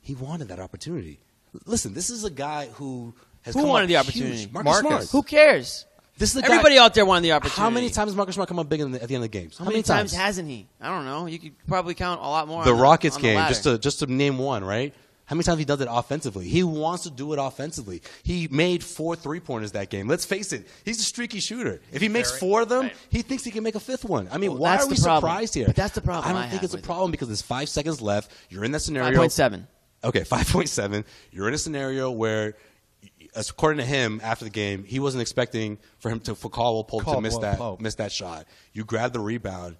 he 0.00 0.14
wanted 0.14 0.48
that 0.48 0.60
opportunity. 0.60 1.18
Listen, 1.64 1.94
this 1.94 2.10
is 2.10 2.24
a 2.24 2.30
guy 2.30 2.66
who 2.74 3.14
has 3.42 3.54
Who 3.54 3.60
come 3.60 3.68
wanted 3.70 3.84
up 3.84 3.88
the 4.06 4.12
huge. 4.12 4.24
opportunity? 4.24 4.50
Marcus, 4.52 4.82
Marcus. 4.82 5.10
Smart. 5.10 5.24
Who 5.24 5.28
cares? 5.28 5.86
This 6.18 6.30
is 6.30 6.34
the 6.36 6.42
guy- 6.42 6.48
Everybody 6.54 6.78
out 6.78 6.94
there 6.94 7.04
wanted 7.04 7.22
the 7.22 7.32
opportunity. 7.32 7.60
How 7.60 7.70
many 7.70 7.90
times 7.90 8.10
has 8.10 8.16
Marcus 8.16 8.34
Smart 8.34 8.48
come 8.48 8.58
up 8.58 8.68
big 8.68 8.80
in 8.80 8.90
the, 8.92 9.02
at 9.02 9.08
the 9.08 9.14
end 9.14 9.24
of 9.24 9.30
the 9.30 9.38
games? 9.38 9.58
How, 9.58 9.64
many 9.66 9.82
times? 9.82 10.12
hasn't 10.14 10.48
he? 10.48 10.66
I 10.80 10.88
don't 10.88 11.04
know. 11.04 11.26
You 11.26 11.38
could 11.38 11.52
probably 11.66 11.94
count 11.94 12.20
a 12.20 12.24
lot 12.24 12.48
more. 12.48 12.64
the 12.64 12.72
on 12.72 12.78
Rockets 12.80 13.16
on 13.16 13.22
the 13.22 13.28
game, 13.28 13.36
ladder. 13.36 13.48
just 13.50 13.62
to 13.64 13.78
just 13.78 13.98
to 14.00 14.06
name 14.06 14.38
one, 14.38 14.64
right? 14.64 14.94
How 15.26 15.34
many 15.34 15.42
times 15.44 15.58
he 15.58 15.64
does 15.64 15.80
it 15.80 15.88
offensively? 15.90 16.48
He 16.48 16.62
wants 16.62 17.02
to 17.02 17.10
do 17.10 17.32
it 17.32 17.38
offensively. 17.38 18.00
He 18.22 18.48
made 18.48 18.82
four 18.84 19.16
three 19.16 19.40
pointers 19.40 19.72
that 19.72 19.90
game. 19.90 20.06
Let's 20.08 20.24
face 20.24 20.52
it, 20.52 20.66
he's 20.84 21.00
a 21.00 21.02
streaky 21.02 21.40
shooter. 21.40 21.80
If 21.92 22.00
he 22.00 22.08
makes 22.08 22.36
four 22.38 22.62
of 22.62 22.68
them, 22.68 22.82
Right. 22.84 22.96
he 23.10 23.22
thinks 23.22 23.42
he 23.44 23.50
can 23.50 23.64
make 23.64 23.74
a 23.74 23.80
fifth 23.80 24.04
one. 24.04 24.28
I 24.30 24.38
mean, 24.38 24.50
Well, 24.52 24.60
why 24.60 24.76
are 24.76 24.86
we 24.86 24.96
problem. 24.96 25.20
surprised 25.20 25.54
here? 25.54 25.66
But 25.66 25.76
that's 25.76 25.94
the 25.94 26.00
problem 26.00 26.28
I 26.28 26.32
don't 26.32 26.42
I 26.46 26.48
think 26.48 26.62
it's 26.62 26.72
a 26.74 26.76
with 26.76 26.84
it. 26.84 26.86
problem 26.86 27.10
because 27.10 27.28
there's 27.28 27.42
five 27.42 27.68
seconds 27.68 28.00
left. 28.00 28.30
You're 28.50 28.64
in 28.64 28.70
that 28.72 28.80
scenario. 28.80 29.10
five 29.10 29.16
point 29.18 29.32
seven. 29.32 29.66
Okay, 30.04 30.22
five 30.34 30.46
point 30.48 30.68
seven. 30.68 31.04
You're 31.32 31.48
in 31.48 31.54
a 31.54 31.58
scenario 31.58 32.10
where, 32.12 32.54
according 33.34 33.78
to 33.78 33.84
him, 33.84 34.20
after 34.22 34.44
the 34.44 34.50
game, 34.50 34.84
he 34.84 35.00
wasn't 35.00 35.22
expecting 35.22 35.78
for 35.98 36.10
him 36.10 36.20
to 36.20 36.34
for 36.34 36.48
Caldwell 36.50 36.84
Pope 36.84 37.04
to 37.04 37.20
miss 37.20 37.36
that 37.38 37.58
Pope. 37.58 37.80
miss 37.80 37.96
that 37.96 38.12
shot. 38.12 38.46
You 38.72 38.84
grab 38.84 39.12
the 39.12 39.20
rebound. 39.20 39.76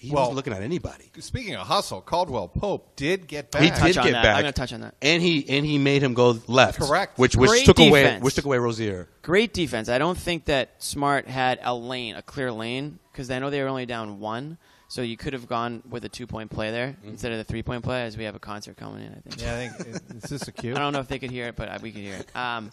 He 0.00 0.10
Well- 0.10 0.22
wasn't 0.22 0.36
looking 0.36 0.52
at 0.54 0.62
anybody. 0.62 1.10
Speaking 1.20 1.54
of 1.56 1.66
hustle, 1.66 2.00
Caldwell 2.00 2.48
Pope 2.48 2.96
did 2.96 3.26
get 3.26 3.50
back. 3.50 3.60
He 3.62 3.68
did 3.68 3.98
on 3.98 4.04
get 4.06 4.12
that. 4.12 4.22
back. 4.22 4.36
I'm 4.36 4.42
gonna 4.44 4.52
touch 4.52 4.72
on 4.72 4.80
that. 4.80 4.94
And 5.02 5.22
he 5.22 5.46
and 5.48 5.66
he 5.66 5.76
made 5.76 6.02
him 6.02 6.14
go 6.14 6.38
left. 6.46 6.78
Correct. 6.78 7.18
Which 7.18 7.36
which 7.36 7.50
Great 7.50 7.66
took 7.66 7.78
away 7.78 8.18
which 8.18 8.34
took 8.34 8.46
away 8.46 8.56
Rozier. 8.56 9.08
Great 9.20 9.52
defense. 9.52 9.90
I 9.90 9.98
don't 9.98 10.16
think 10.16 10.46
that 10.46 10.70
Smart 10.82 11.26
had 11.28 11.60
a 11.62 11.74
lane, 11.74 12.14
a 12.16 12.22
clear 12.22 12.50
lane, 12.50 12.98
because 13.12 13.30
I 13.30 13.38
know 13.40 13.50
they 13.50 13.60
were 13.62 13.68
only 13.68 13.84
down 13.84 14.20
one. 14.20 14.56
So 14.88 15.02
you 15.02 15.16
could 15.18 15.34
have 15.34 15.46
gone 15.46 15.82
with 15.88 16.04
a 16.04 16.08
two 16.08 16.26
point 16.26 16.50
play 16.50 16.70
there 16.70 16.88
Mm-hmm. 16.98 17.10
instead 17.10 17.30
of 17.32 17.38
the 17.38 17.44
three 17.44 17.62
point 17.62 17.84
play, 17.84 18.02
as 18.04 18.16
we 18.16 18.24
have 18.24 18.34
a 18.34 18.38
concert 18.40 18.78
coming 18.78 19.02
in. 19.04 19.12
I 19.12 19.20
think. 19.20 19.40
Yeah, 19.42 19.54
I 19.54 19.68
think 19.68 20.14
is 20.24 20.30
this 20.30 20.48
a 20.48 20.52
cue? 20.52 20.74
I 20.74 20.78
don't 20.78 20.94
know 20.94 21.00
if 21.00 21.08
they 21.08 21.18
could 21.18 21.30
hear 21.30 21.46
it, 21.48 21.56
but 21.56 21.68
uh, 21.68 21.78
we 21.82 21.92
could 21.92 22.00
hear 22.00 22.14
it. 22.16 22.34
Um, 22.34 22.70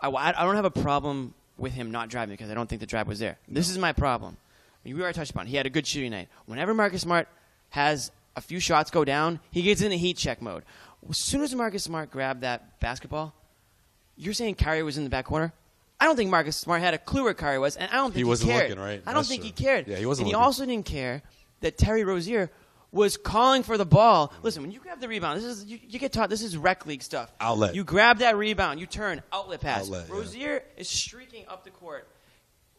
I, 0.00 0.08
I 0.08 0.44
don't 0.44 0.56
have 0.56 0.64
a 0.64 0.70
problem 0.70 1.34
with 1.58 1.72
him 1.74 1.90
not 1.90 2.08
driving 2.08 2.32
because 2.34 2.50
I 2.50 2.54
don't 2.54 2.68
think 2.68 2.80
the 2.80 2.86
drive 2.86 3.06
was 3.06 3.18
there. 3.18 3.36
This 3.46 3.68
is 3.68 3.76
my 3.78 3.92
problem. 3.92 4.38
We 4.84 4.94
already 4.94 5.14
touched 5.14 5.30
upon. 5.32 5.46
it. 5.46 5.50
He 5.50 5.56
had 5.56 5.66
a 5.66 5.70
good 5.70 5.86
shooting 5.86 6.10
night. 6.10 6.28
Whenever 6.46 6.72
Marcus 6.74 7.02
Smart 7.02 7.28
has 7.70 8.10
a 8.36 8.40
few 8.40 8.60
shots 8.60 8.90
go 8.90 9.04
down, 9.04 9.40
he 9.50 9.62
gets 9.62 9.82
in 9.82 9.92
a 9.92 9.96
heat 9.96 10.16
check 10.16 10.40
mode. 10.40 10.64
As 11.08 11.18
soon 11.18 11.42
as 11.42 11.54
Marcus 11.54 11.84
Smart 11.84 12.10
grabbed 12.10 12.42
that 12.42 12.80
basketball, 12.80 13.34
you're 14.16 14.34
saying 14.34 14.54
Kyrie 14.56 14.82
was 14.82 14.98
in 14.98 15.04
the 15.04 15.10
back 15.10 15.24
corner. 15.26 15.52
I 15.98 16.06
don't 16.06 16.16
think 16.16 16.30
Marcus 16.30 16.56
Smart 16.56 16.80
had 16.80 16.94
a 16.94 16.98
clue 16.98 17.24
where 17.24 17.34
Kyrie 17.34 17.58
was, 17.58 17.76
and 17.76 17.90
I 17.90 17.96
don't 17.96 18.12
think 18.14 18.16
He 18.16 18.22
cared. 18.22 18.24
he, 18.24 18.28
wasn't 18.28 18.50
cared. 18.50 18.70
looking, 18.70 18.82
right? 18.82 19.02
I 19.06 19.12
don't 19.12 19.14
That's 19.16 19.28
think 19.28 19.42
true. 19.42 19.46
he 19.48 19.52
cared. 19.52 19.86
Yeah, 19.88 19.96
he 19.96 20.06
wasn't 20.06 20.24
And 20.24 20.28
he 20.28 20.34
looking. 20.34 20.44
also 20.44 20.66
didn't 20.66 20.86
care 20.86 21.22
that 21.60 21.76
Terry 21.76 22.04
Rozier 22.04 22.50
was 22.92 23.16
calling 23.18 23.62
for 23.62 23.76
the 23.78 23.84
ball. 23.86 24.32
Listen, 24.42 24.62
when 24.62 24.72
you 24.72 24.80
grab 24.80 25.00
the 25.00 25.08
rebound, 25.08 25.38
this 25.38 25.44
is 25.44 25.64
you, 25.66 25.78
you 25.88 25.98
get 25.98 26.12
taught 26.12 26.28
this 26.30 26.42
is 26.42 26.56
rec 26.56 26.86
league 26.86 27.02
stuff. 27.02 27.30
Outlet. 27.40 27.74
You 27.74 27.84
grab 27.84 28.18
that 28.18 28.36
rebound, 28.36 28.80
you 28.80 28.86
turn 28.86 29.22
outlet 29.32 29.60
pass. 29.60 29.82
Outlet, 29.84 30.06
yeah. 30.08 30.14
Rozier 30.14 30.62
is 30.76 30.88
streaking 30.88 31.46
up 31.48 31.64
the 31.64 31.70
court, 31.70 32.08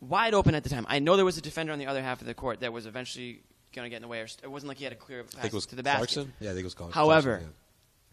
wide 0.01 0.33
open 0.33 0.55
at 0.55 0.63
the 0.63 0.69
time. 0.69 0.85
I 0.89 0.99
know 0.99 1.15
there 1.15 1.25
was 1.25 1.37
a 1.37 1.41
defender 1.41 1.71
on 1.71 1.79
the 1.79 1.85
other 1.85 2.01
half 2.01 2.19
of 2.19 2.27
the 2.27 2.33
court 2.33 2.59
that 2.59 2.73
was 2.73 2.85
eventually 2.85 3.43
going 3.73 3.85
to 3.85 3.89
get 3.89 3.97
in 3.97 4.01
the 4.01 4.07
way. 4.07 4.19
Or 4.19 4.27
st- 4.27 4.43
it 4.43 4.51
wasn't 4.51 4.69
like 4.69 4.77
he 4.77 4.83
had 4.83 4.93
a 4.93 4.97
clear 4.97 5.23
pass 5.23 5.35
I 5.35 5.41
think 5.41 5.53
it 5.53 5.55
was 5.55 5.65
to 5.67 5.75
the 5.75 5.83
basket. 5.83 5.97
Clarkson. 5.99 6.33
Yeah, 6.39 6.49
I 6.49 6.53
think 6.53 6.61
it 6.61 6.65
was 6.65 6.73
Clarkson. 6.73 6.93
However, 6.93 7.37
Clarkson, 7.37 7.53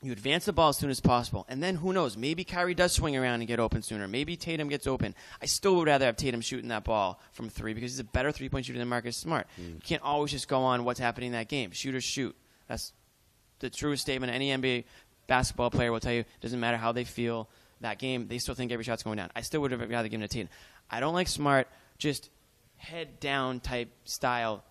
you 0.03 0.13
advance 0.13 0.45
the 0.45 0.53
ball 0.53 0.69
as 0.69 0.77
soon 0.77 0.91
as 0.91 1.01
possible, 1.01 1.45
and 1.49 1.61
then 1.61 1.75
who 1.75 1.93
knows? 1.93 2.17
Maybe 2.17 2.45
Kyrie 2.45 2.75
does 2.75 2.93
swing 2.93 3.17
around 3.17 3.41
and 3.41 3.49
get 3.49 3.59
open 3.59 3.83
sooner. 3.83 4.07
Maybe 4.07 4.37
Tatum 4.37 4.69
gets 4.69 4.87
open. 4.87 5.13
I 5.43 5.47
still 5.47 5.75
would 5.77 5.89
rather 5.89 6.07
have 6.07 6.17
Tatum 6.17 6.41
shooting 6.41 6.69
that 6.69 6.85
ball 6.85 7.21
from 7.33 7.49
three 7.49 7.75
because 7.75 7.91
he's 7.93 7.99
a 7.99 8.05
better 8.05 8.31
three 8.31 8.49
point 8.49 8.67
shooter 8.67 8.79
than 8.79 8.87
Marcus 8.87 9.17
Smart. 9.17 9.49
Mm. 9.61 9.75
You 9.75 9.81
can't 9.85 10.03
always 10.03 10.31
just 10.31 10.47
go 10.47 10.61
on 10.61 10.85
what's 10.85 11.01
happening 11.01 11.29
in 11.29 11.33
that 11.33 11.49
game. 11.49 11.73
Shooters 11.73 12.05
shoot. 12.05 12.37
That's 12.69 12.93
the 13.59 13.71
truest 13.71 14.03
statement. 14.03 14.33
Any 14.33 14.51
NBA 14.51 14.85
basketball 15.27 15.71
player 15.71 15.91
will 15.91 16.01
tell 16.01 16.13
you. 16.13 16.25
Doesn't 16.41 16.61
matter 16.61 16.77
how 16.77 16.93
they 16.93 17.05
feel 17.05 17.49
that 17.81 17.99
game, 17.99 18.27
they 18.29 18.39
still 18.39 18.55
think 18.55 18.73
every 18.73 18.85
shot's 18.85 19.03
going 19.03 19.17
down. 19.17 19.31
I 19.37 19.43
still 19.43 19.61
would 19.61 19.71
have 19.73 19.89
rather 19.89 20.09
given 20.09 20.25
it 20.25 20.31
to 20.31 20.39
Tatum. 20.39 20.49
I 20.91 21.01
don't 21.01 21.15
like 21.15 21.29
Smart 21.29 21.69
just 21.99 22.31
head 22.77 23.21
down 23.21 23.61
type 23.61 23.91
style 24.05 24.65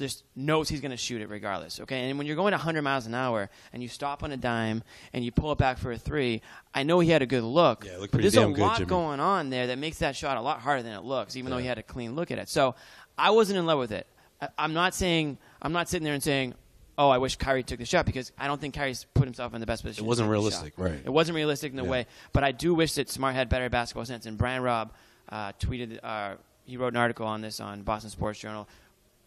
just 0.00 0.24
knows 0.34 0.68
he's 0.68 0.80
going 0.80 0.90
to 0.90 0.96
shoot 0.96 1.22
it 1.22 1.28
regardless. 1.28 1.78
Okay, 1.80 2.08
and 2.10 2.18
when 2.18 2.26
you're 2.26 2.34
going 2.34 2.50
100 2.50 2.82
miles 2.82 3.06
an 3.06 3.14
hour 3.14 3.48
and 3.72 3.80
you 3.80 3.88
stop 3.88 4.24
on 4.24 4.32
a 4.32 4.36
dime 4.36 4.82
and 5.12 5.24
you 5.24 5.30
pull 5.30 5.52
it 5.52 5.58
back 5.58 5.78
for 5.78 5.92
a 5.92 5.96
three, 5.98 6.42
I 6.74 6.82
know 6.82 6.98
he 6.98 7.10
had 7.10 7.22
a 7.22 7.26
good 7.26 7.44
look. 7.44 7.84
Yeah, 7.84 7.92
it 7.92 8.00
looked 8.00 8.10
but 8.10 8.18
pretty 8.18 8.28
there's 8.30 8.44
a 8.44 8.50
good, 8.52 8.58
lot 8.60 8.76
Jimmy. 8.78 8.88
going 8.88 9.20
on 9.20 9.50
there 9.50 9.68
that 9.68 9.78
makes 9.78 9.98
that 9.98 10.16
shot 10.16 10.36
a 10.36 10.40
lot 10.40 10.58
harder 10.60 10.82
than 10.82 10.94
it 10.94 11.04
looks, 11.04 11.36
even 11.36 11.52
though 11.52 11.58
he 11.58 11.66
had 11.66 11.78
a 11.78 11.82
clean 11.84 12.16
look 12.16 12.32
at 12.32 12.38
it. 12.38 12.48
So 12.48 12.74
I 13.16 13.30
wasn't 13.30 13.60
in 13.60 13.66
love 13.66 13.78
with 13.78 13.92
it. 13.92 14.08
I, 14.42 14.48
I'm 14.58 14.72
not 14.74 14.94
saying 14.96 15.38
I'm 15.62 15.72
not 15.72 15.88
sitting 15.88 16.04
there 16.04 16.14
and 16.14 16.22
saying. 16.22 16.54
Oh, 16.96 17.08
I 17.10 17.18
wish 17.18 17.34
Kyrie 17.34 17.64
took 17.64 17.80
the 17.80 17.84
shot 17.84 18.06
because 18.06 18.30
I 18.38 18.46
don't 18.46 18.60
think 18.60 18.74
Kyrie's 18.74 19.04
put 19.14 19.24
himself 19.24 19.52
in 19.52 19.58
the 19.60 19.66
best 19.66 19.82
position. 19.82 20.04
It 20.04 20.06
wasn't 20.06 20.30
realistic, 20.30 20.74
right. 20.76 21.00
It 21.04 21.10
wasn't 21.10 21.34
realistic 21.34 21.72
in 21.72 21.76
the 21.76 21.82
Yeah. 21.82 21.90
way, 21.90 22.06
but 22.32 22.44
I 22.44 22.52
do 22.52 22.72
wish 22.72 22.92
that 22.94 23.10
Smart 23.10 23.34
had 23.34 23.48
better 23.48 23.68
basketball 23.68 24.04
sense. 24.04 24.26
And 24.26 24.38
Brian 24.38 24.62
Robb 24.62 24.92
uh, 25.28 25.52
tweeted, 25.52 25.98
uh, 26.02 26.34
he 26.64 26.76
wrote 26.76 26.92
an 26.92 26.98
article 26.98 27.26
on 27.26 27.40
this 27.40 27.60
on 27.60 27.82
Boston 27.82 28.10
Sports 28.10 28.38
Journal, 28.38 28.68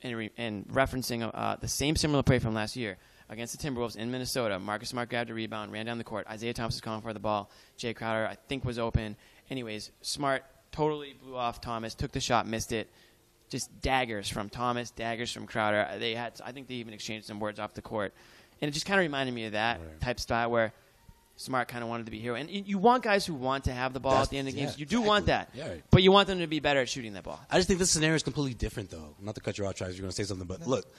in, 0.01 0.15
re- 0.15 0.31
in 0.37 0.65
referencing 0.65 1.29
uh, 1.33 1.55
the 1.59 1.67
same 1.67 1.95
similar 1.95 2.23
play 2.23 2.39
from 2.39 2.53
last 2.53 2.75
year. 2.75 2.97
against 3.29 3.59
the 3.59 3.67
Timberwolves 3.69 3.95
in 3.95 4.11
Minnesota. 4.11 4.59
Marcus 4.59 4.89
Smart 4.89 5.09
grabbed 5.09 5.29
a 5.29 5.33
rebound, 5.33 5.71
ran 5.71 5.85
down 5.85 5.97
the 5.97 6.03
court. 6.03 6.27
Isaiah 6.29 6.53
Thomas 6.53 6.75
was 6.75 6.81
calling 6.81 7.01
for 7.01 7.13
the 7.13 7.19
ball. 7.19 7.49
Jae 7.77 7.95
Crowder, 7.95 8.27
I 8.27 8.37
think, 8.47 8.63
was 8.63 8.79
open. 8.79 9.15
Anyways, 9.49 9.91
Smart 10.01 10.43
totally 10.71 11.15
blew 11.21 11.35
off 11.35 11.61
Thomas, 11.61 11.95
took 11.95 12.11
the 12.11 12.19
shot, 12.19 12.47
missed 12.47 12.71
it. 12.71 12.89
Just 13.49 13.81
daggers 13.81 14.27
from 14.29 14.49
Thomas, 14.49 14.91
daggers 14.91 15.31
from 15.31 15.47
Crowder. 15.47 15.87
They 15.99 16.15
had, 16.15 16.33
I 16.43 16.51
think, 16.51 16.67
they 16.67 16.75
even 16.75 16.93
exchanged 16.93 17.27
some 17.27 17.39
words 17.39 17.59
off 17.59 17.73
the 17.73 17.81
court, 17.81 18.13
and 18.61 18.67
it 18.67 18.73
just 18.73 18.85
kind 18.85 18.99
of 18.99 19.03
reminded 19.03 19.33
me 19.33 19.45
of 19.45 19.53
that 19.53 19.79
type 20.01 20.19
style 20.19 20.51
where 20.51 20.73
Smart 21.39 21.67
kind 21.67 21.83
of 21.83 21.89
wanted 21.89 22.07
to 22.07 22.11
be 22.11 22.19
hero. 22.19 22.35
And 22.35 22.49
you 22.49 22.63
you 22.65 22.77
want 22.79 23.03
guys 23.03 23.25
who 23.25 23.35
want 23.35 23.65
to 23.65 23.71
have 23.71 23.93
the 23.93 23.99
ball 23.99 24.11
That's- 24.13 24.27
at 24.27 24.31
the 24.31 24.37
end 24.39 24.47
of 24.47 24.55
yeah, 24.55 24.65
games. 24.65 24.79
You 24.79 24.85
do 24.87 25.01
want 25.01 25.27
that. 25.27 25.49
Yeah, 25.53 25.75
but 25.91 26.01
you 26.03 26.11
want 26.11 26.27
them 26.27 26.39
to 26.39 26.47
be 26.47 26.59
better 26.59 26.79
at 26.81 26.89
shooting 26.89 27.13
that 27.13 27.23
ball. 27.23 27.39
I 27.49 27.57
just 27.57 27.67
think 27.67 27.79
this 27.79 27.91
scenario 27.91 28.15
is 28.15 28.23
completely 28.23 28.55
different, 28.55 28.89
though. 28.89 29.15
Not 29.21 29.35
to 29.35 29.41
cut 29.41 29.57
you 29.57 29.65
off, 29.67 29.75
Travis, 29.75 29.95
you're 29.95 30.01
going 30.01 30.09
to 30.11 30.15
say 30.15 30.23
something, 30.23 30.47
but 30.47 30.65
look, 30.67 30.91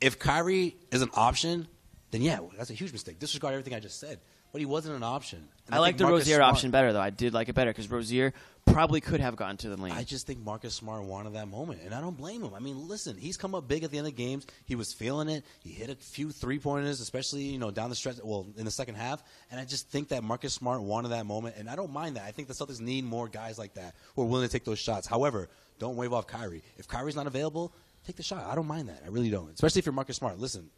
if 0.00 0.18
Kyrie 0.18 0.76
is 0.90 1.02
an 1.02 1.10
option, 1.14 1.68
then 2.10 2.20
yeah, 2.20 2.40
that's 2.56 2.70
a 2.70 2.74
huge 2.74 2.92
mistake. 2.92 3.18
Disregard 3.18 3.54
everything 3.54 3.74
I 3.74 3.80
just 3.80 4.00
said. 4.00 4.18
But 4.52 4.60
he 4.60 4.66
wasn't 4.66 4.96
an 4.96 5.02
option. 5.02 5.46
And 5.66 5.74
I, 5.74 5.78
like 5.78 5.96
the 5.96 6.04
Marcus 6.04 6.20
Rozier 6.20 6.36
Smart- 6.36 6.54
option 6.54 6.70
better, 6.70 6.92
though. 6.92 7.00
I 7.00 7.10
did 7.10 7.34
like 7.34 7.48
it 7.48 7.54
better 7.54 7.70
because 7.70 7.90
Rozier 7.90 8.32
probably 8.64 9.00
could 9.00 9.20
have 9.20 9.36
gotten 9.36 9.56
to 9.58 9.68
the 9.68 9.76
lane. 9.76 9.92
I 9.92 10.02
just 10.02 10.26
think 10.26 10.40
Marcus 10.40 10.74
Smart 10.74 11.02
wanted 11.02 11.34
that 11.34 11.48
moment, 11.48 11.80
and 11.84 11.94
I 11.94 12.00
don't 12.00 12.16
blame 12.16 12.42
him. 12.42 12.54
I 12.54 12.58
mean, 12.58 12.88
listen, 12.88 13.16
he's 13.16 13.36
come 13.36 13.54
up 13.54 13.68
big 13.68 13.84
at 13.84 13.90
the 13.90 13.98
end 13.98 14.06
of 14.06 14.16
games. 14.16 14.46
He 14.64 14.74
was 14.74 14.92
feeling 14.92 15.28
it. 15.28 15.44
He 15.60 15.70
hit 15.70 15.90
a 15.90 15.94
few 15.94 16.30
three 16.30 16.58
pointers, 16.58 17.00
especially 17.00 17.42
you 17.42 17.58
know 17.58 17.70
down 17.70 17.90
the 17.90 17.96
stretch. 17.96 18.16
Well, 18.22 18.46
in 18.56 18.64
the 18.64 18.70
second 18.70 18.94
half, 18.94 19.22
and 19.50 19.60
I 19.60 19.64
just 19.64 19.88
think 19.90 20.08
that 20.08 20.22
Marcus 20.22 20.54
Smart 20.54 20.82
wanted 20.82 21.08
that 21.08 21.26
moment, 21.26 21.56
and 21.58 21.68
I 21.68 21.76
don't 21.76 21.92
mind 21.92 22.16
that. 22.16 22.24
I 22.24 22.30
think 22.30 22.48
the 22.48 22.54
Celtics 22.54 22.80
need 22.80 23.04
more 23.04 23.28
guys 23.28 23.58
like 23.58 23.74
that 23.74 23.94
who 24.14 24.22
are 24.22 24.26
willing 24.26 24.46
to 24.48 24.52
take 24.52 24.64
those 24.64 24.78
shots. 24.78 25.06
However, 25.06 25.48
don't 25.78 25.96
wave 25.96 26.12
off 26.12 26.26
Kyrie. 26.26 26.62
If 26.78 26.88
Kyrie's 26.88 27.16
not 27.16 27.26
available, 27.26 27.72
take 28.06 28.16
the 28.16 28.22
shot. 28.22 28.44
I 28.46 28.54
don't 28.54 28.66
mind 28.66 28.88
that. 28.88 29.02
I 29.04 29.08
really 29.08 29.30
don't. 29.30 29.50
Especially 29.52 29.80
if 29.80 29.86
you're 29.86 29.92
Marcus 29.92 30.16
Smart. 30.16 30.38
Listen, 30.38 30.70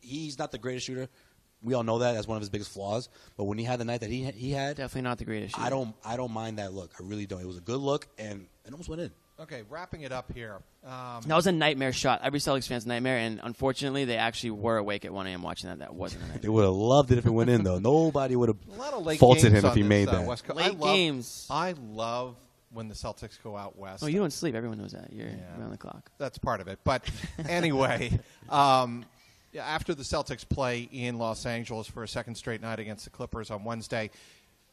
he's 0.00 0.38
not 0.38 0.52
the 0.52 0.58
greatest 0.58 0.86
shooter. 0.86 1.08
We 1.64 1.74
all 1.74 1.82
know 1.82 1.98
that 2.00 2.14
as 2.16 2.26
one 2.28 2.36
of 2.36 2.42
his 2.42 2.50
biggest 2.50 2.70
flaws. 2.72 3.08
But 3.36 3.44
when 3.44 3.58
he 3.58 3.64
had 3.64 3.80
the 3.80 3.84
night 3.84 4.00
that 4.02 4.10
he 4.10 4.24
he 4.24 4.50
had, 4.52 4.76
Definitely 4.76 5.02
not 5.02 5.18
the 5.18 5.24
greatest. 5.24 5.58
I 5.58 5.70
don't 5.70 5.94
I 6.04 6.16
don't 6.16 6.32
mind 6.32 6.58
that 6.58 6.72
look. 6.72 6.92
I 7.00 7.02
really 7.02 7.26
don't. 7.26 7.40
It 7.40 7.46
was 7.46 7.56
a 7.58 7.62
good 7.62 7.80
look, 7.80 8.06
and 8.18 8.46
it 8.66 8.72
almost 8.72 8.88
went 8.88 9.00
in. 9.02 9.10
Okay, 9.40 9.62
wrapping 9.68 10.02
it 10.02 10.12
up 10.12 10.30
here. 10.32 10.60
Um, 10.86 11.22
That 11.26 11.34
was 11.34 11.48
a 11.48 11.52
nightmare 11.52 11.92
shot. 11.92 12.20
Every 12.22 12.38
Celtics 12.38 12.68
fan's 12.68 12.86
nightmare, 12.86 13.16
and 13.18 13.40
unfortunately, 13.42 14.04
they 14.04 14.16
actually 14.16 14.52
were 14.52 14.76
awake 14.76 15.04
at 15.04 15.12
1 15.12 15.26
a.m. 15.26 15.42
watching 15.42 15.70
that. 15.70 15.80
That 15.80 15.92
wasn't 15.92 16.22
a 16.36 16.38
They 16.38 16.48
would 16.48 16.62
have 16.62 16.72
loved 16.72 17.10
it 17.10 17.18
if 17.18 17.26
it 17.26 17.30
went 17.30 17.50
in, 17.50 17.64
though. 17.64 17.78
Nobody 17.80 18.36
would 18.36 18.50
a 18.50 18.56
lot 18.78 18.92
of 18.92 18.98
have 18.98 19.06
late 19.06 19.18
faulted 19.18 19.50
him 19.52 19.64
if 19.64 19.74
he 19.74 19.82
this, 19.82 19.88
made 19.88 20.08
uh, 20.08 20.12
that. 20.20 20.26
West 20.28 20.44
Coast. 20.44 20.56
Late 20.56 20.66
I 20.66 20.68
love, 20.70 20.80
games. 20.94 21.48
I 21.50 21.74
love 21.90 22.36
when 22.72 22.86
the 22.86 22.94
Celtics 22.94 23.42
go 23.42 23.56
out 23.56 23.76
west. 23.76 24.04
Oh, 24.04 24.06
you 24.06 24.20
don't 24.20 24.32
sleep. 24.32 24.54
Everyone 24.54 24.78
knows 24.78 24.92
that. 24.92 25.12
You're 25.12 25.26
Yeah. 25.26 25.58
around 25.60 25.70
the 25.72 25.78
clock. 25.78 26.10
that's 26.18 26.38
part 26.38 26.60
of 26.60 26.68
it. 26.68 26.78
But 26.84 27.04
anyway, 27.48 28.20
um, 28.48 29.00
yeah, 29.00 29.06
after 29.56 29.94
the 29.94 30.02
Celtics 30.02 30.48
play 30.48 30.88
in 30.92 31.18
Los 31.18 31.46
Angeles 31.46 31.86
for 31.86 32.02
a 32.02 32.08
second 32.08 32.34
straight 32.34 32.60
night 32.60 32.78
against 32.78 33.04
the 33.04 33.10
Clippers 33.10 33.50
on 33.50 33.64
Wednesday, 33.64 34.10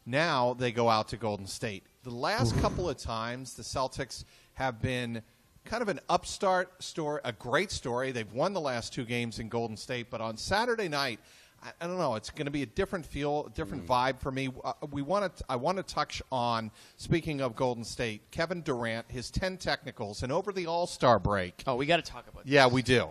now 0.06 0.54
they 0.54 0.72
go 0.72 0.88
out 0.88 1.08
to 1.08 1.16
Golden 1.16 1.46
State. 1.46 1.84
The 2.02 2.10
last 2.10 2.56
couple 2.58 2.88
of 2.88 2.96
times 2.96 3.54
the 3.54 3.62
Celtics 3.62 4.24
have 4.54 4.80
been 4.80 5.22
kind 5.64 5.82
of 5.82 5.88
an 5.88 6.00
upstart 6.08 6.82
story, 6.82 7.20
a 7.24 7.32
great 7.32 7.70
story. 7.70 8.12
They've 8.12 8.32
won 8.32 8.52
the 8.52 8.60
last 8.60 8.92
two 8.92 9.04
games 9.04 9.38
in 9.38 9.48
Golden 9.48 9.76
State, 9.76 10.10
but 10.10 10.20
on 10.20 10.36
Saturday 10.36 10.88
night, 10.88 11.20
I, 11.62 11.70
I 11.80 11.86
don't 11.86 11.98
know. 11.98 12.16
It's 12.16 12.30
going 12.30 12.46
to 12.46 12.50
be 12.50 12.62
a 12.62 12.66
different 12.66 13.06
feel, 13.06 13.46
a 13.46 13.50
different 13.50 13.86
vibe 13.86 14.20
for 14.20 14.32
me. 14.32 14.48
Uh, 14.64 14.72
we 14.90 15.02
want 15.02 15.36
to. 15.36 15.44
I 15.48 15.56
want 15.56 15.76
to 15.78 15.84
touch 15.84 16.20
on. 16.32 16.70
Speaking 16.96 17.40
of 17.40 17.54
Golden 17.54 17.84
State, 17.84 18.30
Kevin 18.30 18.62
Durant, 18.62 19.06
his 19.08 19.30
ten 19.30 19.56
technicals, 19.56 20.22
and 20.24 20.32
over 20.32 20.52
the 20.52 20.66
All 20.66 20.86
Star 20.86 21.18
break. 21.20 21.62
Oh, 21.66 21.76
we 21.76 21.86
got 21.86 22.04
to 22.04 22.10
talk 22.10 22.26
about 22.28 22.46
Yeah, 22.46 22.66
we 22.66 22.82
do. 22.82 23.10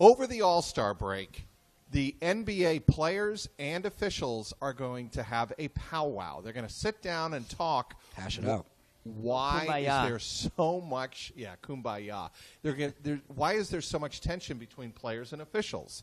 Over 0.00 0.26
the 0.26 0.42
All 0.42 0.62
Star 0.62 0.94
break, 0.94 1.46
the 1.90 2.14
NBA 2.22 2.86
players 2.86 3.48
and 3.58 3.84
officials 3.86 4.52
are 4.60 4.72
going 4.72 5.08
to 5.10 5.22
have 5.22 5.52
a 5.58 5.68
powwow. 5.68 6.40
They're 6.40 6.52
going 6.52 6.66
to 6.66 6.72
sit 6.72 7.02
down 7.02 7.34
and 7.34 7.48
talk. 7.48 7.94
Hash 8.14 8.38
it 8.38 8.46
out. 8.46 8.66
Why 9.04 9.66
Kumbaya. 9.66 10.04
is 10.04 10.08
there 10.08 10.18
so 10.18 10.80
much? 10.80 11.32
Yeah, 11.34 11.54
kumbaya. 11.62 12.30
They're 12.62 12.74
going. 12.74 12.92
They're, 13.02 13.20
why 13.34 13.54
is 13.54 13.70
there 13.70 13.80
so 13.80 13.98
much 13.98 14.20
tension 14.20 14.58
between 14.58 14.92
players 14.92 15.32
and 15.32 15.40
officials? 15.40 16.02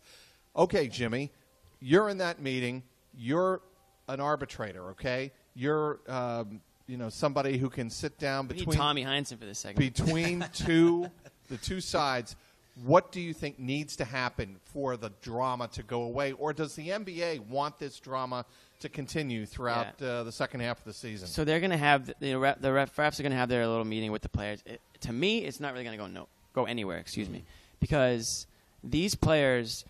Okay, 0.55 0.87
Jimmy, 0.87 1.31
you're 1.79 2.09
in 2.09 2.17
that 2.17 2.41
meeting. 2.41 2.83
You're 3.15 3.61
an 4.07 4.19
arbitrator. 4.19 4.89
Okay, 4.91 5.31
you're 5.53 5.99
um, 6.07 6.61
you 6.87 6.97
know 6.97 7.09
somebody 7.09 7.57
who 7.57 7.69
can 7.69 7.89
sit 7.89 8.17
down 8.17 8.47
We 8.47 8.55
between 8.55 8.69
need 8.71 8.77
Tommy 8.77 9.05
Heinsohn 9.05 9.39
for 9.39 9.45
this 9.45 9.59
segment. 9.59 9.95
between 9.95 10.45
two 10.53 11.09
the 11.49 11.57
two 11.57 11.79
sides 11.79 12.35
what 12.83 13.11
do 13.11 13.21
you 13.21 13.33
think 13.33 13.57
needs 13.57 13.95
to 13.95 14.05
happen 14.05 14.57
for 14.65 14.97
the 14.97 15.11
drama 15.21 15.67
to 15.69 15.83
go 15.83 16.03
away 16.03 16.33
or 16.33 16.51
does 16.53 16.75
the 16.75 16.89
NBA 16.89 17.47
want 17.47 17.79
this 17.79 17.99
drama 17.99 18.45
to 18.81 18.89
continue 18.89 19.45
throughout 19.45 19.95
Yeah. 19.99 20.07
uh, 20.07 20.23
the 20.23 20.31
second 20.31 20.59
half 20.59 20.79
of 20.79 20.83
the 20.83 20.93
season 20.93 21.27
So 21.29 21.45
they're 21.45 21.61
going 21.61 21.71
to 21.71 21.77
have 21.77 22.07
the, 22.07 22.15
the, 22.19 22.35
ref, 22.37 22.59
the 22.59 22.73
ref, 22.73 22.93
refs 22.97 23.19
are 23.19 23.23
going 23.23 23.31
to 23.31 23.37
have 23.37 23.47
their 23.49 23.65
little 23.65 23.85
meeting 23.85 24.11
with 24.11 24.21
the 24.21 24.29
players. 24.29 24.61
It, 24.65 24.81
to 25.01 25.13
me, 25.13 25.45
it's 25.45 25.59
not 25.61 25.71
really 25.73 25.85
going 25.85 25.97
to 25.97 26.03
go 26.03 26.07
no 26.07 26.27
go 26.53 26.65
anywhere. 26.65 26.97
Excuse 26.97 27.29
me, 27.29 27.43
because 27.79 28.47
these 28.83 29.15
players, 29.15 29.85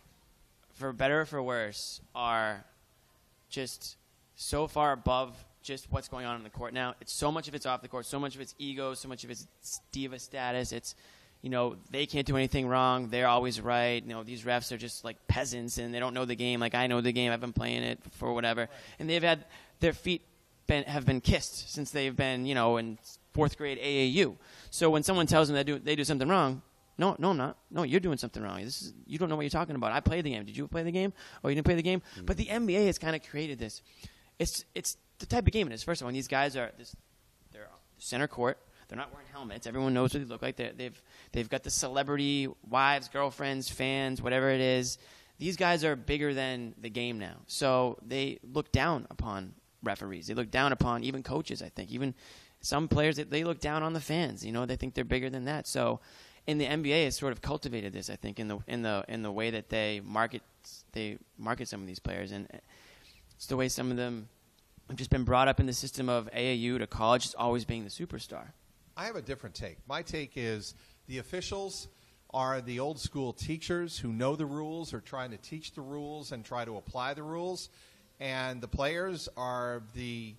for 0.73 0.91
better 0.93 1.21
or 1.21 1.25
for 1.25 1.41
worse, 1.41 2.01
are 2.13 2.65
just 3.49 3.97
so 4.35 4.67
far 4.67 4.91
above 4.91 5.33
just 5.63 5.91
what's 5.91 6.07
going 6.07 6.25
on 6.25 6.35
in 6.35 6.43
the 6.43 6.49
court 6.49 6.73
now. 6.73 6.93
It's 7.01 7.11
so 7.13 7.31
much 7.31 7.47
of 7.47 7.55
it's 7.55 7.65
off 7.65 7.81
the 7.81 7.87
court, 7.87 8.05
so 8.05 8.19
much 8.19 8.35
of 8.35 8.41
it's 8.41 8.53
ego, 8.59 8.93
so 8.93 9.07
much 9.07 9.23
of 9.23 9.31
it's 9.31 9.47
diva 9.91 10.19
status. 10.19 10.71
It's 10.71 10.95
you 11.45 11.51
know 11.51 11.75
they 11.91 12.07
can't 12.07 12.25
do 12.25 12.35
anything 12.35 12.67
wrong. 12.67 13.09
They're 13.09 13.27
always 13.27 13.61
right. 13.61 14.01
You 14.03 14.09
know 14.09 14.23
these 14.23 14.41
refs 14.41 14.71
are 14.71 14.77
just 14.77 15.05
like 15.05 15.27
peasants 15.27 15.77
and 15.77 15.93
they 15.93 15.99
don't 15.99 16.15
know 16.15 16.25
the 16.25 16.35
game 16.35 16.59
like 16.59 16.73
I 16.73 16.87
know 16.87 17.01
the 17.01 17.11
game. 17.11 17.31
I've 17.31 17.39
been 17.39 17.53
playing 17.53 17.83
it 17.83 17.99
for 18.13 18.33
whatever, 18.33 18.67
and 18.97 19.07
they've 19.07 19.21
had 19.21 19.45
their 19.79 19.93
feet 19.93 20.23
been, 20.65 20.85
have 20.85 21.05
been 21.05 21.21
kissed 21.21 21.71
since 21.71 21.91
they've 21.91 22.15
been 22.15 22.47
you 22.47 22.55
know 22.55 22.77
in 22.77 22.97
fourth 23.33 23.59
grade 23.59 23.77
AAU. 23.77 24.37
So 24.71 24.89
when 24.89 25.03
someone 25.03 25.27
tells 25.27 25.47
them 25.47 25.55
they 25.55 25.63
do 25.63 25.77
they 25.77 25.95
do 25.95 26.03
something 26.03 26.27
wrong. 26.27 26.63
No, 26.97 27.15
no, 27.19 27.29
I'm 27.29 27.37
not. 27.37 27.57
No, 27.69 27.83
you're 27.83 27.99
doing 27.99 28.17
something 28.17 28.41
wrong. 28.41 28.63
This 28.63 28.81
is 28.81 28.93
you 29.05 29.19
don't 29.19 29.29
know 29.29 29.35
what 29.35 29.43
you're 29.43 29.49
talking 29.51 29.75
about. 29.75 29.91
I 29.91 29.99
played 29.99 30.25
the 30.25 30.31
game. 30.31 30.45
Did 30.45 30.57
you 30.57 30.67
play 30.67 30.81
the 30.81 30.91
game? 30.91 31.13
Oh, 31.43 31.49
you 31.49 31.53
didn't 31.53 31.65
play 31.65 31.75
the 31.75 31.83
game. 31.83 32.01
Mm-hmm. 32.15 32.25
But 32.25 32.37
the 32.37 32.47
NBA 32.47 32.87
has 32.87 32.97
kind 32.97 33.15
of 33.15 33.21
created 33.21 33.59
this. 33.59 33.83
It's 34.39 34.65
it's 34.73 34.97
the 35.19 35.27
type 35.27 35.45
of 35.45 35.53
game 35.53 35.67
it 35.67 35.73
is. 35.73 35.83
First 35.83 36.01
of 36.01 36.07
all, 36.07 36.11
these 36.11 36.27
guys 36.27 36.57
are 36.57 36.71
this, 36.79 36.95
they're 37.51 37.65
uh, 37.65 37.77
center 37.99 38.27
court. 38.27 38.57
They're 38.87 38.97
not 38.97 39.11
wearing 39.13 39.27
helmets. 39.31 39.67
Everyone 39.67 39.93
knows 39.93 40.13
what 40.13 40.21
they 40.21 40.29
look 40.29 40.41
like. 40.41 40.55
They're, 40.55 40.73
they've 40.73 41.01
they've 41.31 41.49
got 41.49 41.63
the 41.63 41.69
celebrity 41.69 42.47
wives, 42.69 43.07
girlfriends, 43.09 43.69
fans, 43.69 44.21
whatever 44.21 44.49
it 44.49 44.61
is. 44.61 44.97
These 45.37 45.57
guys 45.57 45.83
are 45.83 45.95
bigger 45.95 46.33
than 46.33 46.75
the 46.77 46.89
game 46.89 47.19
now, 47.19 47.37
so 47.47 47.97
they 48.05 48.39
look 48.43 48.71
down 48.71 49.05
upon 49.09 49.53
referees. 49.83 50.27
They 50.27 50.33
look 50.33 50.49
down 50.51 50.71
upon 50.71 51.03
even 51.03 51.23
coaches. 51.23 51.61
I 51.61 51.69
think 51.69 51.91
even 51.91 52.13
some 52.61 52.87
players 52.87 53.17
they- 53.17 53.23
they 53.23 53.43
look 53.43 53.59
down 53.59 53.83
on 53.83 53.93
the 53.93 53.99
fans. 54.01 54.45
You 54.45 54.51
know, 54.51 54.65
they 54.65 54.75
think 54.75 54.93
they're 54.93 55.03
bigger 55.03 55.29
than 55.29 55.45
that. 55.45 55.67
So, 55.67 55.99
in 56.47 56.57
the 56.57 56.65
NBA, 56.65 57.03
has 57.05 57.17
sort 57.17 57.31
of 57.33 57.41
cultivated 57.41 57.91
this. 57.93 58.09
I 58.09 58.15
think 58.15 58.39
in 58.39 58.47
the 58.47 58.59
in 58.67 58.81
the 58.81 59.03
in 59.07 59.23
the 59.23 59.31
way 59.31 59.49
that 59.51 59.69
they 59.69 59.99
market 59.99 60.41
they 60.93 61.17
market 61.37 61.67
some 61.67 61.81
of 61.81 61.87
these 61.87 61.99
players, 61.99 62.31
and 62.31 62.47
it's 63.35 63.47
the 63.47 63.57
way 63.57 63.67
some 63.67 63.91
of 63.91 63.97
them 63.97 64.29
have 64.87 64.97
just 64.97 65.09
been 65.09 65.23
brought 65.23 65.47
up 65.47 65.59
in 65.59 65.65
the 65.65 65.73
system 65.73 66.09
of 66.09 66.29
AAU 66.31 66.77
to 66.77 66.87
college, 66.87 67.23
just 67.23 67.35
always 67.35 67.65
being 67.65 67.83
the 67.83 67.89
superstar. 67.89 68.53
I 68.97 69.05
have 69.05 69.15
a 69.15 69.21
different 69.21 69.55
take. 69.55 69.77
My 69.87 70.01
take 70.01 70.33
is 70.35 70.73
the 71.07 71.17
officials 71.17 71.87
are 72.33 72.61
the 72.61 72.79
old 72.79 72.99
school 72.99 73.33
teachers 73.33 73.97
who 73.97 74.11
know 74.11 74.35
the 74.35 74.45
rules, 74.45 74.93
are 74.93 75.01
trying 75.01 75.31
to 75.31 75.37
teach 75.37 75.73
the 75.73 75.81
rules 75.81 76.31
and 76.31 76.43
try 76.43 76.65
to 76.65 76.77
apply 76.77 77.13
the 77.13 77.23
rules, 77.23 77.69
and 78.19 78.61
the 78.61 78.67
players 78.67 79.29
are 79.37 79.83
the 79.95 80.33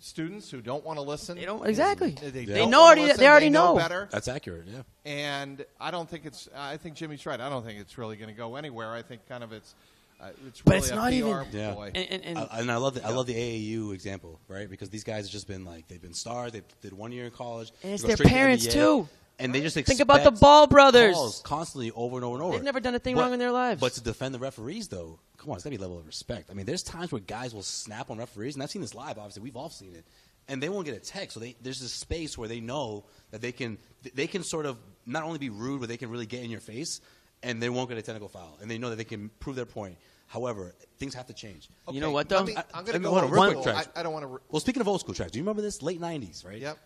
students 0.00 0.50
who 0.50 0.60
don't 0.60 0.84
want 0.84 0.98
to 0.98 1.02
listen. 1.02 1.36
They 1.38 1.44
don't 1.44 1.64
exactly. 1.66 2.10
They, 2.10 2.44
They 2.44 2.66
know 2.66 2.80
wanna 2.80 2.86
already- 2.86 3.02
listen. 3.02 3.20
they 3.20 3.28
already 3.28 3.50
know 3.50 3.72
know. 3.74 3.78
better. 3.78 4.08
That's 4.10 4.28
accurate. 4.28 4.66
Yeah. 4.66 4.82
And 5.04 5.64
I 5.80 5.90
don't 5.90 6.08
think 6.08 6.26
it's. 6.26 6.48
I 6.56 6.76
think 6.76 6.96
Jimmy's 6.96 7.24
right. 7.26 7.40
I 7.40 7.48
don't 7.48 7.64
think 7.64 7.80
it's 7.80 7.96
really 7.98 8.16
going 8.16 8.28
to 8.30 8.34
go 8.36 8.56
anywhere. 8.56 8.92
I 8.92 9.02
think 9.02 9.26
kind 9.28 9.42
of 9.44 9.52
it's. 9.52 9.74
Uh, 10.22 10.28
it's 10.46 10.62
But 10.62 10.76
it's 10.76 10.90
a 10.90 10.94
not 10.94 11.08
PR 11.10 11.14
even- 11.14 11.46
Yeah. 11.52 11.72
ploy. 11.74 11.90
And, 11.94 12.08
and, 12.10 12.24
and 12.24 12.38
I, 12.38 12.60
and 12.60 12.70
I 12.70 12.76
love 12.76 12.94
the 12.94 13.04
I 13.04 13.10
love 13.10 13.26
the 13.26 13.34
AAU 13.34 13.92
example, 13.92 14.38
right? 14.46 14.70
Because 14.70 14.88
these 14.88 15.02
guys 15.04 15.24
have 15.24 15.32
just 15.32 15.48
been 15.48 15.64
like 15.64 15.88
they've 15.88 16.00
been 16.00 16.14
stars. 16.14 16.52
They 16.52 16.62
did 16.80 16.92
one 16.92 17.10
year 17.12 17.24
in 17.24 17.32
college. 17.32 17.72
And 17.82 17.92
it's 17.94 18.02
their 18.04 18.16
straight 18.16 18.28
to 18.28 18.32
the 18.32 18.38
parents, 18.38 18.66
too. 18.72 19.08
And 19.38 19.52
they 19.52 19.60
just 19.60 19.74
Think 19.74 19.98
about 20.00 20.22
the 20.22 20.30
Ball 20.30 20.68
brothers. 20.68 21.14
calls 21.14 21.40
constantly 21.42 21.90
over 21.90 22.16
and 22.16 22.24
over 22.24 22.36
and 22.36 22.44
over. 22.44 22.52
They've 22.54 22.62
never 22.64 22.78
done 22.78 22.94
a 22.94 23.00
thing 23.00 23.16
But- 23.16 23.22
wrong 23.22 23.32
in 23.32 23.40
their 23.40 23.50
lives. 23.50 23.80
But 23.80 23.94
to 23.94 24.00
defend 24.00 24.34
the 24.34 24.38
referees, 24.38 24.86
though, 24.86 25.18
come 25.38 25.50
on, 25.50 25.56
it's 25.56 25.64
gotta 25.64 25.76
be 25.76 25.78
a 25.78 25.80
level 25.80 25.98
of 25.98 26.06
respect. 26.06 26.50
I 26.50 26.54
mean, 26.54 26.66
there's 26.66 26.84
times 26.84 27.10
where 27.10 27.20
guys 27.20 27.52
will 27.52 27.64
snap 27.64 28.10
on 28.10 28.18
referees, 28.18 28.54
and 28.54 28.62
I've 28.62 28.70
seen 28.70 28.82
this 28.82 28.94
live. 28.94 29.18
Obviously, 29.18 29.42
we've 29.42 29.56
all 29.56 29.70
seen 29.70 29.94
it, 29.96 30.04
and 30.46 30.62
they 30.62 30.68
won't 30.68 30.84
get 30.84 30.94
a 30.94 31.00
text. 31.00 31.34
So 31.34 31.40
they, 31.40 31.56
there's 31.62 31.80
this 31.80 31.92
space 31.92 32.38
where 32.38 32.46
they 32.46 32.60
know 32.60 33.04
that 33.32 33.40
they 33.40 33.50
can 33.50 33.78
they 34.14 34.28
can 34.28 34.44
sort 34.44 34.66
of 34.66 34.76
not 35.06 35.24
only 35.24 35.38
be 35.38 35.50
rude, 35.50 35.80
but 35.80 35.88
they 35.88 35.96
can 35.96 36.10
really 36.10 36.26
get 36.26 36.44
in 36.44 36.50
your 36.50 36.60
face, 36.60 37.00
and 37.42 37.60
they 37.60 37.70
won't 37.70 37.88
get 37.88 37.98
a 37.98 38.02
technical 38.02 38.28
foul, 38.28 38.58
and 38.60 38.70
they 38.70 38.78
know 38.78 38.90
that 38.90 38.96
they 38.96 39.04
can 39.04 39.30
prove 39.40 39.56
their 39.56 39.66
point. 39.66 39.96
However, 40.32 40.74
things 40.96 41.12
have 41.14 41.26
to 41.26 41.34
change. 41.34 41.68
You 41.90 42.00
know 42.00 42.10
what, 42.10 42.30
let 42.30 42.38
though? 42.38 42.44
me- 42.44 42.56
I- 42.56 42.64
I'm 42.72 42.84
going 42.86 42.94
to 42.94 42.98
go 43.00 43.10
hold 43.10 43.18
on, 43.18 43.24
old 43.24 43.32
real 43.34 43.62
quick, 43.62 43.74
school. 43.76 43.90
I, 43.94 44.00
I 44.00 44.02
don't 44.02 44.14
want 44.14 44.22
to. 44.22 44.28
Re- 44.28 44.38
Well, 44.50 44.60
speaking 44.60 44.80
of 44.80 44.88
old 44.88 45.00
school 45.00 45.14
tracks, 45.14 45.30
do 45.32 45.38
you 45.38 45.42
remember 45.42 45.60
this? 45.60 45.82
Late 45.82 46.00
'90s, 46.00 46.46
right? 46.46 46.58
yep. 46.58 46.78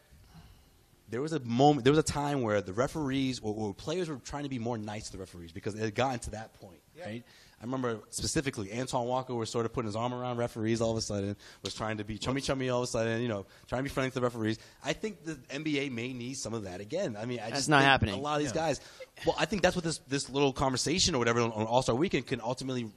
there 1.08 1.22
was 1.22 1.32
a 1.32 1.38
moment, 1.40 1.84
there 1.84 1.92
was 1.92 1.98
a 2.00 2.02
time 2.02 2.42
where 2.42 2.60
the 2.60 2.72
referees 2.72 3.38
or, 3.38 3.54
or 3.54 3.72
players 3.72 4.08
were 4.08 4.16
trying 4.16 4.42
to 4.42 4.48
be 4.48 4.58
more 4.58 4.76
nice 4.76 5.06
to 5.06 5.12
the 5.12 5.18
referees 5.18 5.52
because 5.52 5.74
it 5.76 5.80
had 5.80 5.94
gotten 5.94 6.18
to 6.20 6.30
that 6.30 6.54
point. 6.60 6.80
right? 7.00 7.22
I 7.58 7.64
remember 7.64 8.00
specifically 8.10 8.76
Antoine 8.76 9.06
Walker 9.06 9.34
was 9.34 9.48
sort 9.48 9.64
of 9.64 9.72
putting 9.72 9.86
his 9.86 9.96
arm 9.96 10.12
around 10.12 10.36
referees 10.36 10.80
all 10.82 10.90
of 10.90 10.98
a 10.98 11.00
sudden, 11.00 11.36
was 11.62 11.72
trying 11.72 11.98
to 11.98 12.04
be 12.04 12.18
chummy 12.18 12.40
chummy 12.42 12.68
all 12.68 12.80
of 12.82 12.84
a 12.84 12.86
sudden, 12.88 13.22
you 13.22 13.28
know, 13.28 13.46
trying 13.68 13.78
to 13.78 13.82
be 13.84 13.88
friendly 13.88 14.10
to 14.10 14.14
the 14.16 14.20
referees. 14.20 14.58
I 14.84 14.92
think 14.92 15.24
the 15.24 15.34
NBA 15.48 15.90
may 15.92 16.12
need 16.12 16.34
some 16.34 16.52
of 16.52 16.64
that 16.64 16.80
again. 16.80 17.16
I 17.18 17.24
mean, 17.24 17.38
I 17.38 17.44
That's 17.44 17.60
just 17.60 17.68
not 17.70 17.78
think 17.78 17.86
happening. 17.88 18.14
A 18.14 18.18
lot 18.18 18.34
of 18.36 18.42
these 18.42 18.52
guys. 18.52 18.80
Well, 19.24 19.36
I 19.38 19.46
think 19.46 19.62
that's 19.62 19.74
what 19.76 19.84
this 19.84 19.98
this 20.08 20.28
little 20.28 20.52
conversation 20.52 21.14
or 21.14 21.18
whatever 21.18 21.40
on 21.40 21.50
All 21.50 21.80
Star 21.82 21.94
Weekend 21.94 22.26
can 22.26 22.40
ultimately. 22.42 22.90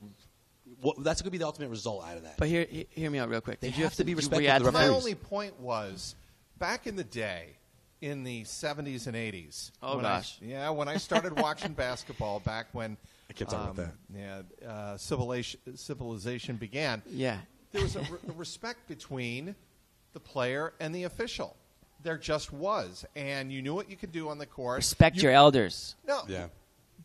What, 0.82 1.04
that's 1.04 1.22
going 1.22 1.28
to 1.28 1.32
be 1.32 1.38
the 1.38 1.46
ultimate 1.46 1.70
result 1.70 2.06
out 2.06 2.18
of 2.18 2.24
that. 2.24 2.38
But 2.38 2.48
hear, 2.48 2.66
hear 2.90 3.10
me 3.10 3.20
out 3.20 3.30
real 3.30 3.42
quick. 3.42 3.60
They 3.60 3.68
Did 3.70 3.78
you 3.78 3.84
have 3.84 3.92
have 3.94 3.98
to 3.98 4.04
be 4.06 4.16
respectful 4.16 4.50
of 4.50 4.60
the 4.60 4.66
the 4.66 4.72
My 4.72 4.88
only 4.88 5.16
point 5.16 5.60
was 5.60 6.16
back 6.58 6.88
in 6.88 6.96
the 6.96 7.04
day, 7.04 7.48
in 8.02 8.24
the 8.24 8.44
70s 8.44 9.08
and 9.08 9.16
80s. 9.16 9.72
Oh, 9.84 9.98
when 9.98 10.06
I- 10.06 10.18
gosh. 10.18 10.38
yeah, 10.42 10.70
when 10.70 10.88
I 10.88 10.98
started 10.98 11.38
watching 11.38 11.74
basketball 11.88 12.40
back 12.40 12.68
when. 12.72 12.98
I 13.30 13.34
kept 13.34 13.52
talking 13.52 13.70
about 13.72 13.92
that. 14.16 14.44
Yeah, 14.64 14.68
uh, 14.68 14.98
civilization, 14.98 15.60
civilization 15.76 16.56
began. 16.56 17.02
Yeah. 17.10 17.38
There 17.72 17.84
was 17.84 17.96
a, 17.96 18.00
re- 18.00 18.18
a 18.28 18.32
respect 18.32 18.88
between 18.88 19.54
the 20.14 20.20
player 20.20 20.74
and 20.80 20.96
the 20.96 21.04
official. 21.04 21.56
There 22.02 22.18
just 22.18 22.52
was, 22.54 23.06
and 23.16 23.52
you 23.52 23.62
knew 23.62 23.76
what 23.76 23.90
you 23.90 23.98
could 23.98 24.12
do 24.12 24.30
on 24.30 24.38
the 24.40 24.46
court. 24.48 24.78
Respect 24.78 25.18
You- 25.18 25.24
your 25.24 25.32
elders. 25.34 25.96
No, 26.08 26.22
Yeah. 26.28 26.48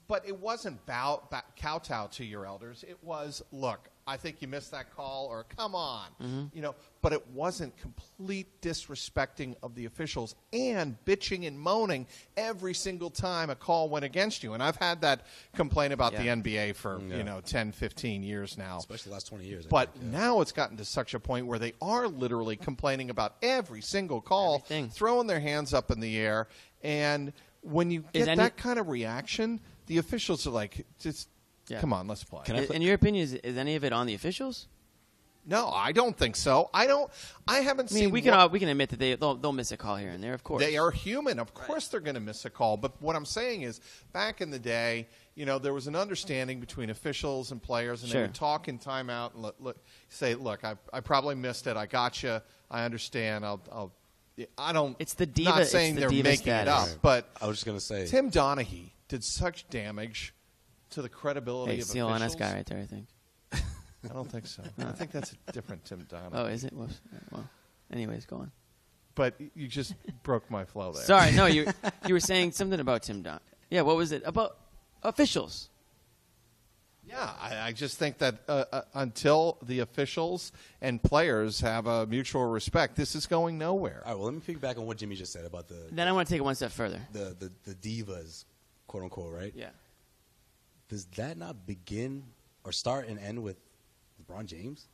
But 0.08 0.26
it 0.28 0.38
wasn't 0.38 0.84
bow, 0.86 1.22
bow, 1.30 1.40
kowtow 1.56 2.08
to 2.08 2.24
your 2.24 2.44
elders. 2.46 2.84
It 2.86 2.98
was, 3.02 3.42
look, 3.52 3.88
I 4.06 4.18
think 4.18 4.42
you 4.42 4.48
missed 4.48 4.70
that 4.72 4.94
call, 4.94 5.26
or 5.30 5.44
come 5.44 5.74
on, 5.74 6.08
Mm-hmm. 6.22 6.44
you 6.54 6.60
know. 6.60 6.74
But 7.00 7.14
it 7.14 7.26
wasn't 7.28 7.74
complete 7.78 8.60
disrespecting 8.60 9.54
of 9.62 9.74
the 9.74 9.86
officials 9.86 10.34
and 10.52 10.96
bitching 11.06 11.46
and 11.46 11.58
moaning 11.58 12.06
every 12.36 12.74
single 12.74 13.08
time 13.08 13.48
a 13.48 13.54
call 13.54 13.88
went 13.88 14.04
against 14.04 14.42
you. 14.42 14.52
And 14.52 14.62
I've 14.62 14.76
had 14.76 15.00
that 15.02 15.22
complaint 15.54 15.92
about 15.94 16.12
Yeah. 16.12 16.22
the 16.22 16.28
NBA 16.28 16.72
for 16.74 17.00
Yeah. 17.00 17.16
you 17.16 17.24
know 17.24 17.40
10, 17.40 17.72
15 17.72 18.22
years 18.22 18.58
now. 18.58 18.76
Especially 18.78 19.08
the 19.10 19.14
last 19.14 19.28
20 19.28 19.44
years. 19.46 19.66
But 19.66 19.92
think, 19.94 20.04
yeah. 20.12 20.18
now 20.18 20.40
it's 20.42 20.52
gotten 20.52 20.76
to 20.76 20.84
such 20.84 21.14
a 21.14 21.20
point 21.20 21.46
where 21.46 21.58
they 21.58 21.72
are 21.80 22.06
literally 22.08 22.56
complaining 22.56 23.08
about 23.08 23.36
every 23.42 23.80
single 23.80 24.20
call, 24.20 24.56
Everything. 24.56 24.90
throwing 24.90 25.26
their 25.28 25.40
hands 25.40 25.72
up 25.72 25.90
in 25.90 26.00
the 26.00 26.18
air. 26.18 26.48
And 26.82 27.32
when 27.62 27.90
you 27.90 28.04
get 28.12 28.28
any- 28.28 28.36
that 28.36 28.58
kind 28.58 28.78
of 28.78 28.88
reaction, 28.88 29.60
the 29.86 29.98
officials 29.98 30.46
are 30.46 30.50
like, 30.50 30.86
just 30.98 31.28
Yeah. 31.68 31.80
come 31.80 31.92
on, 31.92 32.06
let's 32.06 32.24
play. 32.24 32.42
Can 32.44 32.56
I 32.56 32.64
In, 32.64 32.72
in 32.74 32.82
your 32.82 32.94
opinion, 32.94 33.22
is, 33.24 33.34
is 33.34 33.56
any 33.56 33.76
of 33.76 33.84
it 33.84 33.92
on 33.92 34.06
the 34.06 34.14
officials? 34.14 34.68
no, 35.46 35.68
I 35.68 35.92
don't 35.92 36.16
think 36.16 36.36
so. 36.36 36.70
I 36.72 36.86
don't. 36.86 37.10
I 37.46 37.60
haven't 37.60 37.92
I 37.92 37.94
mean, 37.94 38.04
seen. 38.04 38.10
we 38.10 38.22
can 38.22 38.30
what- 38.30 38.40
all, 38.40 38.48
we 38.48 38.58
can 38.58 38.70
admit 38.70 38.88
that 38.90 38.98
they 38.98 39.14
they'll, 39.14 39.34
they'll 39.34 39.52
miss 39.52 39.72
a 39.72 39.76
call 39.76 39.96
here 39.96 40.08
and 40.08 40.24
there, 40.24 40.32
of 40.32 40.42
course. 40.42 40.62
They 40.64 40.78
are 40.78 40.90
human. 40.90 41.38
Of 41.38 41.52
course, 41.52 41.88
they're 41.88 42.00
going 42.00 42.14
to 42.14 42.20
miss 42.20 42.46
a 42.46 42.50
call. 42.50 42.78
But 42.78 42.92
what 43.02 43.14
I'm 43.14 43.26
saying 43.26 43.60
is, 43.60 43.82
back 44.14 44.40
in 44.40 44.50
the 44.50 44.58
day, 44.58 45.06
you 45.34 45.44
know, 45.44 45.58
there 45.58 45.74
was 45.74 45.86
an 45.86 45.96
understanding 45.96 46.60
between 46.60 46.88
officials 46.88 47.52
and 47.52 47.62
players, 47.62 48.00
and 48.02 48.10
Sure. 48.10 48.22
they 48.22 48.26
would 48.26 48.34
talk 48.34 48.68
in 48.68 48.78
timeout 48.78 49.34
and 49.34 49.42
look, 49.42 49.56
look, 49.60 49.76
say, 50.08 50.34
"Look, 50.34 50.64
I, 50.64 50.76
I 50.94 51.00
probably 51.00 51.34
missed 51.34 51.66
it. 51.66 51.76
I 51.76 51.84
got 51.84 52.22
you. 52.22 52.40
I 52.70 52.84
understand. 52.86 53.44
I'll, 53.44 53.60
I'll 53.70 53.92
I 54.56 54.72
don't. 54.72 54.96
It's 54.98 55.12
the 55.12 55.26
diva- 55.26 55.50
Not 55.50 55.60
it's 55.60 55.70
saying 55.70 55.96
the 55.96 56.00
they're 56.00 56.08
diva 56.08 56.28
making 56.30 56.52
it 56.54 56.62
status. 56.64 56.94
up, 56.94 57.02
but 57.02 57.28
I 57.42 57.46
was 57.46 57.58
just 57.58 57.66
going 57.66 57.76
to 57.76 57.84
say. 57.84 58.06
Tim 58.06 58.30
Donaghy 58.30 58.92
did 59.08 59.22
such 59.24 59.68
damage 59.68 60.34
to 60.90 61.02
the 61.02 61.08
credibility 61.08 61.74
Hey, 61.74 61.80
of 61.80 61.86
CLNS 61.86 62.16
officials. 62.16 62.34
guy 62.36 62.54
right 62.54 62.66
there, 62.66 62.78
I 62.78 62.86
think. 62.86 63.06
I 63.52 64.12
don't 64.12 64.30
think 64.30 64.46
so. 64.46 64.62
I 64.78 64.92
think 64.92 65.12
that's 65.12 65.34
a 65.48 65.52
different 65.52 65.84
Tim 65.86 66.06
Donaghy. 66.10 66.30
Oh, 66.34 66.44
is 66.46 66.64
it? 66.64 66.72
Whoops. 66.74 67.00
Well, 67.32 67.48
anyways, 67.92 68.26
go 68.26 68.36
on. 68.36 68.52
But 69.14 69.34
you 69.54 69.66
just 69.68 69.94
broke 70.22 70.50
my 70.50 70.64
flow 70.64 70.92
there. 70.92 71.04
Sorry, 71.04 71.32
no, 71.32 71.46
you 71.46 71.66
you 72.06 72.12
were 72.14 72.20
saying 72.20 72.52
something 72.52 72.80
about 72.80 73.02
Tim 73.04 73.22
Don. 73.22 73.40
Yeah, 73.70 73.80
what 73.82 73.96
was 73.96 74.12
it 74.12 74.22
about 74.26 74.58
officials? 75.02 75.70
Yeah, 77.06 77.30
I, 77.40 77.68
I 77.68 77.72
just 77.72 77.98
think 77.98 78.18
that 78.18 78.40
uh, 78.48 78.64
uh, 78.72 78.82
until 78.94 79.58
the 79.62 79.80
officials 79.80 80.52
and 80.80 81.02
players 81.02 81.60
have 81.60 81.86
a 81.86 82.06
mutual 82.06 82.46
respect, 82.46 82.96
this 82.96 83.14
is 83.14 83.26
going 83.26 83.58
nowhere. 83.58 84.02
All 84.04 84.12
right, 84.12 84.18
well, 84.18 84.32
let 84.32 84.34
me 84.34 84.54
piggyback 84.54 84.78
on 84.78 84.86
what 84.86 84.96
Jimmy 84.96 85.14
just 85.14 85.32
said 85.32 85.44
about 85.44 85.68
the 85.68 85.76
Then 85.92 86.08
I 86.08 86.12
want 86.12 86.26
to 86.28 86.32
take 86.34 86.38
it 86.40 86.44
one 86.44 86.54
step 86.54 86.72
further. 86.72 87.00
the, 87.12 87.36
the, 87.38 87.52
the 87.70 87.74
divas, 87.74 88.44
quote 88.94 89.02
unquote, 89.02 89.32
right? 89.32 89.52
Yeah. 89.56 89.70
Does 90.88 91.06
that 91.16 91.36
not 91.36 91.66
begin 91.66 92.22
or 92.64 92.70
start 92.70 93.08
and 93.08 93.18
end 93.18 93.42
with 93.42 93.56
LeBron 94.22 94.46
James? 94.46 94.86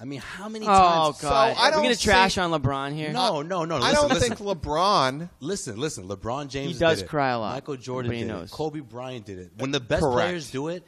I 0.00 0.04
mean, 0.04 0.18
how 0.18 0.48
many 0.48 0.66
Oh 0.66 0.68
times? 0.68 1.20
God, 1.20 1.56
I 1.56 1.68
are 1.68 1.70
don't 1.70 1.82
gonna 1.84 1.94
trash 1.94 2.34
see- 2.34 2.40
on 2.40 2.50
LeBron 2.50 2.92
here? 2.92 3.12
No, 3.12 3.42
no, 3.42 3.64
no. 3.64 3.76
I 3.76 3.92
don't 3.92 4.08
listen. 4.08 4.34
think 4.36 4.40
LeBron. 4.40 5.30
Listen, 5.38 5.76
listen. 5.78 6.08
LeBron 6.08 6.48
James 6.48 6.72
He 6.72 6.78
does 6.80 6.98
did 6.98 7.04
it. 7.04 7.08
cry 7.08 7.30
a 7.30 7.38
lot. 7.38 7.54
Michael 7.54 7.76
Jordan 7.76 8.10
Everybody 8.10 8.28
did 8.32 8.36
knows. 8.40 8.50
it. 8.50 8.54
Kobe 8.54 8.80
Bryant 8.80 9.24
did 9.26 9.38
it. 9.38 9.52
When 9.58 9.70
the 9.70 9.78
best 9.78 10.02
Correct. 10.02 10.14
players 10.16 10.50
do 10.50 10.66
it, 10.68 10.84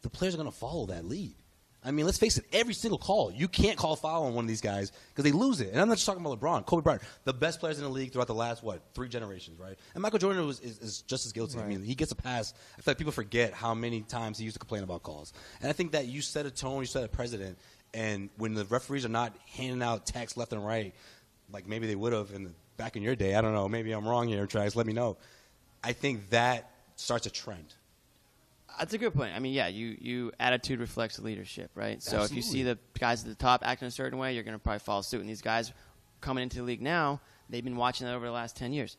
the 0.00 0.08
players 0.08 0.32
are 0.32 0.38
going 0.38 0.50
to 0.50 0.56
follow 0.56 0.86
that 0.86 1.04
lead. 1.04 1.34
I 1.84 1.92
mean, 1.92 2.06
let's 2.06 2.18
face 2.18 2.36
it. 2.38 2.44
Every 2.52 2.74
single 2.74 2.98
call, 2.98 3.30
you 3.30 3.46
can't 3.46 3.78
call 3.78 3.94
foul 3.94 4.24
on 4.24 4.34
one 4.34 4.44
of 4.44 4.48
these 4.48 4.60
guys 4.60 4.90
because 5.10 5.24
they 5.24 5.30
lose 5.30 5.60
it. 5.60 5.70
And 5.70 5.80
I'm 5.80 5.88
not 5.88 5.94
just 5.94 6.06
talking 6.06 6.24
about 6.24 6.40
LeBron, 6.40 6.66
Kobe 6.66 6.82
Bryant, 6.82 7.02
the 7.24 7.32
best 7.32 7.60
players 7.60 7.78
in 7.78 7.84
the 7.84 7.90
league 7.90 8.12
throughout 8.12 8.26
the 8.26 8.34
last 8.34 8.64
what 8.64 8.82
three 8.94 9.08
generations, 9.08 9.60
right? 9.60 9.78
And 9.94 10.02
Michael 10.02 10.18
Jordan 10.18 10.44
was 10.46 10.58
is, 10.60 10.78
is 10.78 11.02
just 11.02 11.24
as 11.24 11.32
guilty. 11.32 11.58
I 11.58 11.64
mean, 11.64 11.82
he 11.82 11.94
gets 11.94 12.10
a 12.10 12.16
pass. 12.16 12.52
I 12.76 12.82
feel 12.82 12.92
like 12.92 12.98
people 12.98 13.12
forget 13.12 13.52
how 13.52 13.74
many 13.74 14.00
times 14.02 14.38
he 14.38 14.44
used 14.44 14.54
to 14.54 14.58
complain 14.58 14.82
about 14.82 15.04
calls. 15.04 15.32
And 15.60 15.70
I 15.70 15.72
think 15.72 15.92
that 15.92 16.06
you 16.06 16.20
set 16.20 16.46
a 16.46 16.50
tone, 16.50 16.80
you 16.80 16.86
set 16.86 17.04
a 17.04 17.08
precedent. 17.08 17.58
And 17.94 18.28
when 18.36 18.54
the 18.54 18.64
referees 18.64 19.04
are 19.04 19.10
not 19.10 19.34
handing 19.56 19.82
out 19.82 20.04
texts 20.04 20.36
left 20.36 20.52
and 20.52 20.64
right, 20.64 20.94
like 21.52 21.66
maybe 21.66 21.86
they 21.86 21.96
would 21.96 22.12
have 22.12 22.32
in 22.32 22.44
the, 22.44 22.50
back 22.76 22.96
in 22.96 23.02
your 23.02 23.16
day, 23.16 23.34
I 23.34 23.40
don't 23.40 23.54
know. 23.54 23.68
Maybe 23.68 23.92
I'm 23.92 24.06
wrong 24.06 24.28
here, 24.28 24.46
Travis. 24.46 24.76
Let 24.76 24.86
me 24.86 24.92
know. 24.92 25.16
I 25.82 25.92
think 25.92 26.30
that 26.30 26.70
starts 26.96 27.26
a 27.26 27.30
trend. 27.30 27.72
That's 28.78 28.94
a 28.94 28.98
good 28.98 29.14
point. 29.14 29.34
I 29.34 29.38
mean, 29.38 29.52
yeah, 29.52 29.68
you, 29.68 29.96
you 30.00 30.32
attitude 30.38 30.80
reflects 30.80 31.18
leadership, 31.18 31.70
right? 31.74 32.02
So 32.02 32.22
if 32.22 32.32
you 32.32 32.42
see 32.42 32.62
the 32.62 32.78
guys 32.98 33.22
at 33.22 33.28
the 33.28 33.34
top 33.34 33.62
acting 33.64 33.88
a 33.88 33.90
certain 33.90 34.18
way, 34.18 34.34
you're 34.34 34.44
going 34.44 34.54
to 34.56 34.58
probably 34.58 34.78
follow 34.80 35.02
suit. 35.02 35.20
And 35.20 35.28
these 35.28 35.42
guys 35.42 35.72
coming 36.20 36.42
into 36.42 36.58
the 36.58 36.62
league 36.62 36.82
now, 36.82 37.20
they've 37.50 37.64
been 37.64 37.76
watching 37.76 38.06
that 38.06 38.14
over 38.14 38.26
the 38.26 38.32
last 38.32 38.56
ten 38.56 38.72
years, 38.72 38.96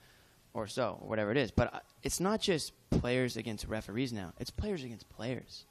or 0.53 0.67
so, 0.67 0.97
or 1.01 1.07
whatever 1.07 1.31
it 1.31 1.37
is. 1.37 1.51
But 1.51 1.73
uh, 1.73 1.79
it's 2.03 2.19
not 2.19 2.41
just 2.41 2.73
players 2.89 3.37
against 3.37 3.67
referees 3.67 4.11
now; 4.13 4.33
it's 4.39 4.49
players 4.51 4.83
against 4.83 5.07
players. 5.09 5.65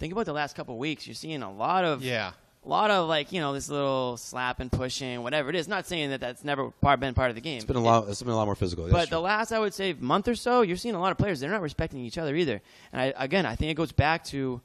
Think 0.00 0.12
about 0.12 0.26
the 0.26 0.32
last 0.32 0.56
couple 0.56 0.74
of 0.74 0.78
weeks. 0.80 1.06
You're 1.06 1.14
seeing 1.14 1.42
a 1.42 1.52
lot 1.52 1.84
of 1.84 2.02
Yeah. 2.02 2.32
A 2.68 2.70
lot 2.70 2.90
of 2.90 3.08
like 3.08 3.32
you 3.32 3.40
know 3.40 3.54
this 3.54 3.70
little 3.70 4.18
slap 4.18 4.60
and 4.60 4.70
pushing, 4.70 5.22
whatever 5.22 5.48
it 5.48 5.56
is. 5.56 5.66
Not 5.66 5.86
saying 5.86 6.10
that 6.10 6.20
that's 6.20 6.44
never 6.44 6.70
part, 6.70 7.00
been 7.00 7.14
part 7.14 7.30
of 7.30 7.34
the 7.34 7.40
game. 7.40 7.56
It's 7.56 7.64
been 7.64 7.76
a 7.76 7.80
lot. 7.82 8.08
It's 8.08 8.22
been 8.22 8.32
a 8.32 8.36
lot 8.36 8.44
more 8.44 8.54
physical. 8.54 8.84
That's 8.84 8.92
But 8.92 9.08
true. 9.08 9.16
the 9.16 9.20
last, 9.22 9.52
I 9.52 9.58
would 9.58 9.72
say, 9.72 9.94
month 9.98 10.28
or 10.28 10.34
so, 10.34 10.60
you're 10.60 10.76
seeing 10.76 10.94
a 10.94 11.00
lot 11.00 11.10
of 11.10 11.16
players. 11.16 11.40
They're 11.40 11.50
not 11.50 11.62
respecting 11.62 12.00
each 12.00 12.18
other 12.18 12.36
either. 12.36 12.60
And 12.92 13.00
I, 13.00 13.14
again, 13.16 13.46
I 13.46 13.56
think 13.56 13.70
it 13.70 13.74
goes 13.74 13.92
back 13.92 14.22
to 14.24 14.60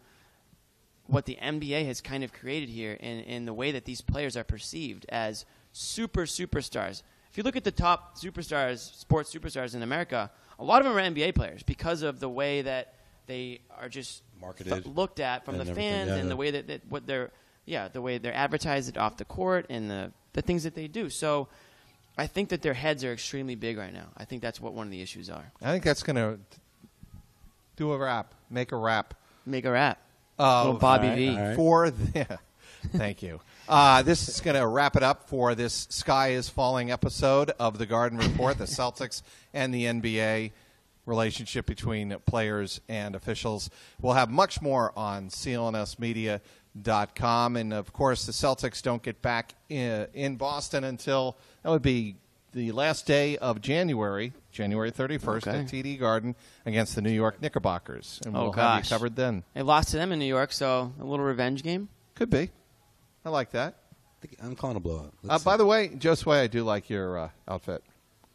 what 1.08 1.26
the 1.26 1.38
NBA 1.42 1.86
has 1.86 2.02
kind 2.02 2.26
of 2.26 2.34
created 2.34 2.68
here 2.68 2.94
in, 2.94 3.20
in 3.22 3.46
the 3.46 3.54
way 3.54 3.72
that 3.72 3.86
these 3.86 4.02
players 4.02 4.36
are 4.36 4.44
perceived 4.44 5.06
as 5.08 5.46
super 5.72 6.24
superstars. 6.24 7.04
If 7.32 7.38
you 7.38 7.44
look 7.44 7.56
at 7.56 7.64
the 7.64 7.72
top 7.72 8.18
superstars, 8.18 8.94
sports 8.98 9.34
superstars 9.34 9.76
in 9.76 9.82
America, 9.82 10.30
a 10.60 10.64
lot 10.64 10.82
of 10.82 10.88
them 10.88 10.98
are 10.98 11.02
NBA 11.02 11.36
players 11.36 11.64
because 11.64 12.02
of 12.02 12.20
the 12.20 12.30
way 12.30 12.64
that 12.64 12.96
they 13.28 13.62
are 13.80 13.88
just 13.88 14.24
Marketed. 14.42 14.86
looked 14.86 15.22
at 15.22 15.46
from 15.46 15.58
the 15.58 15.66
fans 15.66 16.10
yeah, 16.10 16.16
and 16.16 16.24
yeah. 16.24 16.30
the 16.30 16.36
way 16.36 16.52
that, 16.52 16.68
that 16.68 16.82
what 16.90 17.08
they're 17.08 17.32
yeah 17.66 17.88
the 17.88 18.02
way 18.02 18.18
they're 18.18 18.34
advertised 18.34 18.98
off 18.98 19.18
the 19.18 19.26
court 19.26 19.66
and 19.70 19.90
the 19.90 20.12
the 20.34 20.42
things 20.42 20.64
that 20.64 20.76
they 20.76 20.88
do. 20.88 21.10
So 21.10 21.48
I 22.18 22.28
think 22.28 22.50
that 22.50 22.62
their 22.62 22.74
heads 22.74 23.04
are 23.04 23.14
extremely 23.14 23.56
big 23.56 23.78
right 23.78 23.94
now. 23.94 24.08
I 24.18 24.26
think 24.26 24.42
that's 24.42 24.60
what 24.60 24.74
one 24.74 24.88
of 24.88 24.92
the 24.92 25.02
issues 25.02 25.30
are. 25.30 25.52
I 25.62 25.72
think 25.72 25.84
that's 25.84 26.04
going 26.04 26.16
to 26.16 26.40
do 27.76 27.92
a 27.92 27.98
rap, 27.98 28.34
make 28.50 28.72
a 28.72 28.78
rap. 28.78 29.14
Make 29.46 29.66
a 29.66 29.72
rap. 29.72 30.00
of- 30.38 30.66
Little 30.66 30.80
Bobby 30.80 31.08
all 31.08 31.10
right, 31.10 31.18
V. 31.18 31.30
all 31.30 31.36
right. 31.48 31.56
for 31.56 31.90
the. 31.92 32.40
Thank 32.98 33.24
you. 33.24 33.40
Uh, 33.70 34.02
this 34.02 34.28
is 34.28 34.42
going 34.42 34.58
to 34.58 34.68
wrap 34.68 34.98
it 34.98 35.04
up 35.04 35.30
for 35.30 35.56
this 35.56 35.88
Sky 35.90 36.32
is 36.32 36.50
Falling 36.50 36.92
episode 36.92 37.52
of 37.58 37.78
the 37.78 37.86
Garden 37.86 38.18
Report, 38.18 38.58
the 38.58 38.66
Celtics 38.66 39.22
and 39.54 39.74
the 39.74 39.86
NBA 39.86 40.52
relationship 41.06 41.66
between 41.66 42.16
players 42.26 42.82
and 42.90 43.16
officials. 43.16 43.70
We'll 44.02 44.14
have 44.14 44.30
much 44.30 44.62
more 44.62 44.92
on 44.98 45.30
clnsmedia.com. 46.82 47.56
And 47.58 47.74
of 47.74 47.94
course, 47.94 48.26
the 48.26 48.32
Celtics 48.32 48.82
don't 48.82 49.02
get 49.02 49.22
back 49.22 49.54
in, 49.70 50.08
in 50.14 50.36
Boston 50.36 50.84
until 50.84 51.38
that 51.64 51.70
would 51.70 51.82
be 51.82 52.16
the 52.54 52.72
last 52.72 53.06
day 53.08 53.38
of 53.38 53.62
January, 53.62 54.32
January 54.52 54.92
31st 54.92 55.48
Okay. 55.48 55.60
at 55.60 55.66
TD 55.66 56.00
Garden 56.00 56.36
against 56.66 56.96
the 56.96 57.02
New 57.02 57.12
York 57.12 57.42
Knickerbockers. 57.42 58.22
And 58.26 58.36
Oh, 58.38 58.44
we'll 58.44 58.52
have 58.54 58.84
you 58.84 58.90
covered 58.90 59.16
then. 59.16 59.44
They 59.54 59.64
lost 59.64 59.90
to 59.90 59.98
them 59.98 60.12
in 60.12 60.20
New 60.20 60.26
York, 60.26 60.52
so 60.52 60.94
a 61.00 61.04
little 61.04 61.26
revenge 61.26 61.64
game. 61.64 61.90
Could 62.16 62.30
be. 62.30 62.52
I 63.26 63.30
like 63.30 63.52
that. 63.52 63.76
I 64.22 64.28
think 64.28 64.38
I'm 64.42 64.56
calling 64.56 64.78
a 64.78 64.80
blowout. 64.80 65.14
Uh, 65.28 65.40
by 65.40 65.58
the 65.58 65.66
way, 65.66 65.90
Josue, 65.90 66.32
I 66.32 66.48
do 66.48 66.64
like 66.64 66.90
your 66.90 67.18
uh, 67.18 67.30
outfit. 67.48 67.84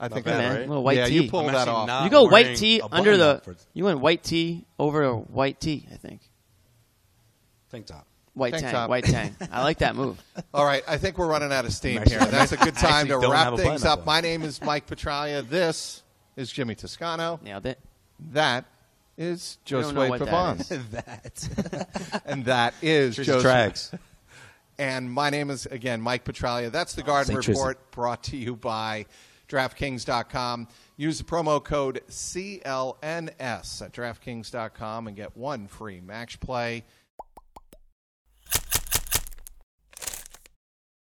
I 0.01 0.09
think 0.09 0.27
bad, 0.27 0.35
that, 0.35 0.39
man. 0.39 0.57
right? 0.61 0.69
Little 0.69 0.83
white 0.85 0.97
yeah, 0.97 1.07
tee. 1.07 1.23
you 1.25 1.31
pulled 1.31 1.49
that 1.49 1.67
off. 1.67 2.05
you 2.05 2.11
go 2.11 2.25
white 2.25 2.57
tee 2.57 2.81
under 2.93 3.17
the. 3.17 3.41
for- 3.45 3.57
You 3.73 3.85
went 3.85 4.01
white 4.01 4.23
tee 4.23 4.65
over 4.79 5.03
a 5.03 5.15
white 5.17 5.61
tee. 5.61 5.89
I 5.93 5.97
think 5.97 6.21
tank 7.71 7.87
top. 7.87 8.07
White 8.39 8.53
Tank 8.53 8.63
tang. 8.65 8.73
top. 8.73 8.91
White 8.91 9.05
tang. 9.05 9.35
I 9.53 9.63
like 9.63 9.79
that 9.79 9.97
move. 9.97 10.23
All 10.55 10.65
right, 10.65 10.83
I 10.89 10.97
think 10.99 11.19
we're 11.19 11.27
running 11.29 11.53
out 11.53 11.65
of 11.65 11.73
steam 11.73 12.03
here. 12.07 12.21
That's 12.21 12.53
a 12.53 12.57
good 12.57 12.75
time 12.77 13.07
to 13.09 13.21
don't 13.21 13.31
wrap 13.31 13.45
have 13.45 13.53
a 13.55 13.57
things 13.57 13.83
button-up 13.83 14.01
up. 14.01 14.07
My 14.07 14.21
name 14.21 14.43
is 14.43 14.63
Mike 14.63 14.87
Petraglia. 14.87 15.47
This 15.47 16.03
is 16.37 16.51
Jimmy 16.51 16.75
Toscano. 16.75 17.41
Nailed 17.43 17.67
it. 17.67 17.79
That 18.33 18.65
is 19.17 19.59
We 19.67 19.81
don't 19.81 19.95
know 19.95 20.01
Josue 20.03 20.09
what 20.09 20.19
that 20.21 20.29
Pavon. 20.29 20.61
is. 20.61 20.89
that. 20.91 22.23
and 22.25 22.45
that 22.47 22.75
is 22.81 23.17
Trish 23.17 23.25
Josue. 23.25 23.43
Tracks. 23.43 23.91
And 24.79 25.11
my 25.11 25.29
name 25.31 25.51
is, 25.51 25.67
again, 25.67 26.01
Mike 26.01 26.25
Petraglia. 26.25 26.71
That's 26.71 26.95
the 26.95 27.03
Garden 27.03 27.27
St. 27.35 27.43
Tristan. 27.43 27.55
Report 27.67 27.91
brought 27.91 28.23
to 28.25 28.37
you 28.37 28.55
by 28.55 29.07
DraftKings.com. 29.49 30.69
Use 30.97 31.19
the 31.19 31.25
promo 31.25 31.63
code 31.63 32.01
CLNS 32.09 33.83
at 33.83 33.93
DraftKings.com 33.93 35.07
and 35.09 35.17
get 35.17 35.37
one 35.37 35.67
free 35.67 36.01
match 36.01 36.39
play 36.41 36.85